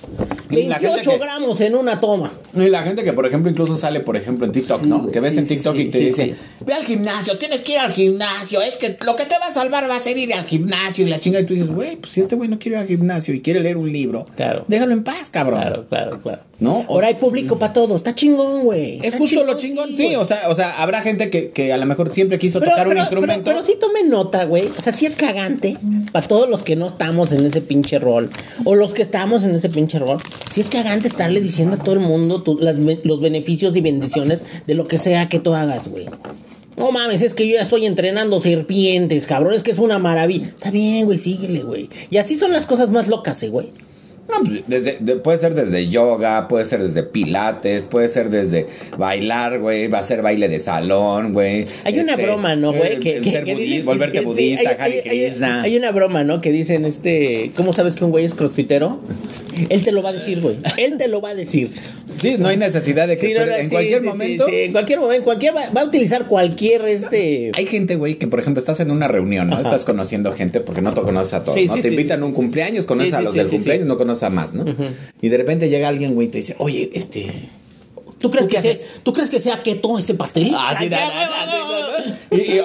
Y 0.61 0.67
la 0.67 0.75
gente 0.77 0.88
28 0.97 1.11
que- 1.11 1.19
gramos 1.25 1.61
en 1.61 1.75
una 1.77 2.01
toma. 2.01 2.33
Y 2.55 2.69
la 2.69 2.83
gente 2.83 3.05
que, 3.05 3.12
por 3.12 3.27
ejemplo, 3.27 3.51
incluso 3.51 3.77
sale, 3.77 4.01
por 4.01 4.17
ejemplo, 4.17 4.47
en 4.47 4.53
TikTok, 4.53 4.83
¿no? 4.83 5.11
que 5.11 5.21
ves 5.21 5.35
sí, 5.35 5.40
en 5.40 5.47
TikTok 5.49 5.75
sí, 5.77 5.83
y 5.83 5.85
te 5.87 5.99
sí, 5.99 6.05
dice, 6.07 6.25
sí. 6.27 6.35
ve 6.64 6.75
al 6.75 6.85
gimnasio, 6.85 7.37
tienes 7.38 7.61
que 7.62 7.73
ir 7.73 7.79
al 7.79 7.93
gimnasio, 7.93 8.61
es 8.62 8.77
que 8.77 8.97
lo 9.05 9.17
que 9.17 9.25
te 9.25 9.35
va 9.38 9.47
a 9.47 9.53
salvar 9.53 9.88
va 9.90 9.97
a 9.97 10.01
ser 10.01 10.17
ir 10.19 10.33
al 10.35 10.45
gimnasio 10.45 11.07
y 11.07 11.11
la 11.11 11.21
chinga. 11.21 11.40
Y 11.40 11.45
tú 11.47 11.55
dices, 11.55 11.71
güey, 11.71 11.97
pues 11.97 12.12
si 12.12 12.21
este 12.21 12.37
güey 12.37 12.49
no 12.49 12.59
quiere 12.59 12.77
ir 12.77 12.83
al 12.83 12.88
gimnasio 12.88 13.35
y 13.35 13.40
quiere 13.40 13.61
leer 13.61 13.77
un 13.77 13.93
libro, 13.93 14.27
Claro. 14.37 14.64
déjalo 14.69 14.93
en 14.93 15.05
paz, 15.05 15.31
cabrón. 15.31 15.61
Claro, 15.61 15.87
claro, 15.88 16.21
claro. 16.23 16.43
¿No? 16.61 16.87
Ahora 16.88 17.09
hay 17.09 17.14
público 17.14 17.59
para 17.59 17.73
todo. 17.73 17.97
Está 17.97 18.14
chingón, 18.14 18.62
güey. 18.62 18.99
Es 19.01 19.07
Está 19.07 19.19
justo 19.19 19.45
lo 19.45 19.59
chingón, 19.59 19.97
sí, 19.97 20.14
o 20.14 20.25
sea, 20.25 20.43
o 20.49 20.55
sea, 20.55 20.81
habrá 20.81 21.03
gente 21.03 21.29
que, 21.29 21.51
que 21.51 21.73
a 21.73 21.77
lo 21.77 21.85
mejor 21.87 22.12
siempre 22.12 22.38
quiso 22.38 22.61
Pero, 22.61 22.71
tocar 22.73 22.87
un 22.88 22.97
instrumento. 22.97 23.43
Pero, 23.45 23.57
pero 23.59 23.67
sí 23.67 23.77
tomen 23.81 24.09
nota, 24.09 24.45
güey. 24.45 24.69
O 24.79 24.81
sea, 24.81 24.93
sí 24.93 25.05
es 25.05 25.17
cagante 25.17 25.77
para 26.12 26.27
todos 26.27 26.49
los 26.49 26.62
que 26.62 26.77
no 26.77 26.87
estamos 26.87 27.33
en 27.33 27.45
ese 27.45 27.61
pinche 27.61 27.99
rol. 27.99 28.31
O 28.64 28.77
los 28.77 28.95
que 28.95 29.03
estamos 29.03 29.43
en 29.45 29.55
ese 29.57 29.69
pinche 29.69 29.99
rol. 29.99 30.19
Sí 30.53 30.61
es 30.61 30.69
cagante 30.69 31.09
estarle 31.09 31.41
diciendo 31.41 31.77
a 31.77 31.83
todo 31.83 31.95
el 31.95 32.01
mundo 32.01 32.45
los 33.05 33.21
beneficios 33.21 33.77
y 33.77 33.81
bendiciones 33.81 34.43
de 34.67 34.75
lo 34.75 34.87
que 34.87 34.99
sea 34.99 35.29
que 35.29 35.41
tú 35.41 35.55
hagas, 35.55 35.89
güey. 35.89 36.07
No 36.77 36.91
mames, 36.91 37.23
es 37.23 37.35
que 37.35 37.47
yo 37.47 37.55
ya 37.55 37.63
estoy 37.63 37.87
entrenando 37.87 38.41
serpientes, 38.41 39.27
cabrón. 39.27 39.55
Es 39.55 39.63
que 39.63 39.71
es 39.71 39.79
una 39.79 39.99
maravilla. 39.99 40.47
Está 40.47 40.71
bien, 40.71 41.07
güey, 41.07 41.19
síguele, 41.19 41.63
güey. 41.63 41.89
Y 42.11 42.17
así 42.17 42.37
son 42.37 42.53
las 42.53 42.67
cosas 42.67 42.91
más 42.91 43.09
locas, 43.09 43.43
eh, 43.43 43.49
güey. 43.49 43.69
No, 44.29 44.41
pues, 44.45 44.63
desde, 44.67 44.97
de- 45.01 45.17
puede 45.17 45.39
ser 45.39 45.55
desde 45.55 45.89
yoga, 45.89 46.49
puede 46.49 46.65
ser 46.65 46.83
desde 46.83 47.03
pilates, 47.03 47.83
puede 47.83 48.09
ser 48.09 48.31
desde 48.31 48.67
bailar, 48.97 49.59
güey, 49.61 49.89
va 49.89 49.99
a 49.99 50.03
ser 50.03 50.23
baile 50.23 50.49
de 50.49 50.59
salón, 50.59 51.33
güey. 51.35 51.67
Hay 51.85 51.99
una 51.99 52.13
Este, 52.13 52.25
broma, 52.25 52.57
¿no, 52.57 52.73
güey? 52.73 52.95
eh, 52.95 53.01
Que, 53.01 53.21
que- 53.21 53.31
ser 53.31 53.45
que 53.45 53.53
budista, 53.53 53.75
dicen- 53.75 53.85
volverte 53.87 54.13
que 54.15 54.19
sí, 54.21 54.25
budista, 54.25 54.71
hay- 54.79 54.93
Hare. 55.01 55.03
Hay 55.63 55.77
una 55.77 55.93
broma, 55.93 56.25
¿no? 56.25 56.41
Que 56.41 56.51
dicen, 56.53 56.85
este, 56.87 57.53
¿cómo 57.57 57.73
sabes 57.73 57.95
que 57.97 58.05
un 58.05 58.11
güey 58.13 58.25
es 58.25 58.35
crossfitero? 58.35 58.99
Él 59.69 59.85
te 59.85 59.93
lo 59.93 60.03
va 60.03 60.11
a 60.11 60.13
decir, 60.15 60.41
güey. 60.41 60.57
Él 60.79 60.97
te 60.97 61.07
lo 61.09 61.21
va 61.21 61.31
a 61.31 61.35
decir. 61.35 61.71
Sí, 62.16 62.37
no 62.38 62.48
hay 62.48 62.57
necesidad 62.57 63.09
de 63.09 63.16
que 63.16 63.27
Sí, 63.29 63.35
no, 63.35 63.40
esperes- 63.40 63.50
no, 63.50 63.57
en 63.57 63.64
sí, 63.68 63.70
cualquier 63.74 64.00
sí, 64.00 64.07
momento. 64.07 64.46
sí, 64.46 64.55
en 64.55 64.72
cualquier 64.72 64.98
momento, 65.00 65.24
cualquier 65.24 65.57
va, 65.57 65.68
va 65.70 65.81
a 65.81 65.85
utilizar 65.85 66.27
cualquier 66.29 66.85
este. 66.87 67.50
Hay 67.55 67.66
gente, 67.66 67.96
güey, 67.96 68.16
que 68.16 68.27
por 68.27 68.40
ejemplo 68.40 68.59
estás 68.61 68.81
en 68.81 68.90
una 68.90 69.09
reunión, 69.09 69.48
¿no? 69.48 69.55
Ajá. 69.57 69.62
Estás 69.62 69.85
conociendo 69.85 70.33
gente 70.33 70.61
porque 70.61 70.81
no 70.81 70.92
te 70.94 71.00
conoces 71.03 71.35
a 71.35 71.42
todos, 71.42 71.59
¿no? 71.66 71.74
te 71.81 71.88
invitan 71.88 72.22
a 72.22 72.24
un 72.24 72.33
cumpleaños, 72.33 72.87
conoces 72.87 73.12
a 73.14 73.20
los 73.20 73.35
del 73.35 73.48
cumpleaños, 73.48 73.87
no 73.87 73.96
conoces 73.96 74.22
a 74.24 74.31
más, 74.31 74.55
¿no? 74.55 74.64
Y 75.20 75.29
de 75.29 75.37
repente 75.37 75.68
llega 75.68 75.88
alguien, 75.88 76.14
güey, 76.14 76.29
y 76.29 76.31
te 76.31 76.38
dice, 76.38 76.55
oye, 76.59 76.90
este. 76.94 77.27
¿Tú 78.18 78.31
crees, 78.31 78.46
¿tú 78.48 78.55
que 78.55 78.62
sea? 78.62 78.74
¿Tú 79.03 79.12
crees 79.12 79.29
que 79.29 79.38
sea 79.40 79.62
keto 79.62 79.98
ese 79.98 80.14
pastel? 80.14 80.50
Ah, 80.57 80.74
sí, 80.79 80.88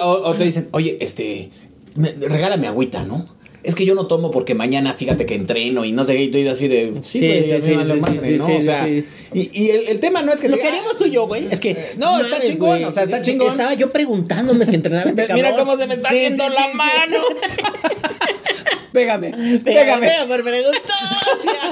o 0.00 0.34
te 0.34 0.44
dicen, 0.44 0.68
oye, 0.72 0.96
este, 1.00 1.50
me- 1.96 2.12
regálame 2.12 2.66
agüita, 2.66 3.04
¿no? 3.04 3.26
Es 3.62 3.74
que 3.74 3.84
yo 3.84 3.94
no 3.94 4.06
tomo 4.06 4.30
porque 4.30 4.54
mañana 4.54 4.94
fíjate 4.94 5.26
que 5.26 5.34
entreno 5.34 5.84
y 5.84 5.92
no 5.92 6.04
sé 6.04 6.14
qué, 6.16 6.24
y 6.24 6.28
tú 6.30 6.50
así 6.50 6.66
de, 6.66 6.94
sí, 7.02 7.18
Sí, 7.18 7.26
güey, 7.26 7.44
sí, 7.44 7.52
sí, 7.62 7.76
sí, 8.24 8.36
¿no? 8.38 8.56
o 8.56 8.62
sea, 8.62 8.88
y, 8.88 9.04
y 9.34 9.70
el, 9.70 9.88
el 9.88 10.00
tema 10.00 10.22
no 10.22 10.32
es 10.32 10.40
que 10.40 10.48
Lo 10.48 10.56
que 10.56 10.66
haríamos 10.66 10.96
tú 10.98 11.04
y 11.04 11.10
yo, 11.10 11.26
güey, 11.26 11.46
es 11.50 11.60
que. 11.60 11.76
No, 11.98 12.20
está 12.20 12.40
chingón, 12.40 12.84
o 12.84 12.92
sea, 12.92 13.04
está 13.04 13.22
chingón. 13.22 13.48
Estaba 13.50 13.74
yo 13.74 13.90
preguntándome 13.90 14.66
si 14.66 14.74
entrenaba 14.74 15.04
este 15.10 15.34
mira 15.34 15.50
cabrón. 15.50 15.66
cómo 15.66 15.78
se 15.78 15.86
me 15.86 15.94
está 15.94 16.10
yendo 16.10 16.48
la 16.48 16.68
mano. 16.74 17.18
Pégame, 18.92 19.30
pégame. 19.30 19.60
Pégame, 19.64 20.10
por 20.28 20.40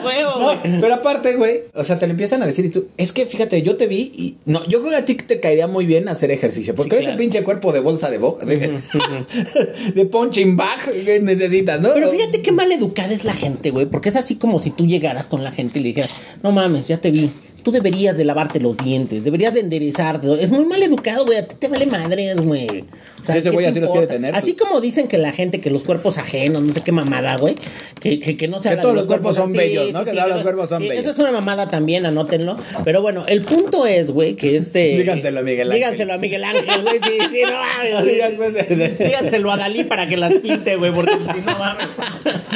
huevo, 0.04 0.38
No, 0.40 0.58
güey. 0.60 0.80
pero 0.80 0.94
aparte, 0.94 1.34
güey, 1.36 1.62
o 1.74 1.82
sea, 1.84 1.98
te 1.98 2.06
lo 2.06 2.12
empiezan 2.12 2.42
a 2.42 2.46
decir 2.46 2.64
y 2.64 2.68
tú, 2.70 2.88
es 2.96 3.12
que 3.12 3.26
fíjate, 3.26 3.62
yo 3.62 3.76
te 3.76 3.86
vi 3.86 4.12
y 4.16 4.36
no, 4.44 4.64
yo 4.66 4.80
creo 4.80 4.90
que 4.90 4.96
a 4.96 5.04
ti 5.04 5.14
te 5.14 5.40
caería 5.40 5.66
muy 5.66 5.86
bien 5.86 6.08
hacer 6.08 6.30
ejercicio, 6.30 6.74
porque 6.74 6.90
Sí, 6.90 6.96
ese 6.96 7.04
claro. 7.06 7.18
pinche 7.18 7.42
cuerpo 7.42 7.72
de 7.72 7.80
bolsa 7.80 8.10
de 8.10 8.18
boca, 8.18 8.46
de, 8.46 8.56
de 9.94 10.06
punching 10.06 10.56
bag 10.56 10.92
que 11.04 11.20
necesitas, 11.20 11.80
¿no? 11.80 11.90
Pero 11.94 12.08
fíjate 12.10 12.42
qué 12.42 12.52
mal 12.52 12.70
educada 12.72 13.12
es 13.12 13.24
la 13.24 13.34
gente, 13.34 13.70
güey. 13.70 13.86
Porque 13.86 14.08
es 14.08 14.16
así 14.16 14.36
como 14.36 14.58
si 14.60 14.70
tú 14.70 14.86
llegaras 14.86 15.26
con 15.26 15.42
la 15.44 15.52
gente 15.52 15.78
y 15.78 15.82
le 15.82 15.88
dijeras, 15.88 16.22
no 16.42 16.52
mames, 16.52 16.88
ya 16.88 16.98
te 16.98 17.10
vi. 17.10 17.30
Tú 17.68 17.72
deberías 17.72 18.16
de 18.16 18.24
lavarte 18.24 18.60
los 18.60 18.78
dientes, 18.78 19.24
deberías 19.24 19.52
de 19.52 19.60
enderezarte. 19.60 20.26
Es 20.42 20.50
muy 20.50 20.64
mal 20.64 20.82
educado, 20.82 21.26
güey. 21.26 21.36
A 21.36 21.46
ti 21.46 21.54
te 21.58 21.68
vale 21.68 21.84
madres, 21.84 22.40
güey. 22.40 22.66
O 22.66 23.30
Ese 23.30 23.42
¿qué 23.42 23.50
güey 23.50 23.66
así 23.66 23.78
los 23.78 23.90
quiere 23.90 24.06
tener, 24.06 24.34
Así 24.34 24.54
como 24.54 24.80
dicen 24.80 25.06
que 25.06 25.18
la 25.18 25.32
gente, 25.32 25.60
que 25.60 25.68
los 25.68 25.84
cuerpos 25.84 26.16
ajenos, 26.16 26.62
no 26.62 26.72
sé 26.72 26.80
qué 26.80 26.92
mamada, 26.92 27.36
güey. 27.36 27.56
Que, 28.00 28.20
que, 28.20 28.38
que 28.38 28.48
no 28.48 28.56
se 28.56 28.62
Que 28.62 28.68
habla 28.70 28.82
todos 28.82 28.94
de 28.94 29.00
los 29.00 29.06
cuerpos 29.06 29.36
son 29.36 29.52
bellos, 29.52 29.92
¿no? 29.92 30.02
Que 30.02 30.12
todos 30.12 30.30
los 30.30 30.42
cuerpos 30.42 30.70
son 30.70 30.80
sí, 30.80 30.88
bellos. 30.88 31.04
Eso 31.04 31.12
es 31.12 31.18
una 31.18 31.32
mamada 31.32 31.68
también, 31.68 32.06
anótenlo. 32.06 32.56
Pero 32.84 33.02
bueno, 33.02 33.26
el 33.28 33.42
punto 33.42 33.84
es, 33.84 34.12
güey, 34.12 34.34
que 34.34 34.56
este. 34.56 34.78
Díganselo 34.96 35.40
a 35.40 35.42
Miguel 35.42 35.70
Ángel. 35.70 35.82
Díganselo 35.82 36.12
a 36.14 36.16
Miguel 36.16 36.44
Ángel, 36.44 36.82
güey. 36.82 37.00
Sí, 37.04 37.18
sí, 37.30 37.42
no 37.42 37.52
mames. 37.52 38.68
De- 38.78 39.04
Díganselo 39.04 39.52
a 39.52 39.58
Dalí 39.58 39.84
para 39.84 40.08
que 40.08 40.16
las 40.16 40.32
pinte, 40.36 40.76
güey, 40.76 40.92
porque 40.92 41.16
si 41.16 41.40
no 41.44 41.58
mames. 41.58 41.86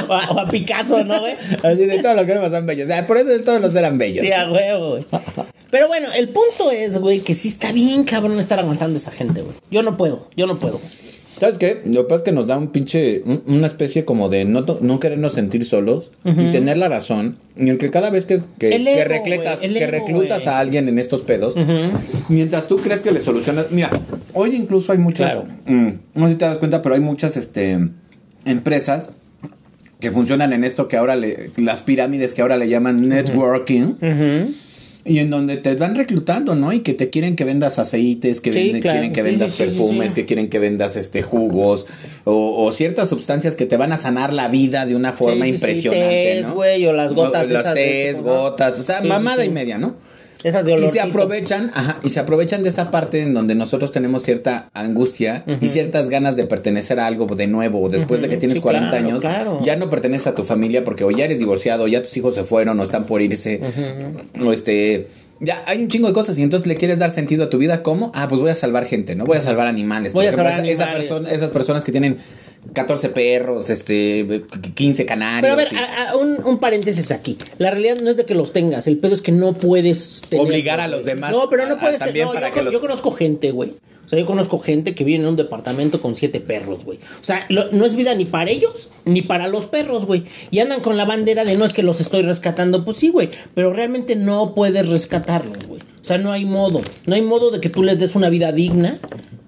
O 0.09 0.12
a, 0.14 0.31
o 0.31 0.40
a 0.40 0.48
Picasso, 0.48 1.05
¿no, 1.05 1.20
güey? 1.20 1.35
Así 1.62 1.85
de 1.85 2.01
todos 2.01 2.16
los 2.16 2.25
cuerpos 2.25 2.51
son 2.51 2.64
bellos, 2.64 2.87
o 2.87 2.90
sea, 2.90 3.07
por 3.07 3.18
eso 3.18 3.29
todos 3.44 3.61
los 3.61 3.75
eran 3.75 3.98
bellos. 3.98 4.25
Sí, 4.25 4.33
a 4.33 4.51
huevo, 4.51 4.90
güey. 4.92 5.02
Pero 5.71 5.88
bueno, 5.88 6.09
el 6.15 6.29
punto 6.29 6.71
es, 6.71 6.99
güey, 6.99 7.21
que 7.21 7.35
sí 7.35 7.49
está 7.49 7.73
bien 7.73 8.05
cabrón 8.05 8.38
estar 8.38 8.59
aguantando 8.59 8.97
a 8.97 9.01
esa 9.01 9.11
gente, 9.11 9.41
güey. 9.41 9.55
Yo 9.71 9.83
no 9.83 9.97
puedo, 9.97 10.29
yo 10.37 10.47
no 10.47 10.59
puedo. 10.59 10.81
¿Sabes 11.41 11.59
qué? 11.59 11.81
Lo 11.87 12.03
que 12.05 12.09
pasa 12.11 12.17
es 12.19 12.23
que 12.23 12.33
nos 12.33 12.47
da 12.49 12.57
un 12.59 12.69
pinche, 12.69 13.23
un- 13.25 13.43
una 13.47 13.67
especie 13.67 14.05
como 14.05 14.29
de 14.29 14.45
no, 14.45 14.65
no 14.81 15.01
querernos 15.01 15.33
sentir 15.33 15.65
solos 15.65 16.12
y 16.25 16.51
tener 16.53 16.77
la 16.77 16.88
razón. 16.88 17.37
Y 17.57 17.69
el 17.71 17.79
que 17.79 17.91
cada 17.91 18.11
vez 18.11 18.27
que, 18.27 18.43
que, 18.59 18.77
El 19.65 19.73
que 19.75 19.85
ego, 19.85 19.91
reclutas 19.91 20.47
a 20.47 20.59
alguien 20.61 20.88
en 20.88 20.99
estos 21.01 21.23
pedos, 21.23 21.55
mientras 22.29 22.69
tú 22.69 22.77
crees 22.77 23.03
que 23.03 23.11
le 23.11 23.21
solucionas. 23.21 23.71
Mira, 23.73 23.91
hoy 24.35 24.55
incluso 24.55 24.93
hay 24.93 24.99
muchas. 24.99 25.33
Claro. 25.33 25.49
mm, 25.67 25.88
no 26.15 26.27
sé 26.27 26.33
si 26.35 26.38
te 26.38 26.45
das 26.45 26.59
cuenta, 26.59 26.81
pero 26.83 26.95
hay 26.95 27.01
muchas 27.01 27.37
este, 27.37 27.88
empresas 28.45 29.12
que 30.01 30.11
funcionan 30.12 30.53
en 30.53 30.62
esto 30.65 30.87
que 30.87 30.97
ahora 30.97 31.17
le. 31.17 31.51
Las 31.57 31.83
pirámides 31.83 32.35
que 32.35 32.43
ahora 32.43 32.57
le 32.57 32.69
llaman 32.69 33.09
networking. 33.09 33.95
Y 35.05 35.19
en 35.19 35.31
donde 35.31 35.57
te 35.57 35.75
van 35.75 35.97
reclutando, 35.97 36.55
¿no? 36.55 36.73
Y 36.73 36.81
que 36.81 36.95
te 36.95 37.11
quieren 37.11 37.35
que 37.35 37.45
vendas 37.45 37.81
aceites, 37.81 38.41
que 38.41 38.53
Sí, 38.53 38.59
venden- 38.71 38.83
claro. 38.83 38.99
quieren 39.01 39.12
que 39.12 39.23
vendas 39.23 39.51
sí, 39.51 39.57
sí, 39.65 39.71
sí, 39.71 39.77
perfumes, 39.79 40.15
que 40.15 40.27
quieren 40.27 40.49
que 40.49 40.61
vendas 40.61 40.95
este 40.95 41.23
jugos 41.23 41.87
o, 42.25 42.65
o 42.65 42.71
ciertas 42.73 43.09
sustancias 43.09 43.57
que 43.57 43.67
te 43.67 43.77
van 43.77 43.93
a 43.93 43.97
sanar 43.99 44.33
la 44.33 44.47
vida 44.49 44.87
de 44.87 44.95
una 44.95 45.12
forma 45.12 45.49
impresionante, 45.49 46.35
tés, 46.37 46.43
¿no? 46.47 46.55
güey, 46.55 46.87
o 46.87 46.93
las 46.93 47.15
gotas 47.15 47.49
las 47.49 47.62
esas 47.62 47.75
de- 47.75 47.81
tés, 47.85 48.21
gotas, 48.21 48.79
o 48.79 48.83
sea, 48.85 49.01
mamada 49.03 49.45
y 49.45 49.49
media, 49.51 49.77
¿no? 49.79 49.97
Y 50.44 50.88
se 50.92 51.00
aprovechan, 51.00 51.70
ajá, 51.74 51.98
y 52.02 52.11
se 52.11 52.20
aprovechan 52.20 52.62
de 52.62 52.68
esa 52.70 52.90
parte 52.90 53.22
en 53.22 53.35
donde 53.35 53.55
nosotros 53.55 53.92
tenemos 53.92 54.22
cierta 54.22 54.70
angustia 54.74 55.44
y 55.61 55.68
ciertas 55.68 56.09
ganas 56.09 56.37
de 56.37 56.44
pertenecer 56.44 56.98
a 57.00 57.07
algo 57.07 57.26
de 57.26 57.46
nuevo, 57.46 57.81
o 57.83 57.88
después 57.88 58.20
de 58.22 58.28
que 58.28 58.37
tienes 58.37 58.59
Sí, 58.59 58.62
40 58.62 58.90
claro, 58.90 59.07
años, 59.07 59.20
claro. 59.20 59.61
ya 59.62 59.76
no 59.76 59.88
perteneces 59.90 60.26
a 60.26 60.35
tu 60.35 60.44
familia 60.44 60.85
porque 60.85 61.05
o 61.05 61.11
ya 61.11 61.24
eres 61.24 61.38
divorciado, 61.38 61.85
o 61.85 61.88
ya 61.88 62.02
tus 62.02 62.16
hijos 62.16 62.35
se 62.35 62.44
fueron, 62.44 62.78
o 62.81 62.83
están 62.83 63.05
por 63.07 63.22
irse, 63.22 63.61
o 64.44 64.52
este, 64.52 65.09
ya 65.40 65.62
hay 65.66 65.81
un 65.83 65.88
chingo 65.88 66.09
de 66.09 66.12
cosas 66.14 66.38
y 66.38 66.42
entonces 66.42 66.66
le 66.66 66.76
quieres 66.76 66.98
dar 66.98 67.11
sentido 67.11 67.44
a 67.44 67.50
tu 67.50 67.59
vida, 67.59 67.83
¿cómo? 67.83 68.11
Ah, 68.14 68.26
pues 68.28 68.40
voy 68.40 68.50
a 68.50 68.55
salvar 68.55 68.85
gente, 68.87 69.14
¿no? 69.16 69.24
Voy 69.26 69.37
a 69.38 69.40
salvar 69.42 69.66
animales. 69.66 70.12
Voy 70.12 70.26
por 70.31 70.46
a 70.46 70.50
ejemplo, 70.50 70.72
salvar 70.72 70.90
esa- 70.90 70.92
persona- 70.92 71.31
esas 71.31 71.50
personas 71.50 71.85
que 71.85 71.92
tienen 71.92 72.16
14 72.72 73.09
perros, 73.11 73.68
este, 73.70 74.42
15 74.75 75.05
canarios. 75.07 75.40
Pero 75.42 75.53
a 75.53 75.57
ver, 75.57 75.72
y- 75.72 75.77
a- 75.77 76.11
a- 76.11 76.16
un, 76.16 76.42
un 76.44 76.59
paréntesis 76.59 77.11
aquí. 77.11 77.37
La 77.59 77.70
realidad 77.70 77.96
no 78.01 78.11
es 78.11 78.16
de 78.16 78.25
que 78.25 78.35
los 78.35 78.53
tengas, 78.53 78.87
el 78.87 78.98
pedo 78.98 79.14
es 79.14 79.22
que 79.22 79.33
no 79.33 79.53
puedes 79.55 80.22
tener- 80.29 80.46
Obligar 80.46 80.81
a 80.81 80.88
los 80.88 81.05
demás 81.05 81.33
No, 81.33 81.48
pero 81.51 81.64
a- 81.64 81.66
no 81.66 81.75
a- 81.75 81.81
puedes 81.81 81.98
también 81.98 82.27
no, 82.29 82.33
para 82.35 82.48
yo, 82.48 82.55
que 82.55 82.62
los- 82.62 82.72
yo 82.72 82.81
conozco 82.81 83.12
gente, 83.12 83.51
güey. 83.51 83.75
O 84.05 84.09
sea, 84.09 84.18
yo 84.18 84.27
conozco 84.27 84.59
gente 84.59 84.94
que 84.94 85.05
vive 85.05 85.18
en 85.20 85.27
un 85.27 85.37
departamento 85.37 86.03
con 86.03 86.16
siete 86.16 86.40
perros, 86.40 86.85
güey. 86.85 86.98
O 87.20 87.25
sea, 87.25 87.46
lo- 87.48 87.70
no 87.70 87.87
es 87.87 87.94
vida 87.94 88.14
ni 88.14 88.25
para 88.25 88.51
ellos 88.51 88.90
ni 89.05 89.22
para 89.22 89.46
los 89.48 89.66
perros, 89.66 90.07
güey. 90.07 90.25
Y 90.51 90.59
andan 90.59 90.81
con 90.81 90.96
la 90.96 91.05
bandera 91.05 91.44
de 91.44 91.57
no 91.57 91.64
es 91.64 91.72
que 91.72 91.83
los 91.85 92.01
estoy 92.01 92.22
rescatando. 92.22 92.85
Pues 92.85 92.96
sí, 92.96 93.09
güey. 93.09 93.31
Pero 93.55 93.72
realmente 93.72 94.16
no 94.16 94.55
puedes 94.55 94.88
rescatarlos, 94.88 95.66
güey. 95.66 95.71
O 96.03 96.05
sea, 96.05 96.19
no 96.19 96.33
hay 96.33 96.45
modo. 96.45 96.81
No 97.07 97.15
hay 97.15 97.23
modo 97.23 97.51
de 97.53 97.61
que 97.61 97.69
tú 97.71 97.83
les 97.85 97.99
des 98.01 98.15
una 98.17 98.29
vida 98.29 98.51
digna 98.53 98.99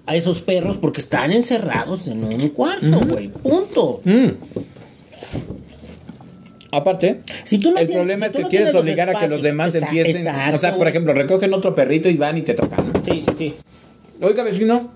a 0.05 0.15
esos 0.15 0.41
perros 0.41 0.77
porque 0.77 1.01
están 1.01 1.31
encerrados 1.33 2.07
en 2.07 2.23
un 2.23 2.47
cuarto, 2.49 2.99
güey. 3.09 3.27
Punto. 3.27 4.01
Mm. 4.05 4.29
Aparte, 6.71 7.21
Si 7.45 7.57
tú 7.59 7.71
no 7.71 7.77
el 7.79 7.87
tienes- 7.87 7.95
problema 7.95 8.25
si 8.25 8.31
es 8.31 8.35
que 8.37 8.41
no 8.43 8.49
quieres 8.49 8.75
obligar 8.75 9.09
a 9.09 9.19
que 9.19 9.27
los 9.29 9.41
demás 9.41 9.73
empiecen. 9.75 10.27
exacto. 10.27 10.55
O 10.55 10.59
sea, 10.59 10.75
por 10.77 10.87
ejemplo, 10.87 11.13
recogen 11.13 11.53
otro 11.53 11.73
perrito 11.73 12.09
y 12.09 12.17
van 12.17 12.37
y 12.37 12.41
te 12.41 12.53
tocan. 12.53 12.91
Sí, 13.05 13.23
sí, 13.25 13.33
sí. 13.37 13.53
Oiga, 14.21 14.43
vecino, 14.43 14.91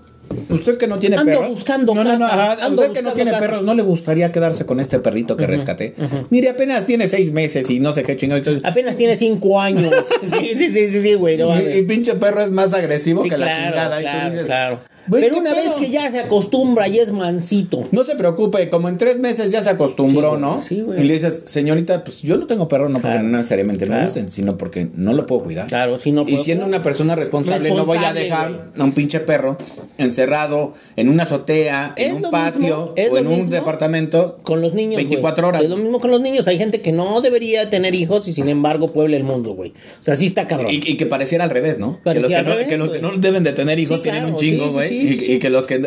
usted 0.48 0.78
que 0.78 0.86
no 0.86 0.98
tiene 0.98 1.16
Ando 1.16 1.32
perros. 1.32 1.48
buscando 1.50 1.94
no, 1.94 2.04
no, 2.04 2.12
no, 2.18 2.26
casa, 2.26 2.52
ajá, 2.52 2.66
ando 2.66 2.82
usted 2.82 2.94
que 2.94 3.02
no 3.02 3.12
tiene 3.12 3.30
casa. 3.32 3.40
perros, 3.42 3.62
¿no 3.64 3.74
le 3.74 3.82
gustaría 3.82 4.30
quedarse 4.32 4.64
con 4.66 4.80
este 4.80 4.98
perrito 4.98 5.36
que 5.36 5.46
rescaté? 5.46 5.94
Mire, 6.30 6.48
apenas 6.50 6.84
tiene 6.84 7.08
seis 7.08 7.32
meses 7.32 7.68
y 7.70 7.80
no 7.80 7.92
sé 7.92 8.02
qué 8.02 8.16
chingado. 8.16 8.38
Entonces, 8.38 8.64
Apenas 8.64 8.96
tiene 8.96 9.16
cinco 9.16 9.60
años. 9.60 9.92
Sí, 10.30 10.52
sí, 10.56 10.72
sí, 10.72 10.88
sí, 10.92 11.02
sí, 11.02 11.14
güey. 11.14 11.36
No, 11.36 11.60
y, 11.60 11.78
y 11.78 11.82
pinche 11.82 12.14
perro 12.14 12.42
es 12.42 12.50
más 12.50 12.72
agresivo 12.74 13.22
Sí, 13.24 13.28
que 13.30 13.38
la 13.38 13.46
claro, 13.46 13.64
chingada. 13.64 14.00
y 14.00 14.04
tú 14.04 14.10
claro, 14.10 14.30
dices, 14.30 14.46
claro. 14.46 14.80
Güey, 15.10 15.22
Pero 15.24 15.34
¿qué 15.34 15.40
una 15.40 15.50
pedo? 15.54 15.64
vez 15.64 15.74
que 15.74 15.90
ya 15.90 16.10
se 16.10 16.20
acostumbra 16.20 16.88
y 16.88 16.98
es 16.98 17.10
mansito. 17.12 17.86
No 17.90 18.04
se 18.04 18.14
preocupe, 18.16 18.70
como 18.70 18.88
en 18.88 18.96
tres 18.96 19.18
meses 19.18 19.50
ya 19.50 19.62
se 19.62 19.68
acostumbró, 19.70 20.30
Sí, 20.30 20.38
güey. 20.38 20.40
¿no? 20.40 20.62
Sí, 20.62 20.80
güey. 20.82 21.00
y 21.00 21.04
le 21.04 21.14
dices, 21.14 21.42
señorita, 21.46 22.04
pues 22.04 22.22
yo 22.22 22.36
no 22.36 22.46
tengo 22.46 22.68
perro, 22.68 22.88
no 22.88 22.94
porque 22.94 23.08
Claro. 23.08 23.24
no 23.24 23.36
necesariamente 23.38 23.84
me 23.86 23.88
Claro. 23.88 24.04
gusten, 24.04 24.30
sino 24.30 24.56
porque 24.56 24.88
no 24.94 25.12
lo 25.12 25.26
puedo 25.26 25.42
cuidar. 25.42 25.66
Claro, 25.66 25.98
si 25.98 26.12
no 26.12 26.22
Y 26.22 26.32
puedo- 26.32 26.38
siendo 26.44 26.64
una 26.64 26.82
persona 26.82 27.16
responsable, 27.16 27.70
no 27.70 27.84
voy 27.84 27.98
a 27.98 28.12
dejar 28.14 28.48
güey. 28.52 28.60
a 28.78 28.84
un 28.84 28.92
pinche 28.92 29.20
perro 29.20 29.58
encerrado 29.98 30.74
en 30.96 31.08
una 31.08 31.24
azotea, 31.24 31.94
en 31.96 32.14
un 32.16 32.22
patio 32.30 32.60
mismo, 32.60 32.94
o 33.12 33.16
en 33.18 33.26
un 33.26 33.50
departamento. 33.50 34.38
Con 34.42 34.60
los 34.60 34.74
niños. 34.74 34.94
güey. 34.94 35.06
24 35.06 35.48
horas. 35.48 35.62
Es 35.62 35.68
lo 35.68 35.76
mismo 35.76 36.00
con 36.00 36.10
los 36.10 36.20
niños. 36.20 36.46
Hay 36.46 36.58
gente 36.58 36.80
que 36.80 36.92
no 36.92 37.20
debería 37.20 37.68
tener 37.70 37.94
hijos 37.94 38.28
y 38.28 38.32
sin 38.32 38.48
embargo 38.48 38.92
puebla 38.92 39.16
el 39.16 39.24
mundo, 39.24 39.54
güey. 39.54 39.70
O 40.00 40.02
sea, 40.02 40.16
sí 40.16 40.26
está 40.26 40.46
cabrón. 40.46 40.70
Y, 40.72 40.76
y 40.76 40.96
que 40.96 41.06
pareciera 41.06 41.44
al 41.44 41.50
revés, 41.50 41.78
¿no? 41.78 41.98
Que 42.02 42.14
los 42.20 42.28
que, 42.28 42.36
al 42.36 42.44
no, 42.44 42.52
revés, 42.52 42.68
que 42.68 42.76
los 42.78 42.90
que 42.90 42.98
güey. 43.00 43.12
no 43.12 43.18
deben 43.18 43.44
de 43.44 43.52
tener 43.52 43.78
hijos 43.78 43.98
Sí, 43.98 44.02
tienen 44.04 44.22
claro, 44.22 44.34
un 44.34 44.40
chingo, 44.40 44.80
sí, 44.82 44.99
sí, 45.08 45.14
güey. 45.16 45.26
sí, 45.26 45.32
y, 45.34 45.38
que 45.38 45.50
los 45.50 45.66
que 45.66 45.78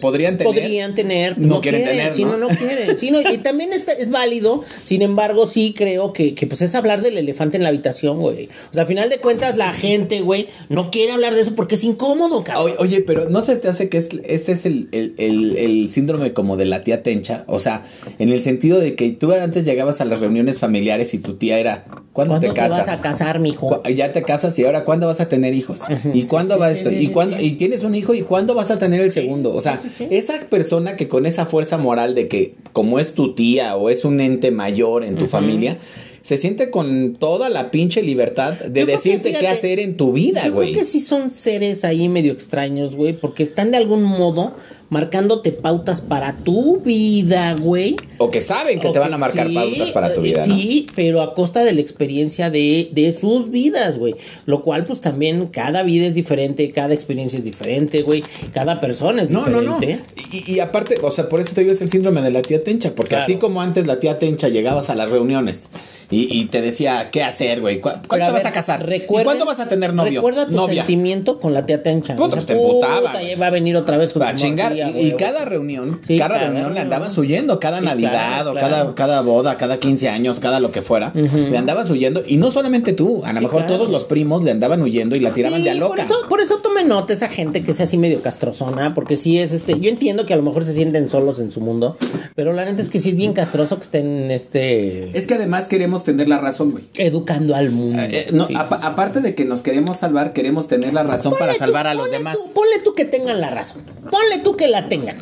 podrían 0.00 0.36
tener. 0.36 0.52
Podrían 0.54 0.94
tener, 0.94 1.38
no 1.38 1.60
quieren 1.60 1.82
quieren, 1.82 1.98
tener, 1.98 2.14
si 2.14 2.24
¿no? 2.24 2.36
no, 2.36 2.48
no 2.48 2.56
quieren. 2.56 2.98
Sí, 2.98 3.10
no, 3.10 3.20
y 3.20 3.38
también 3.38 3.72
está, 3.72 3.92
es 3.92 4.10
válido, 4.10 4.64
sin 4.84 5.02
embargo, 5.02 5.48
sí 5.48 5.74
creo 5.76 6.12
que, 6.12 6.34
que 6.34 6.46
pues 6.46 6.62
es 6.62 6.74
hablar 6.74 7.02
del 7.02 7.16
elefante 7.18 7.56
en 7.56 7.62
la 7.62 7.68
habitación, 7.70 8.20
güey. 8.20 8.48
O 8.70 8.74
sea, 8.74 8.82
a 8.84 8.86
final 8.86 9.08
de 9.10 9.18
cuentas, 9.18 9.56
la 9.56 9.72
gente, 9.72 10.20
güey, 10.20 10.46
no 10.68 10.90
quiere 10.90 11.12
hablar 11.12 11.34
de 11.34 11.42
eso 11.42 11.54
porque 11.54 11.74
es 11.76 11.84
incómodo, 11.84 12.44
cabrón. 12.44 12.64
Oye, 12.64 12.76
oye, 12.78 13.00
pero 13.06 13.28
¿no 13.28 13.44
se 13.44 13.56
te 13.56 13.68
hace 13.68 13.88
que 13.88 13.98
es, 13.98 14.08
ese 14.24 14.52
es 14.52 14.66
el, 14.66 14.88
el- 14.92 15.14
el- 15.18 15.56
el 15.56 15.90
síndrome 15.90 16.32
como 16.32 16.56
de 16.56 16.64
la 16.66 16.84
tía 16.84 17.02
Tencha? 17.02 17.44
O 17.46 17.60
sea, 17.60 17.84
en 18.18 18.28
el 18.28 18.40
sentido 18.42 18.78
de 18.80 18.94
que 18.94 19.10
tú 19.10 19.32
antes 19.32 19.64
llegabas 19.64 20.00
a 20.00 20.04
las 20.04 20.20
reuniones 20.20 20.58
familiares 20.58 21.14
y 21.14 21.18
tu 21.18 21.34
tía 21.34 21.58
era, 21.58 21.84
¿cuándo, 22.12 22.34
¿Cuándo 22.34 22.40
te 22.40 22.48
te, 22.48 22.54
casas? 22.54 22.86
vas 22.86 22.98
a 22.98 23.02
casar, 23.02 23.38
mijo? 23.40 23.82
Ya 23.94 24.12
te 24.12 24.22
casas 24.22 24.58
y 24.58 24.64
ahora 24.64 24.84
¿cuándo 24.84 25.06
vas 25.06 25.20
a 25.20 25.28
tener 25.28 25.54
hijos? 25.54 25.80
¿Y 26.12 26.22
cuándo 26.24 26.58
va 26.58 26.70
esto? 26.70 26.90
¿Y 26.90 27.08
cuándo? 27.08 27.38
Y 27.40 27.52
tienes 27.52 27.82
un 27.82 27.94
hijo 27.94 28.14
y 28.14 28.22
¿cuándo 28.22 28.54
vas 28.54 28.61
a 28.70 28.78
tener 28.78 29.00
el 29.00 29.12
segundo? 29.12 29.54
O 29.54 29.60
sea, 29.60 29.80
esa 30.10 30.38
persona 30.48 30.96
que 30.96 31.08
con 31.08 31.26
esa 31.26 31.46
fuerza 31.46 31.78
moral 31.78 32.14
de 32.14 32.28
que 32.28 32.54
como 32.72 32.98
es 32.98 33.14
tu 33.14 33.34
tía 33.34 33.76
o 33.76 33.90
es 33.90 34.04
un 34.04 34.20
ente 34.20 34.50
mayor 34.50 35.04
en 35.04 35.16
tu 35.16 35.26
familia, 35.26 35.78
se 36.22 36.36
siente 36.36 36.70
con 36.70 37.14
toda 37.16 37.48
la 37.48 37.70
pinche 37.70 38.02
libertad 38.02 38.52
de 38.54 38.80
Yo 38.80 38.86
que, 38.86 38.92
decirte 38.92 39.32
qué 39.32 39.48
hacer 39.48 39.78
en 39.80 39.96
tu 39.96 40.12
vida, 40.12 40.46
Yo 40.46 40.52
güey. 40.52 40.72
creo 40.72 40.84
que 40.84 40.90
sí 40.90 41.00
son 41.00 41.30
seres 41.30 41.84
ahí 41.84 42.08
medio 42.08 42.32
extraños, 42.32 42.96
güey, 42.96 43.12
porque 43.12 43.42
están 43.42 43.70
de 43.72 43.76
algún 43.78 44.02
modo 44.02 44.54
marcándote 44.88 45.52
pautas 45.52 46.02
para 46.02 46.36
tu 46.36 46.80
vida, 46.80 47.56
güey. 47.58 47.96
O 48.18 48.30
que 48.30 48.42
saben 48.42 48.78
que 48.78 48.90
te 48.90 48.98
van 48.98 49.14
a 49.14 49.16
marcar 49.16 49.48
Sí, 49.48 49.54
pautas 49.54 49.90
para 49.90 50.12
tu 50.12 50.20
vida, 50.20 50.46
¿no? 50.46 50.54
Sí, 50.54 50.86
pero 50.94 51.22
a 51.22 51.32
costa 51.32 51.64
de 51.64 51.72
la 51.72 51.80
experiencia 51.80 52.50
de, 52.50 52.90
de 52.92 53.16
sus 53.18 53.50
vidas, 53.50 53.96
güey. 53.96 54.14
Lo 54.44 54.62
cual, 54.62 54.84
pues 54.84 55.00
también, 55.00 55.46
cada 55.46 55.82
vida 55.82 56.06
es 56.06 56.14
diferente, 56.14 56.70
cada 56.72 56.92
experiencia 56.92 57.38
es 57.38 57.44
diferente, 57.44 58.02
güey. 58.02 58.22
Cada 58.52 58.80
persona 58.82 59.22
es 59.22 59.30
No, 59.30 59.46
no, 59.48 59.60
diferente. 59.78 59.96
no. 59.96 60.38
Y, 60.46 60.56
y 60.56 60.60
aparte, 60.60 60.96
o 61.02 61.10
sea, 61.10 61.26
por 61.30 61.40
eso 61.40 61.54
te 61.54 61.62
digo, 61.62 61.72
es 61.72 61.80
el 61.80 61.88
síndrome 61.88 62.20
de 62.20 62.30
la 62.30 62.42
tía 62.42 62.62
Tencha. 62.62 62.94
Porque 62.94 63.10
Claro. 63.10 63.24
así 63.24 63.36
como 63.36 63.62
antes 63.62 63.86
la 63.86 63.98
tía 63.98 64.18
Tencha 64.18 64.48
llegabas 64.50 64.90
a 64.90 64.94
las 64.94 65.10
reuniones 65.10 65.70
y, 66.12 66.28
y 66.30 66.44
te 66.46 66.60
decía 66.60 67.10
qué 67.10 67.22
hacer, 67.24 67.60
güey. 67.60 67.80
¿Cu- 67.80 67.90
¿Cuándo 68.06 68.26
te 68.26 68.30
a 68.30 68.32
vas 68.32 68.44
a 68.46 68.52
casar? 68.52 68.82
¿Y 68.82 68.86
recuerden- 68.86 69.24
cuándo 69.24 69.44
vas 69.46 69.58
a 69.60 69.68
tener 69.68 69.94
novio? 69.94 70.20
Recuerda 70.20 70.46
tu 70.46 70.52
Novia. 70.52 70.82
sentimiento 70.82 71.40
con 71.40 71.54
la 71.54 71.66
tía 71.66 71.82
Tencha. 71.82 72.14
Puta, 72.16 72.38
te 72.40 72.52
emputaba, 72.52 72.98
"Puta, 73.00 73.12
güey". 73.14 73.30
ya 73.30 73.36
va 73.38 73.46
a 73.46 73.50
venir 73.50 73.76
otra 73.76 73.96
vez 73.96 74.12
con 74.12 74.20
Para 74.20 74.36
su 74.36 74.44
chingar. 74.44 74.76
Y, 74.76 74.82
güey". 74.82 75.08
y 75.08 75.12
cada 75.12 75.44
reunión, 75.44 76.00
Sí, 76.06 76.18
cada 76.18 76.34
cada 76.36 76.46
reunión 76.50 76.74
le 76.74 76.80
andabas 76.80 77.16
huyendo, 77.18 77.58
cada 77.58 77.78
Sí, 77.80 77.84
Navidad 77.86 78.10
claro, 78.12 78.50
o 78.50 78.52
claro. 78.52 78.68
cada, 78.68 78.94
cada 78.94 79.20
boda, 79.22 79.56
cada 79.56 79.78
15 79.78 80.08
años, 80.08 80.38
cada 80.40 80.60
lo 80.60 80.70
que 80.70 80.82
fuera, 80.82 81.12
le 81.14 81.56
andabas 81.58 81.88
huyendo. 81.90 82.22
Y 82.26 82.36
no 82.36 82.50
solamente 82.50 82.92
tú, 82.92 83.22
a 83.24 83.32
lo 83.32 83.38
Sí, 83.40 83.44
mejor 83.46 83.62
claro. 83.62 83.78
todos 83.78 83.90
los 83.90 84.04
primos 84.04 84.42
le 84.42 84.50
andaban 84.50 84.82
huyendo 84.82 85.16
y 85.16 85.20
la 85.20 85.32
tiraban 85.32 85.62
de 85.64 85.70
a 85.70 85.74
loca. 85.74 85.96
Por 85.96 86.04
eso, 86.04 86.14
por 86.28 86.40
eso 86.40 86.58
tome 86.58 86.84
nota 86.84 87.12
esa 87.14 87.28
gente 87.28 87.62
que 87.62 87.72
sea 87.72 87.84
así 87.84 87.96
medio 87.98 88.20
castrozona, 88.22 88.94
porque 88.94 89.16
sí 89.16 89.38
es 89.38 89.52
este. 89.52 89.78
Yo 89.80 89.88
entiendo 89.88 90.26
que 90.26 90.34
a 90.34 90.36
lo 90.36 90.42
mejor 90.42 90.64
se 90.64 90.72
sienten 90.74 91.08
solos 91.08 91.38
en 91.38 91.50
su 91.50 91.60
mundo, 91.60 91.96
pero 92.34 92.52
la 92.52 92.64
neta 92.64 92.82
es 92.82 92.90
que 92.90 93.00
sí 93.00 93.10
es 93.10 93.16
bien 93.16 93.32
castroso 93.32 93.76
que 93.76 93.82
estén 93.82 94.30
este 94.30 95.16
Es 95.16 95.26
que 95.26 95.34
además 95.34 95.68
queremos 95.68 96.01
tener 96.04 96.28
la 96.28 96.38
razón, 96.38 96.70
güey. 96.72 96.84
educando 96.98 97.54
al 97.54 97.70
mundo. 97.70 98.02
Eh, 98.02 98.28
no, 98.32 98.46
Sí, 98.46 98.54
sí, 98.54 98.60
sí. 98.60 98.76
aparte 98.82 99.20
de 99.20 99.34
que 99.34 99.44
nos 99.44 99.62
queremos 99.62 99.98
salvar, 99.98 100.32
queremos 100.32 100.68
tener 100.68 100.92
la 100.92 101.02
razón 101.02 101.34
para 101.38 101.52
tú, 101.52 101.58
salvar 101.58 101.86
a 101.86 101.94
los 101.94 102.10
demás. 102.10 102.36
tú, 102.36 102.54
ponle 102.54 102.78
tú 102.84 102.94
que 102.94 103.04
tengan 103.04 103.40
la 103.40 103.50
razón. 103.50 103.84
Ponle 103.84 104.38
tú 104.42 104.56
que 104.56 104.68
la 104.68 104.88
tengan. 104.88 105.18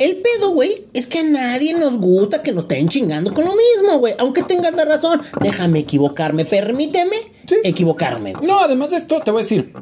El 0.00 0.16
pedo, 0.16 0.50
güey, 0.50 0.86
es 0.92 1.06
que 1.06 1.20
a 1.20 1.24
nadie 1.24 1.74
nos 1.74 1.98
gusta 1.98 2.42
que 2.42 2.52
nos 2.52 2.64
estén 2.64 2.88
chingando 2.88 3.32
con 3.34 3.44
lo 3.44 3.52
mismo, 3.52 3.98
güey. 3.98 4.14
Aunque 4.18 4.42
tengas 4.42 4.74
la 4.74 4.84
razón, 4.84 5.20
déjame 5.40 5.80
equivocarme, 5.80 6.44
permíteme 6.44 7.16
equivocarme. 7.64 8.32
No, 8.42 8.60
además 8.60 8.90
de 8.90 8.96
esto, 8.98 9.20
te 9.24 9.30
voy 9.30 9.40
a 9.40 9.42
decir. 9.42 9.72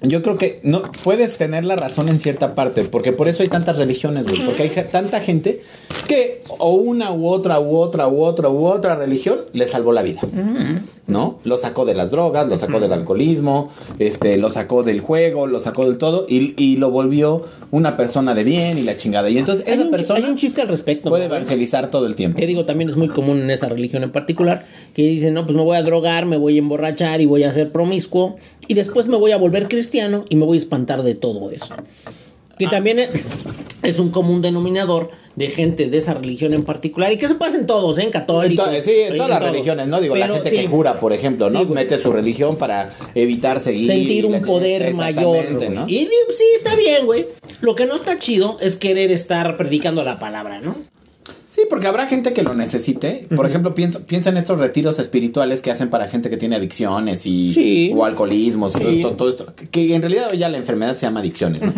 Yo 0.00 0.22
creo 0.22 0.38
que 0.38 0.60
no 0.62 0.82
puedes 1.02 1.38
tener 1.38 1.64
la 1.64 1.74
razón 1.74 2.08
en 2.08 2.20
cierta 2.20 2.54
parte, 2.54 2.84
porque 2.84 3.12
por 3.12 3.26
eso 3.26 3.42
hay 3.42 3.48
tantas 3.48 3.78
religiones, 3.78 4.26
güey. 4.28 4.44
Porque 4.44 4.62
hay 4.62 4.70
tanta 4.90 5.20
gente 5.20 5.60
que 6.06 6.42
o 6.58 6.72
una 6.74 7.12
u 7.12 7.26
otra 7.26 7.58
u 7.58 7.76
otra 7.76 8.06
u 8.08 8.22
otra 8.22 8.48
u 8.48 8.64
otra 8.66 8.94
religión 8.94 9.40
le 9.52 9.66
salvó 9.66 9.92
la 9.92 10.02
vida. 10.02 10.20
¿No? 11.08 11.38
Lo 11.44 11.56
sacó 11.56 11.86
de 11.86 11.94
las 11.94 12.10
drogas, 12.10 12.48
lo 12.48 12.56
sacó 12.58 12.80
del 12.80 12.92
alcoholismo, 12.92 13.70
este, 13.98 14.36
lo 14.36 14.50
sacó 14.50 14.82
del 14.82 15.00
juego, 15.00 15.46
lo 15.46 15.58
sacó 15.58 15.86
del 15.86 15.96
todo 15.96 16.26
y, 16.28 16.52
y 16.62 16.76
lo 16.76 16.90
volvió 16.90 17.44
una 17.70 17.96
persona 17.96 18.34
de 18.34 18.44
bien 18.44 18.76
y 18.76 18.82
la 18.82 18.96
chingada. 18.98 19.30
Y 19.30 19.38
entonces 19.38 19.66
Hay 19.66 19.72
esa 19.74 19.84
un, 19.84 19.90
persona 19.90 20.18
hay 20.24 20.30
un 20.30 20.36
chiste 20.36 20.60
al 20.60 20.68
respecto. 20.68 21.08
puede 21.08 21.24
evangelizar 21.24 21.90
todo 21.90 22.06
el 22.06 22.14
tiempo. 22.14 22.38
Que 22.38 22.46
digo, 22.46 22.66
también 22.66 22.90
es 22.90 22.96
muy 22.96 23.08
común 23.08 23.40
en 23.40 23.50
esa 23.50 23.68
religión 23.70 24.02
en 24.02 24.12
particular, 24.12 24.66
que 24.94 25.02
dicen, 25.02 25.32
no, 25.32 25.44
pues 25.46 25.56
me 25.56 25.62
voy 25.62 25.78
a 25.78 25.82
drogar, 25.82 26.26
me 26.26 26.36
voy 26.36 26.56
a 26.56 26.58
emborrachar 26.58 27.22
y 27.22 27.26
voy 27.26 27.42
a 27.44 27.52
ser 27.54 27.70
promiscuo, 27.70 28.36
y 28.68 28.74
después 28.74 29.06
me 29.06 29.16
voy 29.16 29.32
a 29.32 29.36
volver 29.38 29.66
cristiano 29.68 30.24
y 30.28 30.36
me 30.36 30.44
voy 30.44 30.56
a 30.56 30.60
espantar 30.60 31.02
de 31.02 31.14
todo 31.14 31.50
eso. 31.50 31.74
Que 32.58 32.66
Ah. 32.66 32.70
también 32.70 32.98
es, 33.82 33.98
un 34.00 34.10
común 34.10 34.42
denominador 34.42 35.10
de 35.36 35.48
gente 35.48 35.88
de 35.88 35.98
esa 35.98 36.14
religión 36.14 36.52
en 36.52 36.64
particular, 36.64 37.12
y 37.12 37.16
que 37.16 37.26
eso 37.26 37.38
pasa 37.38 37.56
en 37.56 37.66
todos, 37.66 37.96
¿eh? 37.98 38.02
en 38.02 38.10
católicos. 38.10 38.64
to- 38.68 38.80
sí, 38.82 38.90
en 38.92 39.16
todas 39.16 39.30
las 39.30 39.38
todos. 39.38 39.52
religiones, 39.52 39.86
¿no? 39.86 40.00
Digo, 40.00 40.16
la 40.16 40.26
gente 40.28 40.50
sí, 40.50 40.56
que 40.56 40.66
jura, 40.66 40.98
por 40.98 41.12
ejemplo, 41.12 41.48
¿no? 41.50 41.60
Sí. 41.60 41.66
Mete 41.66 41.98
su 41.98 42.12
religión 42.12 42.56
para 42.56 42.92
evitar 43.14 43.60
seguir. 43.60 43.86
sentir 43.86 44.26
un 44.26 44.42
poder 44.42 44.92
mayor. 44.94 45.46
Y 45.86 45.98
sí, 45.98 46.44
está 46.56 46.74
bien, 46.74 47.06
güey. 47.06 47.26
Lo 47.60 47.76
que 47.76 47.86
no 47.86 47.94
está 47.94 48.18
chido 48.18 48.58
es 48.60 48.74
querer 48.76 49.12
estar 49.12 49.56
predicando 49.56 50.02
la 50.02 50.18
palabra, 50.18 50.60
¿no? 50.60 50.76
Sí, 51.58 51.64
porque 51.68 51.88
habrá 51.88 52.06
gente 52.06 52.32
que 52.32 52.44
lo 52.44 52.54
necesite. 52.54 53.26
Por 53.34 53.44
ejemplo, 53.44 53.74
piensa, 53.74 54.06
piensa 54.06 54.30
en 54.30 54.36
estos 54.36 54.60
retiros 54.60 55.00
espirituales 55.00 55.60
que 55.60 55.72
hacen 55.72 55.90
para 55.90 56.06
gente 56.06 56.30
que 56.30 56.36
tiene 56.36 56.54
adicciones 56.54 57.26
y 57.26 57.52
Sí. 57.52 57.92
o 57.96 58.04
alcoholismos 58.04 58.74
Sí. 58.74 59.00
todo, 59.02 59.14
todo 59.16 59.28
esto. 59.28 59.52
Que 59.72 59.92
en 59.96 60.00
realidad 60.02 60.32
ya 60.34 60.48
la 60.50 60.58
enfermedad 60.58 60.94
se 60.94 61.06
llama 61.06 61.18
adicciones. 61.18 61.64
¿no? 61.64 61.72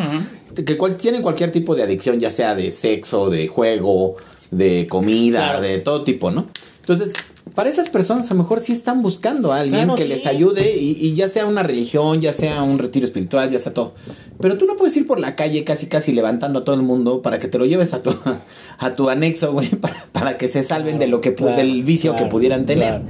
Que 0.67 0.77
cual- 0.77 0.99
tienen 0.99 1.23
cualquier 1.23 1.51
tipo 1.51 1.75
de 1.75 1.83
adicción, 1.83 2.21
ya 2.21 2.29
sea 2.31 2.55
de 2.55 2.73
sexo, 2.73 3.31
de 3.31 3.49
juego, 3.49 4.17
de 4.51 4.87
comida, 4.87 5.45
Claro. 5.53 5.61
de 5.63 5.79
todo 5.79 6.05
tipo, 6.05 6.31
¿no? 6.31 6.47
Entonces, 6.81 7.15
para 7.61 7.69
esas 7.69 7.91
personas 7.91 8.31
a 8.31 8.33
lo 8.33 8.43
mejor 8.43 8.61
sí 8.61 8.73
están 8.73 9.03
buscando 9.03 9.53
a 9.53 9.61
alguien 9.61 9.81
Claro, 9.83 9.95
que 9.95 10.05
sí. 10.05 10.09
les 10.09 10.25
ayude 10.25 10.79
y, 10.79 10.97
y 10.99 11.13
ya 11.13 11.29
sea 11.29 11.45
una 11.45 11.63
religión, 11.63 12.19
ya 12.23 12.33
sea 12.33 12.63
un 12.63 12.79
retiro 12.79 13.05
espiritual, 13.05 13.51
ya 13.51 13.59
sea 13.59 13.75
todo. 13.75 13.93
Pero 14.41 14.57
tú 14.57 14.65
no 14.65 14.77
puedes 14.77 14.97
ir 14.97 15.07
por 15.07 15.21
la 15.21 15.37
calle 15.37 15.63
casi 15.63 15.85
casi 15.85 16.13
levantando 16.13 16.61
a 16.61 16.65
todo 16.65 16.75
el 16.75 16.81
mundo 16.81 17.21
para 17.21 17.39
que 17.39 17.49
te 17.49 17.59
lo 17.59 17.67
lleves 17.67 17.93
a 17.93 18.03
tu, 18.03 18.15
a 18.79 18.95
tu 18.95 19.11
anexo, 19.11 19.53
güey, 19.53 19.69
para, 19.77 20.07
para 20.11 20.39
que 20.39 20.49
se 20.49 20.63
salven 20.63 20.99
de 20.99 21.07
lo 21.07 21.21
que 21.21 21.35
claro, 21.35 21.55
del 21.55 21.85
vicio 21.85 22.17
que 22.17 22.25
pudieran 22.25 22.65
tener. 22.65 23.03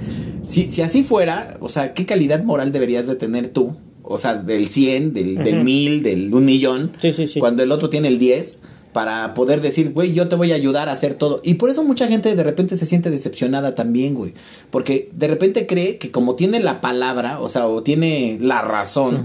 Si, 0.48 0.62
si 0.62 0.82
así 0.82 1.04
fuera, 1.04 1.56
o 1.60 1.68
sea, 1.68 1.94
¿qué 1.94 2.04
calidad 2.04 2.42
moral 2.42 2.72
deberías 2.72 3.06
de 3.06 3.14
tener 3.14 3.46
tú? 3.50 3.76
O 4.02 4.18
sea, 4.18 4.34
del 4.34 4.68
100, 4.68 5.14
del, 5.14 5.36
del 5.44 5.62
1000, 5.62 6.02
del 6.02 6.34
1 6.34 6.40
millón, 6.40 6.90
sí. 7.00 7.38
cuando 7.38 7.62
el 7.62 7.70
otro 7.70 7.88
tiene 7.88 8.08
el 8.08 8.18
10, 8.18 8.62
para 8.92 9.34
poder 9.34 9.60
decir, 9.60 9.92
güey, 9.92 10.12
yo 10.12 10.28
te 10.28 10.36
voy 10.36 10.52
a 10.52 10.56
ayudar 10.56 10.88
a 10.88 10.92
hacer 10.92 11.14
todo. 11.14 11.40
Y 11.44 11.54
por 11.54 11.70
eso 11.70 11.84
mucha 11.84 12.08
gente 12.08 12.34
de 12.34 12.42
repente 12.42 12.76
se 12.76 12.86
siente 12.86 13.10
decepcionada 13.10 13.74
también, 13.74 14.14
güey. 14.14 14.34
Porque 14.70 15.08
de 15.12 15.28
repente 15.28 15.66
cree 15.66 15.98
que 15.98 16.10
como 16.10 16.34
tiene 16.34 16.60
la 16.60 16.80
palabra, 16.80 17.40
o 17.40 17.48
sea, 17.48 17.66
o 17.68 17.82
tiene 17.82 18.38
la 18.40 18.62
razón, 18.62 19.24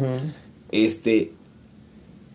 este, 0.71 1.31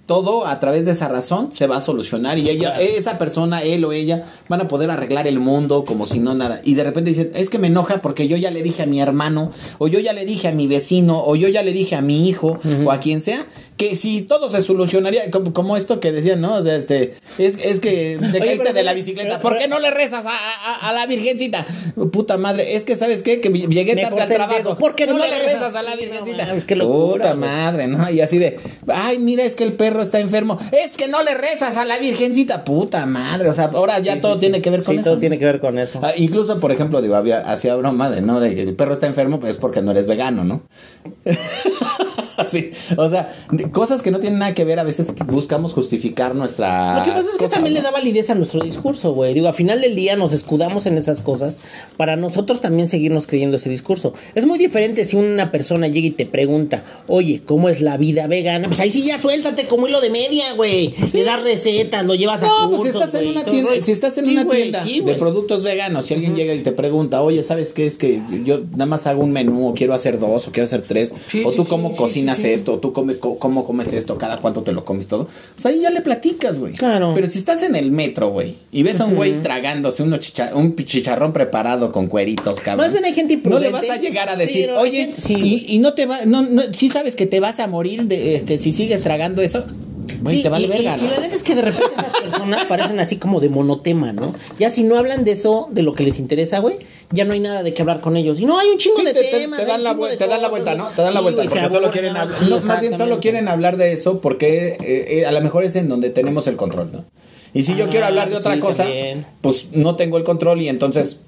todo 0.07 0.45
a 0.45 0.59
través 0.59 0.87
de 0.87 0.91
esa 0.91 1.07
razón 1.07 1.51
se 1.53 1.69
va 1.69 1.77
a 1.77 1.81
solucionar 1.81 2.37
y 2.37 2.49
ella, 2.51 2.71
Claro. 2.75 2.83
esa 2.83 3.17
persona, 3.17 3.63
él 3.63 3.85
o 3.85 3.93
ella, 3.93 4.25
van 4.49 4.61
a 4.61 4.67
poder 4.67 4.91
arreglar 4.91 5.29
el 5.29 5.39
mundo 5.39 5.85
como 5.85 6.05
si 6.05 6.19
no 6.19 6.35
nada. 6.35 6.61
Y 6.65 6.75
de 6.75 6.83
repente 6.83 7.11
dicen, 7.11 7.31
es 7.37 7.49
que 7.49 7.61
me 7.61 7.69
enoja 7.69 8.03
porque 8.03 8.27
yo 8.27 8.37
ya 8.37 8.51
le 8.51 8.65
dije 8.65 8.83
a 8.83 8.87
mi 8.87 9.01
hermano, 9.01 9.53
o 9.79 9.87
yo 9.87 10.01
ya 10.01 10.13
le 10.13 10.25
dije 10.25 10.49
a 10.49 10.53
mi 10.53 10.67
vecino, 10.67 11.23
o 11.25 11.37
yo 11.37 11.47
ya 11.47 11.63
le 11.63 11.73
dije 11.73 11.95
a 11.95 12.03
mi 12.03 12.29
hijo, 12.29 12.59
o 12.85 12.91
a 12.91 12.99
quien 12.99 13.21
sea, 13.21 13.47
que 13.81 13.97
si 13.97 14.21
todo 14.21 14.51
se 14.51 14.61
solucionaría, 14.61 15.31
como, 15.31 15.55
como 15.55 15.75
esto 15.75 16.01
que 16.01 16.13
decían, 16.13 16.43
¿no? 16.43 16.57
O 16.57 16.63
sea, 16.63 16.77
este, 16.77 17.15
es, 17.39 17.57
es 17.65 17.81
que 17.81 18.19
te 18.31 18.39
caíste 18.39 18.75
de 18.75 18.83
la 18.83 18.93
bicicleta. 18.93 19.39
pero- 19.39 19.41
¿Por 19.41 19.57
qué 19.59 19.69
no 19.69 19.81
le 19.81 19.91
rezas 19.91 20.27
a, 20.27 20.33
a- 20.33 20.91
a 20.91 20.93
la 20.93 21.07
virgencita? 21.07 21.67
Puta 22.13 22.37
madre, 22.37 22.77
es 22.77 22.85
que 22.85 22.99
¿sabes 22.99 23.23
qué? 23.23 23.41
Que 23.41 23.49
llegué 23.49 23.97
tarde 23.97 24.21
al 24.21 24.29
trabajo. 24.29 24.77
¿Por 24.77 24.95
qué 24.95 25.07
no 25.07 25.17
le 25.17 25.27
rezas? 25.29 25.55
rezas 25.55 25.75
a 25.77 25.83
la 25.83 25.93
Sí, 25.93 25.97
no 25.97 26.11
virgencita? 26.11 26.47
mames, 26.47 26.65
qué 26.67 26.77
locura, 26.77 27.23
Puta 27.31 27.35
madre, 27.35 27.87
¿no? 27.89 28.11
Y 28.11 28.21
así 28.21 28.37
de, 28.37 28.61
ay, 28.89 29.19
mira, 29.19 29.45
es 29.45 29.57
que 29.57 29.65
el 29.65 29.73
perro 29.73 30.03
está 30.03 30.21
enfermo. 30.21 30.59
Es 30.73 30.93
que 30.93 31.09
no 31.09 31.23
le 31.23 31.33
rezas 31.35 31.79
a 31.79 31.87
la 31.87 31.99
virgencita. 31.99 32.67
Puta 32.67 33.07
madre, 33.07 33.49
o 33.49 33.55
sea, 33.55 33.71
ahora 33.73 33.99
ya 34.01 34.13
Sí, 34.17 34.21
todo 34.21 34.35
sí, 34.35 34.41
tiene 34.41 34.59
sí. 34.59 34.63
que 34.63 34.69
ver 34.71 34.85
con 34.85 34.97
Sí, 34.97 35.01
eso. 35.01 35.11
todo 35.13 35.21
tiene 35.21 35.39
que 35.39 35.47
ver 35.47 35.59
con 35.59 35.79
eso. 35.79 36.01
Ah, 36.03 36.13
incluso, 36.19 36.61
por 36.61 36.71
ejemplo, 36.71 37.01
digo, 37.01 37.15
había, 37.17 37.39
hacía 37.41 37.75
broma 37.77 38.11
de, 38.11 38.21
¿no? 38.21 38.41
De 38.41 38.55
que 38.55 38.61
el 38.61 38.75
perro 38.75 38.93
está 38.93 39.07
enfermo, 39.07 39.41
pues 39.41 39.57
porque 39.57 39.81
no 39.81 39.93
eres 39.93 40.07
vegano, 40.07 40.45
¿no? 40.45 40.63
sí, 42.47 42.71
o 42.97 43.09
sea, 43.09 43.33
cosas 43.73 44.03
que 44.03 44.11
no 44.11 44.19
tienen 44.21 44.39
nada 44.39 44.55
que 44.55 44.65
ver, 44.65 44.79
a 44.79 44.85
veces 44.85 45.15
buscamos 45.27 45.73
justificar 45.73 46.35
nuestra. 46.35 46.99
Lo 46.99 47.05
que 47.05 47.11
pasa 47.13 47.31
es 47.33 47.39
que 47.39 47.49
también 47.49 47.75
le 47.75 47.83
da 47.83 47.91
validez 47.91 48.31
a 48.31 48.35
nuestro 48.35 48.63
discurso, 48.63 49.13
güey. 49.15 49.35
Digo, 49.35 49.49
a 49.49 49.53
final 49.53 49.81
del 49.81 49.95
día 49.97 50.17
nos 50.17 50.33
escudamos 50.33 50.87
en 50.87 50.99
esas 50.99 51.21
cosas 51.23 51.59
para 51.97 52.17
nosotros 52.17 52.61
también 52.61 52.89
seguirnos 52.89 53.27
creyendo 53.27 53.57
ese 53.57 53.69
discurso. 53.71 54.13
Es 54.35 54.47
muy 54.47 54.59
diferente 54.59 55.05
si 55.05 55.17
una 55.17 55.51
persona 55.53 55.89
llega 55.89 56.07
y 56.07 56.11
te 56.11 56.27
pregunta, 56.27 56.83
oye, 57.07 57.41
¿cómo 57.45 57.69
es 57.69 57.81
la 57.81 57.97
vida 57.97 58.27
vegana? 58.27 58.69
Pues 58.69 58.81
ahí 58.81 58.91
sí 58.91 59.03
ya 59.03 59.19
suéltate 59.21 59.67
como 59.67 59.87
hilo 59.89 60.01
de 60.01 60.11
media, 60.11 60.53
güey. 60.55 60.95
Le 61.13 61.23
das 61.25 61.43
recetas, 61.43 62.05
lo 62.07 62.15
llevas 62.15 62.43
a 62.43 62.47
No, 62.47 62.71
pues 62.71 62.83
cursos, 62.83 62.93
si 62.93 62.99
estás 62.99 63.15
en 63.23 63.29
una 63.29 63.45
tienda, 63.45 63.71
si 63.81 63.93
estás 63.93 64.19
en 64.19 64.25
Sí, 64.27 64.31
una 64.33 64.49
tienda 64.49 64.85
sí, 64.85 65.01
de 65.01 65.15
productos 65.15 65.63
veganos, 65.63 66.07
si 66.07 66.15
alguien 66.15 66.35
llega 66.35 66.55
y 66.55 66.61
te 66.61 66.73
pregunta, 66.73 67.23
oye, 67.23 67.43
¿sabes 67.43 67.73
qué? 67.73 67.87
Es 67.87 67.99
que 67.99 68.21
yo 68.45 68.61
nada 68.73 68.87
más 68.87 69.07
hago 69.07 69.23
un 69.23 69.33
menú, 69.33 69.69
o 69.69 69.75
quiero 69.75 69.95
hacer 69.95 70.19
dos, 70.19 70.47
o 70.49 70.53
quiero 70.53 70.65
hacer 70.65 70.83
tres, 70.83 71.15
Sí, 71.27 71.43
o 71.45 71.51
sí, 71.51 71.57
tú 71.57 71.65
sí, 71.65 71.69
cómo 71.71 71.91
sí, 71.91 71.97
cocinas 71.97 72.37
sí, 72.39 72.45
sí. 72.45 72.51
esto, 72.51 72.75
o 72.75 72.79
tú 72.79 72.93
come, 72.93 73.17
co- 73.17 73.39
cómo 73.65 73.81
comes 73.81 73.93
esto, 73.93 74.17
cada 74.19 74.39
cuánto 74.41 74.63
te 74.63 74.73
lo 74.73 74.85
comes 74.85 75.07
todo. 75.09 75.29
Pues 75.55 75.67
ahí 75.67 75.81
ya 75.81 75.91
le 75.91 76.01
platicas, 76.01 76.59
güey. 76.59 76.73
Claro. 76.75 77.13
Pero 77.15 77.29
si 77.31 77.39
estás 77.39 77.63
en 77.63 77.77
el 77.77 77.91
metro, 77.91 78.29
güey, 78.31 78.57
y 78.73 78.83
ves 78.83 79.01
a 79.01 79.05
un 79.07 79.15
güey 79.15 79.41
tragándose 79.43 80.03
unos 80.03 80.21
chicha- 80.21 80.51
un 80.55 80.75
chicharrón 80.77 81.33
preparado 81.33 81.93
con 81.93 82.07
cueritos, 82.09 82.61
cabrón. 82.61 82.87
Más 82.87 82.93
bien 82.93 83.05
hay 83.05 83.15
gente 83.15 83.37
No 83.37 83.59
le 83.59 83.69
imprudente. 83.69 83.89
vas 83.89 83.99
a 83.99 84.01
llegar 84.01 84.29
a 84.29 84.37
decir, 84.37 84.71
oye, 84.71 85.07
gente- 85.07 85.21
sí, 85.23 85.35
y, 85.69 85.75
y 85.77 85.79
no 85.79 85.95
te 85.95 86.07
va, 86.07 86.25
no, 86.27 86.43
no, 86.43 86.63
sí 86.73 86.89
sabes 86.89 87.15
que 87.17 87.27
te 87.27 87.41
vas 87.41 87.61
a 87.61 87.67
morir 87.67 88.05
de, 88.07 88.35
este, 88.37 88.59
si 88.59 88.73
sigues 88.73 89.01
tragando 89.03 89.43
eso. 89.43 89.65
Güey, 90.23 90.39
Sí, 90.39 90.43
te 90.43 90.49
vale 90.49 90.65
y, 90.67 90.69
verga, 90.69 90.97
y- 90.99 91.01
¿no? 91.03 91.07
y 91.07 91.11
la 91.11 91.21
neta 91.21 91.37
es 91.37 91.43
que 91.45 91.55
de 91.55 91.63
repente 91.63 91.93
esas 91.97 92.21
personas 92.21 92.65
parecen 92.65 92.99
así 92.99 93.17
como 93.17 93.39
de 93.41 93.49
monotema, 93.49 94.13
¿no? 94.13 94.35
Ya 94.59 94.69
si 94.71 94.83
no 94.83 94.97
hablan 94.97 95.25
de 95.25 95.33
eso, 95.33 95.69
de 95.71 95.83
lo 95.83 95.95
que 95.95 96.03
les 96.03 96.19
interesa, 96.19 96.59
güey, 96.59 96.77
ya 97.13 97.25
no 97.25 97.33
hay 97.33 97.41
nada 97.41 97.63
de 97.63 97.75
qué 97.75 97.83
hablar 97.83 98.01
con 98.01 98.17
ellos. 98.17 98.39
Y 98.41 98.47
no, 98.47 98.59
hay 98.59 98.69
un 98.69 98.79
chingo 98.79 98.99
Sí, 98.99 99.05
de 99.05 99.13
te, 99.15 99.23
te- 99.25 99.31
temas. 99.41 99.61
te 99.61 99.67
dan 99.67 99.83
la, 99.83 99.95
de 99.95 100.17
te 100.17 100.27
dan 100.27 100.43
la 100.43 100.49
vuelta. 100.49 100.75
¿no? 100.75 100.87
Te 100.89 101.03
dan 101.03 101.15
la 101.15 101.21
vuelta 101.21 101.43
porque 101.43 101.69
solo 101.69 101.91
quieren 101.91 102.17
hablar. 102.17 102.63
más 102.65 102.81
bien 102.81 102.97
solo 102.97 103.21
quieren 103.21 103.49
hablar 103.49 103.77
de 103.77 103.93
eso 103.93 104.21
porque 104.21 104.77
eh, 104.81 105.07
eh, 105.21 105.27
a 105.27 105.33
lo 105.33 105.41
mejor 105.41 105.65
es 105.65 105.77
en 105.77 105.89
donde 105.89 106.11
tenemos 106.11 106.47
el 106.47 106.57
control, 106.57 106.91
¿no? 106.93 107.05
Y 107.53 107.65
si 107.65 107.75
yo 107.75 107.87
Ah, 107.87 107.89
quiero 107.91 108.07
hablar 108.07 108.31
de 108.31 108.37
otra 108.37 108.55
sí, 108.55 108.61
cosa, 108.61 108.85
también. 108.85 109.27
pues 109.41 109.69
no 109.73 109.97
tengo 109.97 110.19
el 110.19 110.25
control 110.25 110.63
y 110.63 110.69
entonces 110.69 111.21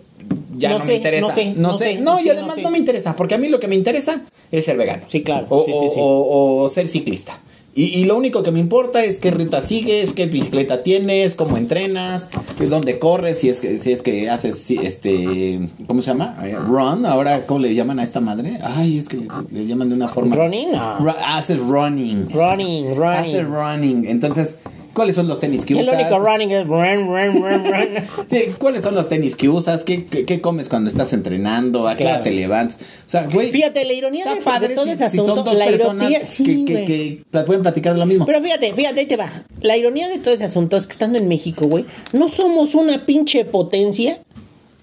ya 0.56 0.68
no, 0.68 0.78
No 0.78 0.84
me 0.84 0.94
interesa. 0.94 1.26
no 1.28 1.34
sé, 1.34 1.54
no 1.56 1.76
sé, 1.76 1.98
no, 1.98 2.20
y 2.20 2.26
no 2.26 2.32
además 2.32 2.54
sé. 2.54 2.62
no 2.62 2.70
me 2.70 2.78
interesa, 2.78 3.16
porque 3.16 3.34
a 3.34 3.38
mí 3.38 3.48
lo 3.48 3.58
que 3.58 3.66
me 3.66 3.74
interesa 3.74 4.22
es 4.52 4.64
ser 4.64 4.76
vegano. 4.76 5.02
Sí, 5.08 5.24
claro, 5.24 5.46
O, 5.50 5.64
sí, 5.64 5.72
sí, 5.72 5.76
o- 5.80 5.90
sí. 5.90 5.96
o- 6.00 6.62
o 6.62 6.68
ser 6.68 6.86
ciclista. 6.88 7.40
Y, 7.74 7.84
y 7.98 8.04
lo 8.04 8.18
único 8.18 8.42
que 8.42 8.50
me 8.50 8.60
importa 8.60 9.02
es 9.02 9.18
qué 9.18 9.30
ruta 9.30 9.62
sigues, 9.62 10.12
qué 10.12 10.26
bicicleta 10.26 10.82
tienes, 10.82 11.34
cómo 11.34 11.56
entrenas, 11.56 12.28
dónde 12.68 12.98
corres, 12.98 13.38
si 13.38 13.48
es 13.48 13.62
que, 13.62 13.78
si 13.78 13.92
es 13.92 14.02
que 14.02 14.28
haces 14.28 14.58
si- 14.58 14.76
este, 14.76 15.58
¿cómo 15.86 16.02
se 16.02 16.10
llama? 16.10 16.36
Eh, 16.44 16.54
Run, 16.54 17.06
ahora 17.06 17.46
¿cómo 17.46 17.60
le 17.60 17.74
llaman 17.74 17.98
a 17.98 18.02
esta 18.02 18.20
madre? 18.20 18.58
Ay, 18.62 18.98
es 18.98 19.08
que 19.08 19.16
le, 19.16 19.26
le 19.50 19.66
llaman 19.66 19.88
de 19.88 19.94
una 19.94 20.08
forma. 20.08 20.36
¿Running? 20.36 20.68
Ru- 20.72 21.14
haces 21.26 21.60
running. 21.60 22.28
Running, 22.30 23.02
Haces 23.02 23.46
running. 23.46 23.54
running. 23.54 24.04
Entonces, 24.06 24.58
¿cuáles 24.94 25.16
son 25.16 25.28
los 25.28 25.40
tenis 25.40 25.64
que 25.64 25.74
El 25.74 25.80
usas? 25.80 25.94
único 25.94 26.18
running 26.18 26.50
es 26.50 26.66
run, 26.66 27.06
run, 27.06 27.42
run, 27.42 27.64
run. 27.64 28.26
Sí, 28.30 28.54
¿Cuáles 28.58 28.82
son 28.82 28.94
los 28.94 29.08
tenis 29.08 29.36
que 29.36 29.48
usas? 29.48 29.84
¿Qué, 29.84 30.06
qué, 30.06 30.24
qué 30.24 30.40
comes 30.40 30.68
cuando 30.68 30.90
estás 30.90 31.12
entrenando? 31.12 31.88
¿A 31.88 31.96
qué 31.96 32.06
hora 32.06 32.22
te 32.22 32.30
levantas? 32.30 32.78
O 32.80 33.08
sea, 33.08 33.26
güey. 33.32 33.50
Fíjate, 33.50 33.84
la 33.84 33.92
ironía 33.92 34.24
de, 34.24 34.40
padre 34.40 34.68
de 34.68 34.74
todo 34.74 34.84
si, 34.86 34.92
ese 34.92 35.10
si 35.10 35.16
son 35.18 35.30
asunto, 35.30 35.50
dos 35.50 35.58
la 35.58 35.66
personas 35.66 36.10
ironía, 36.10 36.26
sí, 36.26 36.64
que, 36.64 36.84
que, 36.84 37.24
que 37.30 37.40
pueden 37.44 37.62
platicar 37.62 37.94
de 37.94 38.00
lo 38.00 38.06
mismo. 38.06 38.26
Pero 38.26 38.40
fíjate, 38.40 38.72
fíjate, 38.72 39.00
ahí 39.00 39.06
te 39.06 39.16
va. 39.16 39.44
La 39.60 39.76
ironía 39.76 40.08
de 40.08 40.18
todo 40.18 40.34
ese 40.34 40.44
asunto 40.44 40.76
es 40.76 40.86
que 40.86 40.92
estando 40.92 41.18
en 41.18 41.28
México, 41.28 41.66
güey, 41.66 41.84
no 42.12 42.28
somos 42.28 42.74
una 42.74 43.04
pinche 43.06 43.44
potencia 43.44 44.18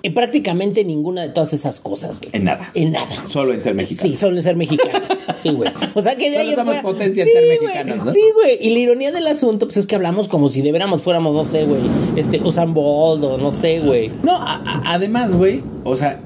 en 0.01 0.13
prácticamente 0.13 0.83
ninguna 0.85 1.23
de 1.23 1.29
todas 1.29 1.51
esas 1.53 1.79
cosas, 1.79 2.19
güey. 2.19 2.29
En 2.33 2.45
nada. 2.45 2.71
En 2.73 2.91
nada. 2.93 3.27
Solo 3.27 3.53
en 3.53 3.61
ser 3.61 3.75
mexicano. 3.75 4.09
Sí, 4.09 4.15
solo 4.15 4.41
ser 4.41 4.55
mexicanos. 4.55 5.07
Sí, 5.39 5.49
güey. 5.51 5.69
O 5.93 6.01
sea 6.01 6.15
que 6.17 6.29
de 6.31 6.37
Solo 6.37 6.41
ahí 6.41 6.49
en 6.49 6.55
somos 6.55 6.65
fuera- 6.75 6.81
potencia 6.81 7.23
en 7.23 7.29
ser 7.31 7.47
mexicanos, 7.59 8.05
¿no? 8.05 8.13
Sí, 8.13 8.21
güey. 8.33 8.57
Y 8.59 8.71
la 8.71 8.79
ironía 8.79 9.11
del 9.11 9.27
asunto, 9.27 9.67
pues 9.67 9.77
es 9.77 9.85
que 9.87 9.95
hablamos 9.95 10.27
como 10.27 10.49
si 10.49 10.61
de 10.61 10.71
veras 10.71 11.01
fuéramos, 11.01 11.33
no 11.33 11.45
sé, 11.45 11.65
güey, 11.65 11.81
este, 12.17 12.41
Usain 12.41 12.73
Bolt 12.73 13.23
o 13.23 13.37
no 13.37 13.51
sé, 13.51 13.79
güey. 13.79 14.11
No, 14.23 14.37
además, 14.85 15.35
güey, 15.35 15.63
o 15.83 15.95
sea, 15.95 16.21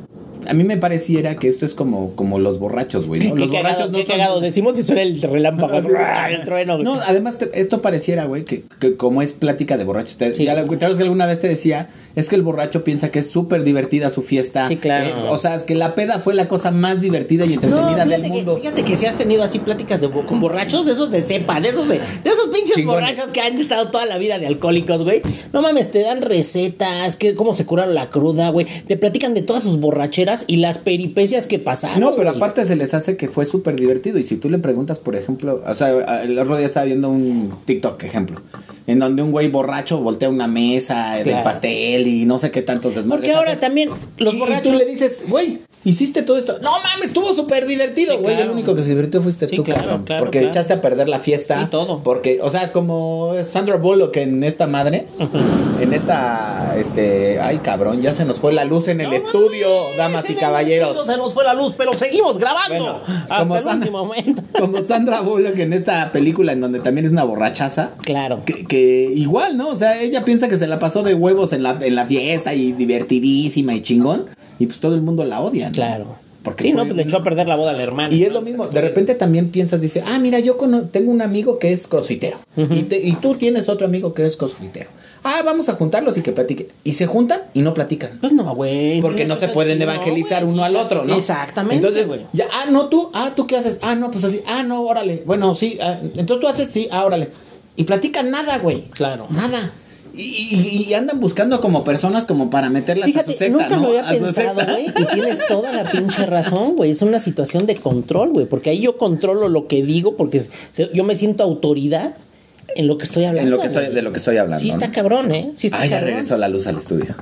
a 0.47 0.53
mí 0.53 0.63
me 0.63 0.77
pareciera 0.77 1.35
que 1.35 1.47
esto 1.47 1.65
es 1.65 1.73
como, 1.73 2.15
como 2.15 2.39
los 2.39 2.59
borrachos, 2.59 3.05
güey. 3.07 3.27
¿no? 3.29 3.35
Qué 3.35 3.39
Los 3.41 3.49
cagado, 3.49 3.63
borrachos 3.63 3.91
no 3.91 3.97
qué 3.97 4.05
son- 4.05 4.17
cagado. 4.17 4.39
Decimos 4.41 4.75
si 4.75 4.83
suena 4.83 5.01
el 5.01 5.21
relámpago, 5.21 5.73
el 6.29 6.43
trueno, 6.43 6.73
güey. 6.75 6.83
No, 6.85 6.95
además 7.05 7.37
te- 7.37 7.51
esto 7.59 7.81
pareciera, 7.81 8.25
güey, 8.25 8.43
que, 8.43 8.63
que 8.79 8.95
como 8.97 9.21
es 9.21 9.33
plática 9.33 9.77
de 9.77 9.83
borrachos. 9.83 10.17
Te, 10.17 10.35
Sí. 10.35 10.45
ya 10.45 10.53
la- 10.53 10.61
¿te 10.61 10.65
acuerdas 10.75 10.97
que 10.97 11.03
alguna 11.03 11.25
vez 11.25 11.41
te 11.41 11.47
decía, 11.47 11.89
es 12.15 12.29
que 12.29 12.35
el 12.35 12.41
borracho 12.43 12.83
piensa 12.83 13.09
que 13.11 13.19
es 13.19 13.29
súper 13.29 13.63
divertida 13.63 14.09
su 14.09 14.21
fiesta. 14.21 14.67
Sí, 14.67 14.77
claro. 14.77 15.07
Eh, 15.09 15.13
o 15.29 15.37
sea, 15.37 15.55
es 15.55 15.63
que 15.63 15.73
la 15.75 15.95
peda 15.95 16.19
fue 16.19 16.33
la 16.35 16.47
cosa 16.47 16.69
más 16.71 17.01
divertida 17.01 17.45
y 17.45 17.53
entretenida 17.53 18.05
del 18.05 18.21
que, 18.21 18.27
mundo. 18.27 18.57
fíjate 18.57 18.83
que 18.83 18.95
si 18.95 19.05
has 19.05 19.15
tenido 19.17 19.43
así 19.43 19.59
pláticas 19.59 19.99
de, 20.01 20.09
con 20.09 20.39
borrachos, 20.39 20.85
de 20.85 20.91
esos 20.93 21.09
de 21.11 21.21
cepa, 21.23 21.59
de 21.59 21.69
esos 21.69 21.87
de, 21.87 21.95
de 21.95 22.29
esos 22.29 22.47
pinches 22.53 22.75
Chingones. 22.75 23.01
borrachos 23.01 23.31
que 23.31 23.41
han 23.41 23.57
estado 23.57 23.89
toda 23.89 24.05
la 24.05 24.17
vida 24.17 24.37
de 24.39 24.47
alcohólicos, 24.47 25.03
güey. 25.03 25.21
No 25.53 25.61
mames, 25.61 25.91
te 25.91 26.01
dan 26.01 26.21
recetas, 26.21 27.15
que, 27.15 27.35
cómo 27.35 27.55
se 27.55 27.65
curaron 27.65 27.95
la 27.95 28.09
cruda, 28.09 28.49
güey. 28.49 28.67
Te 28.87 28.97
platican 28.97 29.33
de 29.33 29.41
todas 29.41 29.63
sus 29.63 29.79
borracheras 29.79 30.32
y 30.47 30.57
las 30.57 30.77
peripecias 30.77 31.47
que 31.47 31.59
pasaron. 31.59 31.99
No, 31.99 32.11
pero 32.15 32.25
güey. 32.29 32.37
aparte 32.37 32.65
se 32.65 32.75
les 32.75 32.93
hace 32.93 33.17
que 33.17 33.27
fue 33.27 33.45
súper 33.45 33.75
divertido. 33.79 34.17
Y 34.17 34.23
si 34.23 34.37
tú 34.37 34.49
le 34.49 34.59
preguntas, 34.59 34.99
por 34.99 35.15
ejemplo, 35.15 35.61
o 35.65 35.75
sea, 35.75 36.23
el 36.23 36.37
otro 36.39 36.57
día 36.57 36.65
estaba 36.67 36.85
viendo 36.85 37.09
un 37.09 37.53
TikTok, 37.65 38.03
ejemplo, 38.03 38.41
en 38.87 38.99
donde 38.99 39.21
un 39.21 39.31
güey 39.31 39.49
borracho 39.49 39.99
voltea 39.99 40.29
una 40.29 40.47
mesa 40.47 41.15
del 41.15 41.23
Claro. 41.25 41.43
pastel 41.43 42.07
y 42.07 42.25
no 42.25 42.39
sé 42.39 42.51
qué 42.51 42.61
tantos 42.61 42.95
desmadres. 42.95 43.21
Porque 43.29 43.33
ahora 43.37 43.59
también 43.59 43.89
los 44.17 44.33
Y- 44.33 44.37
y 44.37 44.39
borrachos. 44.39 44.63
tú 44.71 44.77
le 44.77 44.85
dices, 44.85 45.23
güey, 45.27 45.59
hiciste 45.85 46.21
todo 46.23 46.37
esto. 46.37 46.57
No 46.61 46.71
mames, 46.83 47.07
estuvo 47.07 47.33
súper 47.33 47.65
divertido, 47.65 48.13
Sí, 48.13 48.19
güey. 48.21 48.35
claro. 48.35 48.49
El 48.51 48.53
único 48.55 48.75
que 48.75 48.83
se 48.83 48.89
divirtió 48.89 49.21
fuiste 49.21 49.47
Sí, 49.47 49.55
tú, 49.55 49.63
claro, 49.63 49.81
cabrón. 49.81 50.03
claro, 50.03 50.23
porque 50.23 50.43
echaste 50.43 50.73
a 50.73 50.81
perder 50.81 51.09
la 51.09 51.19
fiesta. 51.19 51.59
Sí, 51.61 51.67
todo. 51.69 52.01
Porque, 52.03 52.39
o 52.41 52.49
sea, 52.49 52.71
como 52.71 53.33
Sandra 53.49 53.75
Bullock 53.77 54.15
en 54.17 54.43
esta 54.43 54.67
madre, 54.67 55.07
en 55.81 55.93
esta, 55.93 56.75
este, 56.77 57.39
ay 57.39 57.57
cabrón, 57.59 58.01
ya 58.01 58.13
se 58.13 58.25
nos 58.25 58.39
fue 58.39 58.53
la 58.53 58.63
luz 58.65 58.87
en 58.87 59.01
el 59.01 59.07
No 59.09 59.13
estudio, 59.13 59.67
mames, 59.83 59.97
damas 59.97 60.29
y 60.29 60.35
caballeros. 60.35 60.89
estudio 60.97 61.11
Se 61.13 61.17
nos 61.17 61.33
fue 61.33 61.43
la 61.43 61.53
luz, 61.53 61.73
pero 61.77 61.93
seguimos 61.93 62.37
grabando. 62.39 62.73
Bueno, 62.83 62.99
hasta 63.23 63.39
como 63.39 63.55
el 63.57 63.63
Sandra, 63.63 63.77
último 63.89 64.05
momento. 64.05 64.43
como 64.59 64.83
Sandra 64.83 65.21
Bullock 65.21 65.57
en 65.59 65.73
esta 65.73 66.11
película 66.11 66.53
en 66.53 66.61
donde 66.61 66.79
también 66.79 67.05
es 67.05 67.11
una 67.11 67.23
borrachaza. 67.23 67.91
Claro. 68.03 68.43
Que, 68.45 68.65
que 68.65 69.11
igual, 69.15 69.57
¿no? 69.57 69.69
O 69.69 69.75
sea, 69.75 69.99
ella 70.01 70.23
piensa 70.25 70.47
que 70.47 70.57
se 70.57 70.67
la 70.67 70.79
pasó 70.79 71.03
de 71.03 71.13
huevos 71.13 71.53
en 71.53 71.63
la, 71.63 71.77
en 71.81 71.95
la 71.95 72.05
fiesta 72.05 72.53
y 72.53 72.71
divertidísima 72.71 73.73
y 73.75 73.81
chingón. 73.81 74.27
Y 74.63 74.65
pues 74.67 74.79
todo 74.79 74.95
el 74.95 75.01
mundo 75.01 75.25
la 75.25 75.41
odia. 75.41 75.65
¿no? 75.67 75.71
Claro. 75.73 76.05
Porque 76.41 76.63
sí, 76.63 76.71
fue 76.73 76.81
no, 76.81 76.85
pues 76.85 76.95
le 76.97 77.03
echó 77.03 77.17
a 77.17 77.23
perder 77.23 77.47
la 77.47 77.55
boda 77.57 77.71
a 77.71 77.73
la 77.73 77.83
hermana. 77.83 78.13
Y 78.13 78.23
es 78.23 78.29
¿no? 78.29 78.35
lo 78.35 78.41
mismo, 78.41 78.67
de 78.67 78.79
repente 78.81 79.13
también 79.15 79.49
piensas, 79.49 79.81
dice, 79.81 80.03
ah, 80.07 80.19
mira, 80.19 80.39
yo 80.39 80.55
tengo 80.91 81.11
un 81.11 81.21
amigo 81.21 81.59
que 81.59 81.71
es 81.73 81.87
crossfitero. 81.87 82.37
y, 82.57 82.83
te- 82.83 83.01
y 83.05 83.13
tú 83.13 83.35
tienes 83.35 83.67
otro 83.69 83.87
amigo 83.87 84.13
que 84.13 84.25
es 84.25 84.37
crossfitero. 84.37 84.89
Ah, 85.25 85.41
vamos 85.45 85.67
a 85.69 85.73
juntarlos 85.75 86.17
y 86.17 86.21
que 86.21 86.31
platiquen. 86.33 86.67
Y 86.83 86.93
se 86.93 87.07
juntan 87.07 87.41
y 87.53 87.61
no 87.61 87.73
platican. 87.73 88.19
Pues 88.21 88.31
no, 88.33 88.55
güey. 88.55 89.01
Porque 89.01 89.25
no 89.25 89.35
se 89.37 89.47
pueden 89.49 89.81
evangelizar 89.81 90.43
uno 90.45 90.57
sí, 90.57 90.63
al 90.63 90.75
otro, 90.77 91.03
¿no? 91.05 91.15
Exactamente, 91.15 91.75
Entonces, 91.75 92.07
güey. 92.07 92.25
ya, 92.33 92.45
ah, 92.53 92.69
no, 92.71 92.87
tú, 92.87 93.09
ah, 93.13 93.31
tú 93.35 93.47
qué 93.47 93.55
haces, 93.57 93.79
ah, 93.81 93.95
no, 93.95 94.11
pues 94.11 94.23
así, 94.25 94.41
ah, 94.47 94.63
no, 94.63 94.81
órale, 94.83 95.23
bueno, 95.25 95.55
sí, 95.55 95.77
ah, 95.81 95.97
entonces 96.01 96.39
tú 96.41 96.47
haces, 96.47 96.67
sí, 96.69 96.87
ah, 96.91 97.05
órale. 97.05 97.29
Y 97.75 97.85
platican 97.85 98.29
nada, 98.31 98.57
güey. 98.59 98.83
Claro. 98.91 99.27
Nada. 99.29 99.71
Y, 100.15 100.21
y- 100.21 100.85
y 100.89 100.93
andan 100.93 101.19
buscando 101.19 101.59
como 101.59 101.83
personas 101.83 102.25
como 102.25 102.49
para 102.51 102.69
meterlas 102.69 103.05
a 103.09 103.11
Fíjate, 103.11 103.31
su 103.31 103.37
secta, 103.37 103.57
nunca 103.57 103.75
¿no? 103.77 103.81
lo 103.81 103.87
había 103.89 104.07
A 104.07 104.13
pensado, 104.13 104.53
güey. 104.53 104.85
Y 104.87 105.05
tienes 105.13 105.39
toda 105.47 105.71
la 105.71 105.89
pinche 105.89 106.25
razón, 106.27 106.75
güey. 106.75 106.91
Es 106.91 107.01
una 107.01 107.19
situación 107.19 107.65
de 107.65 107.75
control, 107.77 108.29
güey. 108.29 108.45
Porque 108.45 108.69
ahí 108.69 108.81
yo 108.81 108.97
controlo 108.97 109.49
lo 109.49 109.67
que 109.67 109.81
digo 109.83 110.15
porque 110.15 110.41
yo 110.93 111.03
me 111.03 111.15
siento 111.15 111.43
autoridad 111.43 112.15
en 112.75 112.87
lo 112.87 112.97
que 112.97 113.05
estoy 113.05 113.25
hablando. 113.25 113.47
En 113.47 113.51
lo 113.55 113.59
que 113.59 113.67
estoy, 113.67 113.87
de 113.93 114.01
lo 114.03 114.11
que 114.11 114.19
estoy 114.19 114.37
hablando. 114.37 114.61
Sí 114.61 114.69
está 114.69 114.91
cabrón, 114.91 115.33
¿eh? 115.33 115.51
Sí 115.55 115.67
está 115.67 115.79
Ah, 115.81 115.85
ya 115.85 115.91
cabrón. 115.97 116.09
regresó 116.11 116.37
la 116.37 116.47
luz 116.47 116.67
al 116.67 116.77
estudio. 116.77 117.15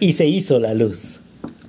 Y 0.00 0.12
se 0.14 0.26
hizo 0.26 0.58
la 0.58 0.72
luz. 0.74 1.20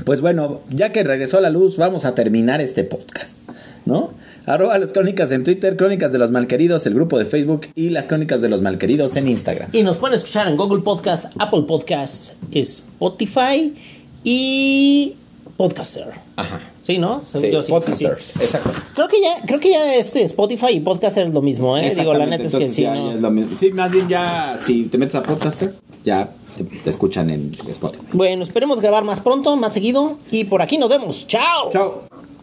Pues 0.05 0.21
bueno, 0.21 0.61
ya 0.69 0.91
que 0.93 1.03
regresó 1.03 1.41
la 1.41 1.49
luz, 1.49 1.75
vamos 1.75 2.05
a 2.05 2.15
terminar 2.15 2.61
este 2.61 2.85
podcast, 2.85 3.37
¿no? 3.85 4.11
Arroba 4.49 4.79
las 4.79 4.91
crónicas 4.91 5.31
en 5.31 5.43
Twitter, 5.43 5.77
Crónicas 5.77 6.11
de 6.11 6.17
los 6.17 6.31
Malqueridos, 6.31 6.83
el 6.87 6.95
grupo 6.95 7.19
de 7.19 7.25
Facebook 7.25 7.67
y 7.75 7.89
las 7.91 8.07
Crónicas 8.07 8.41
de 8.41 8.49
los 8.49 8.61
Malqueridos 8.63 9.15
en 9.15 9.27
Instagram. 9.27 9.69
Y 9.73 9.83
nos 9.83 9.97
pueden 9.97 10.15
escuchar 10.15 10.47
en 10.47 10.57
Google 10.57 10.81
Podcast, 10.81 11.31
Apple 11.37 11.65
Podcast, 11.67 12.33
Spotify 12.51 13.75
y 14.23 15.15
Podcaster. 15.55 16.07
Ajá. 16.35 16.61
Sí, 16.81 16.97
¿no? 16.97 17.21
Sí, 17.23 17.51
Yo 17.51 17.61
sí, 17.61 17.71
podcasters, 17.71 18.23
sí. 18.23 18.31
exacto. 18.41 18.71
Creo 18.95 19.07
que 19.07 19.21
ya, 19.21 19.39
creo 19.45 19.59
que 19.59 19.69
ya 19.69 19.93
este 19.93 20.23
Spotify 20.23 20.71
y 20.71 20.79
Podcaster 20.79 21.27
es 21.27 21.33
lo 21.33 21.43
mismo, 21.43 21.77
¿eh? 21.77 21.93
Digo, 21.95 22.15
la 22.15 22.25
neta 22.25 22.45
es 22.45 22.55
que 22.55 22.71
sí. 22.71 22.81
ya- 22.81 22.95
¿no? 22.95 23.09
ya 23.11 23.15
es 23.17 23.21
lo 23.21 23.29
mismo. 23.29 23.55
Sí, 23.59 23.71
más 23.71 23.91
bien 23.91 24.07
ya, 24.07 24.57
si 24.59 24.85
te 24.85 24.97
metes 24.97 25.13
a 25.13 25.21
Podcaster, 25.21 25.75
ya 26.03 26.27
te, 26.57 26.63
te 26.63 26.89
escuchan 26.89 27.29
en 27.29 27.51
Spotify. 27.67 28.03
Bueno, 28.13 28.41
esperemos 28.41 28.81
grabar 28.81 29.03
más 29.03 29.19
pronto, 29.19 29.55
más 29.57 29.75
seguido. 29.75 30.17
Y 30.31 30.45
por 30.45 30.63
aquí 30.63 30.79
nos 30.79 30.89
vemos. 30.89 31.27
¡Chao! 31.27 31.69
Chao. 31.71 32.01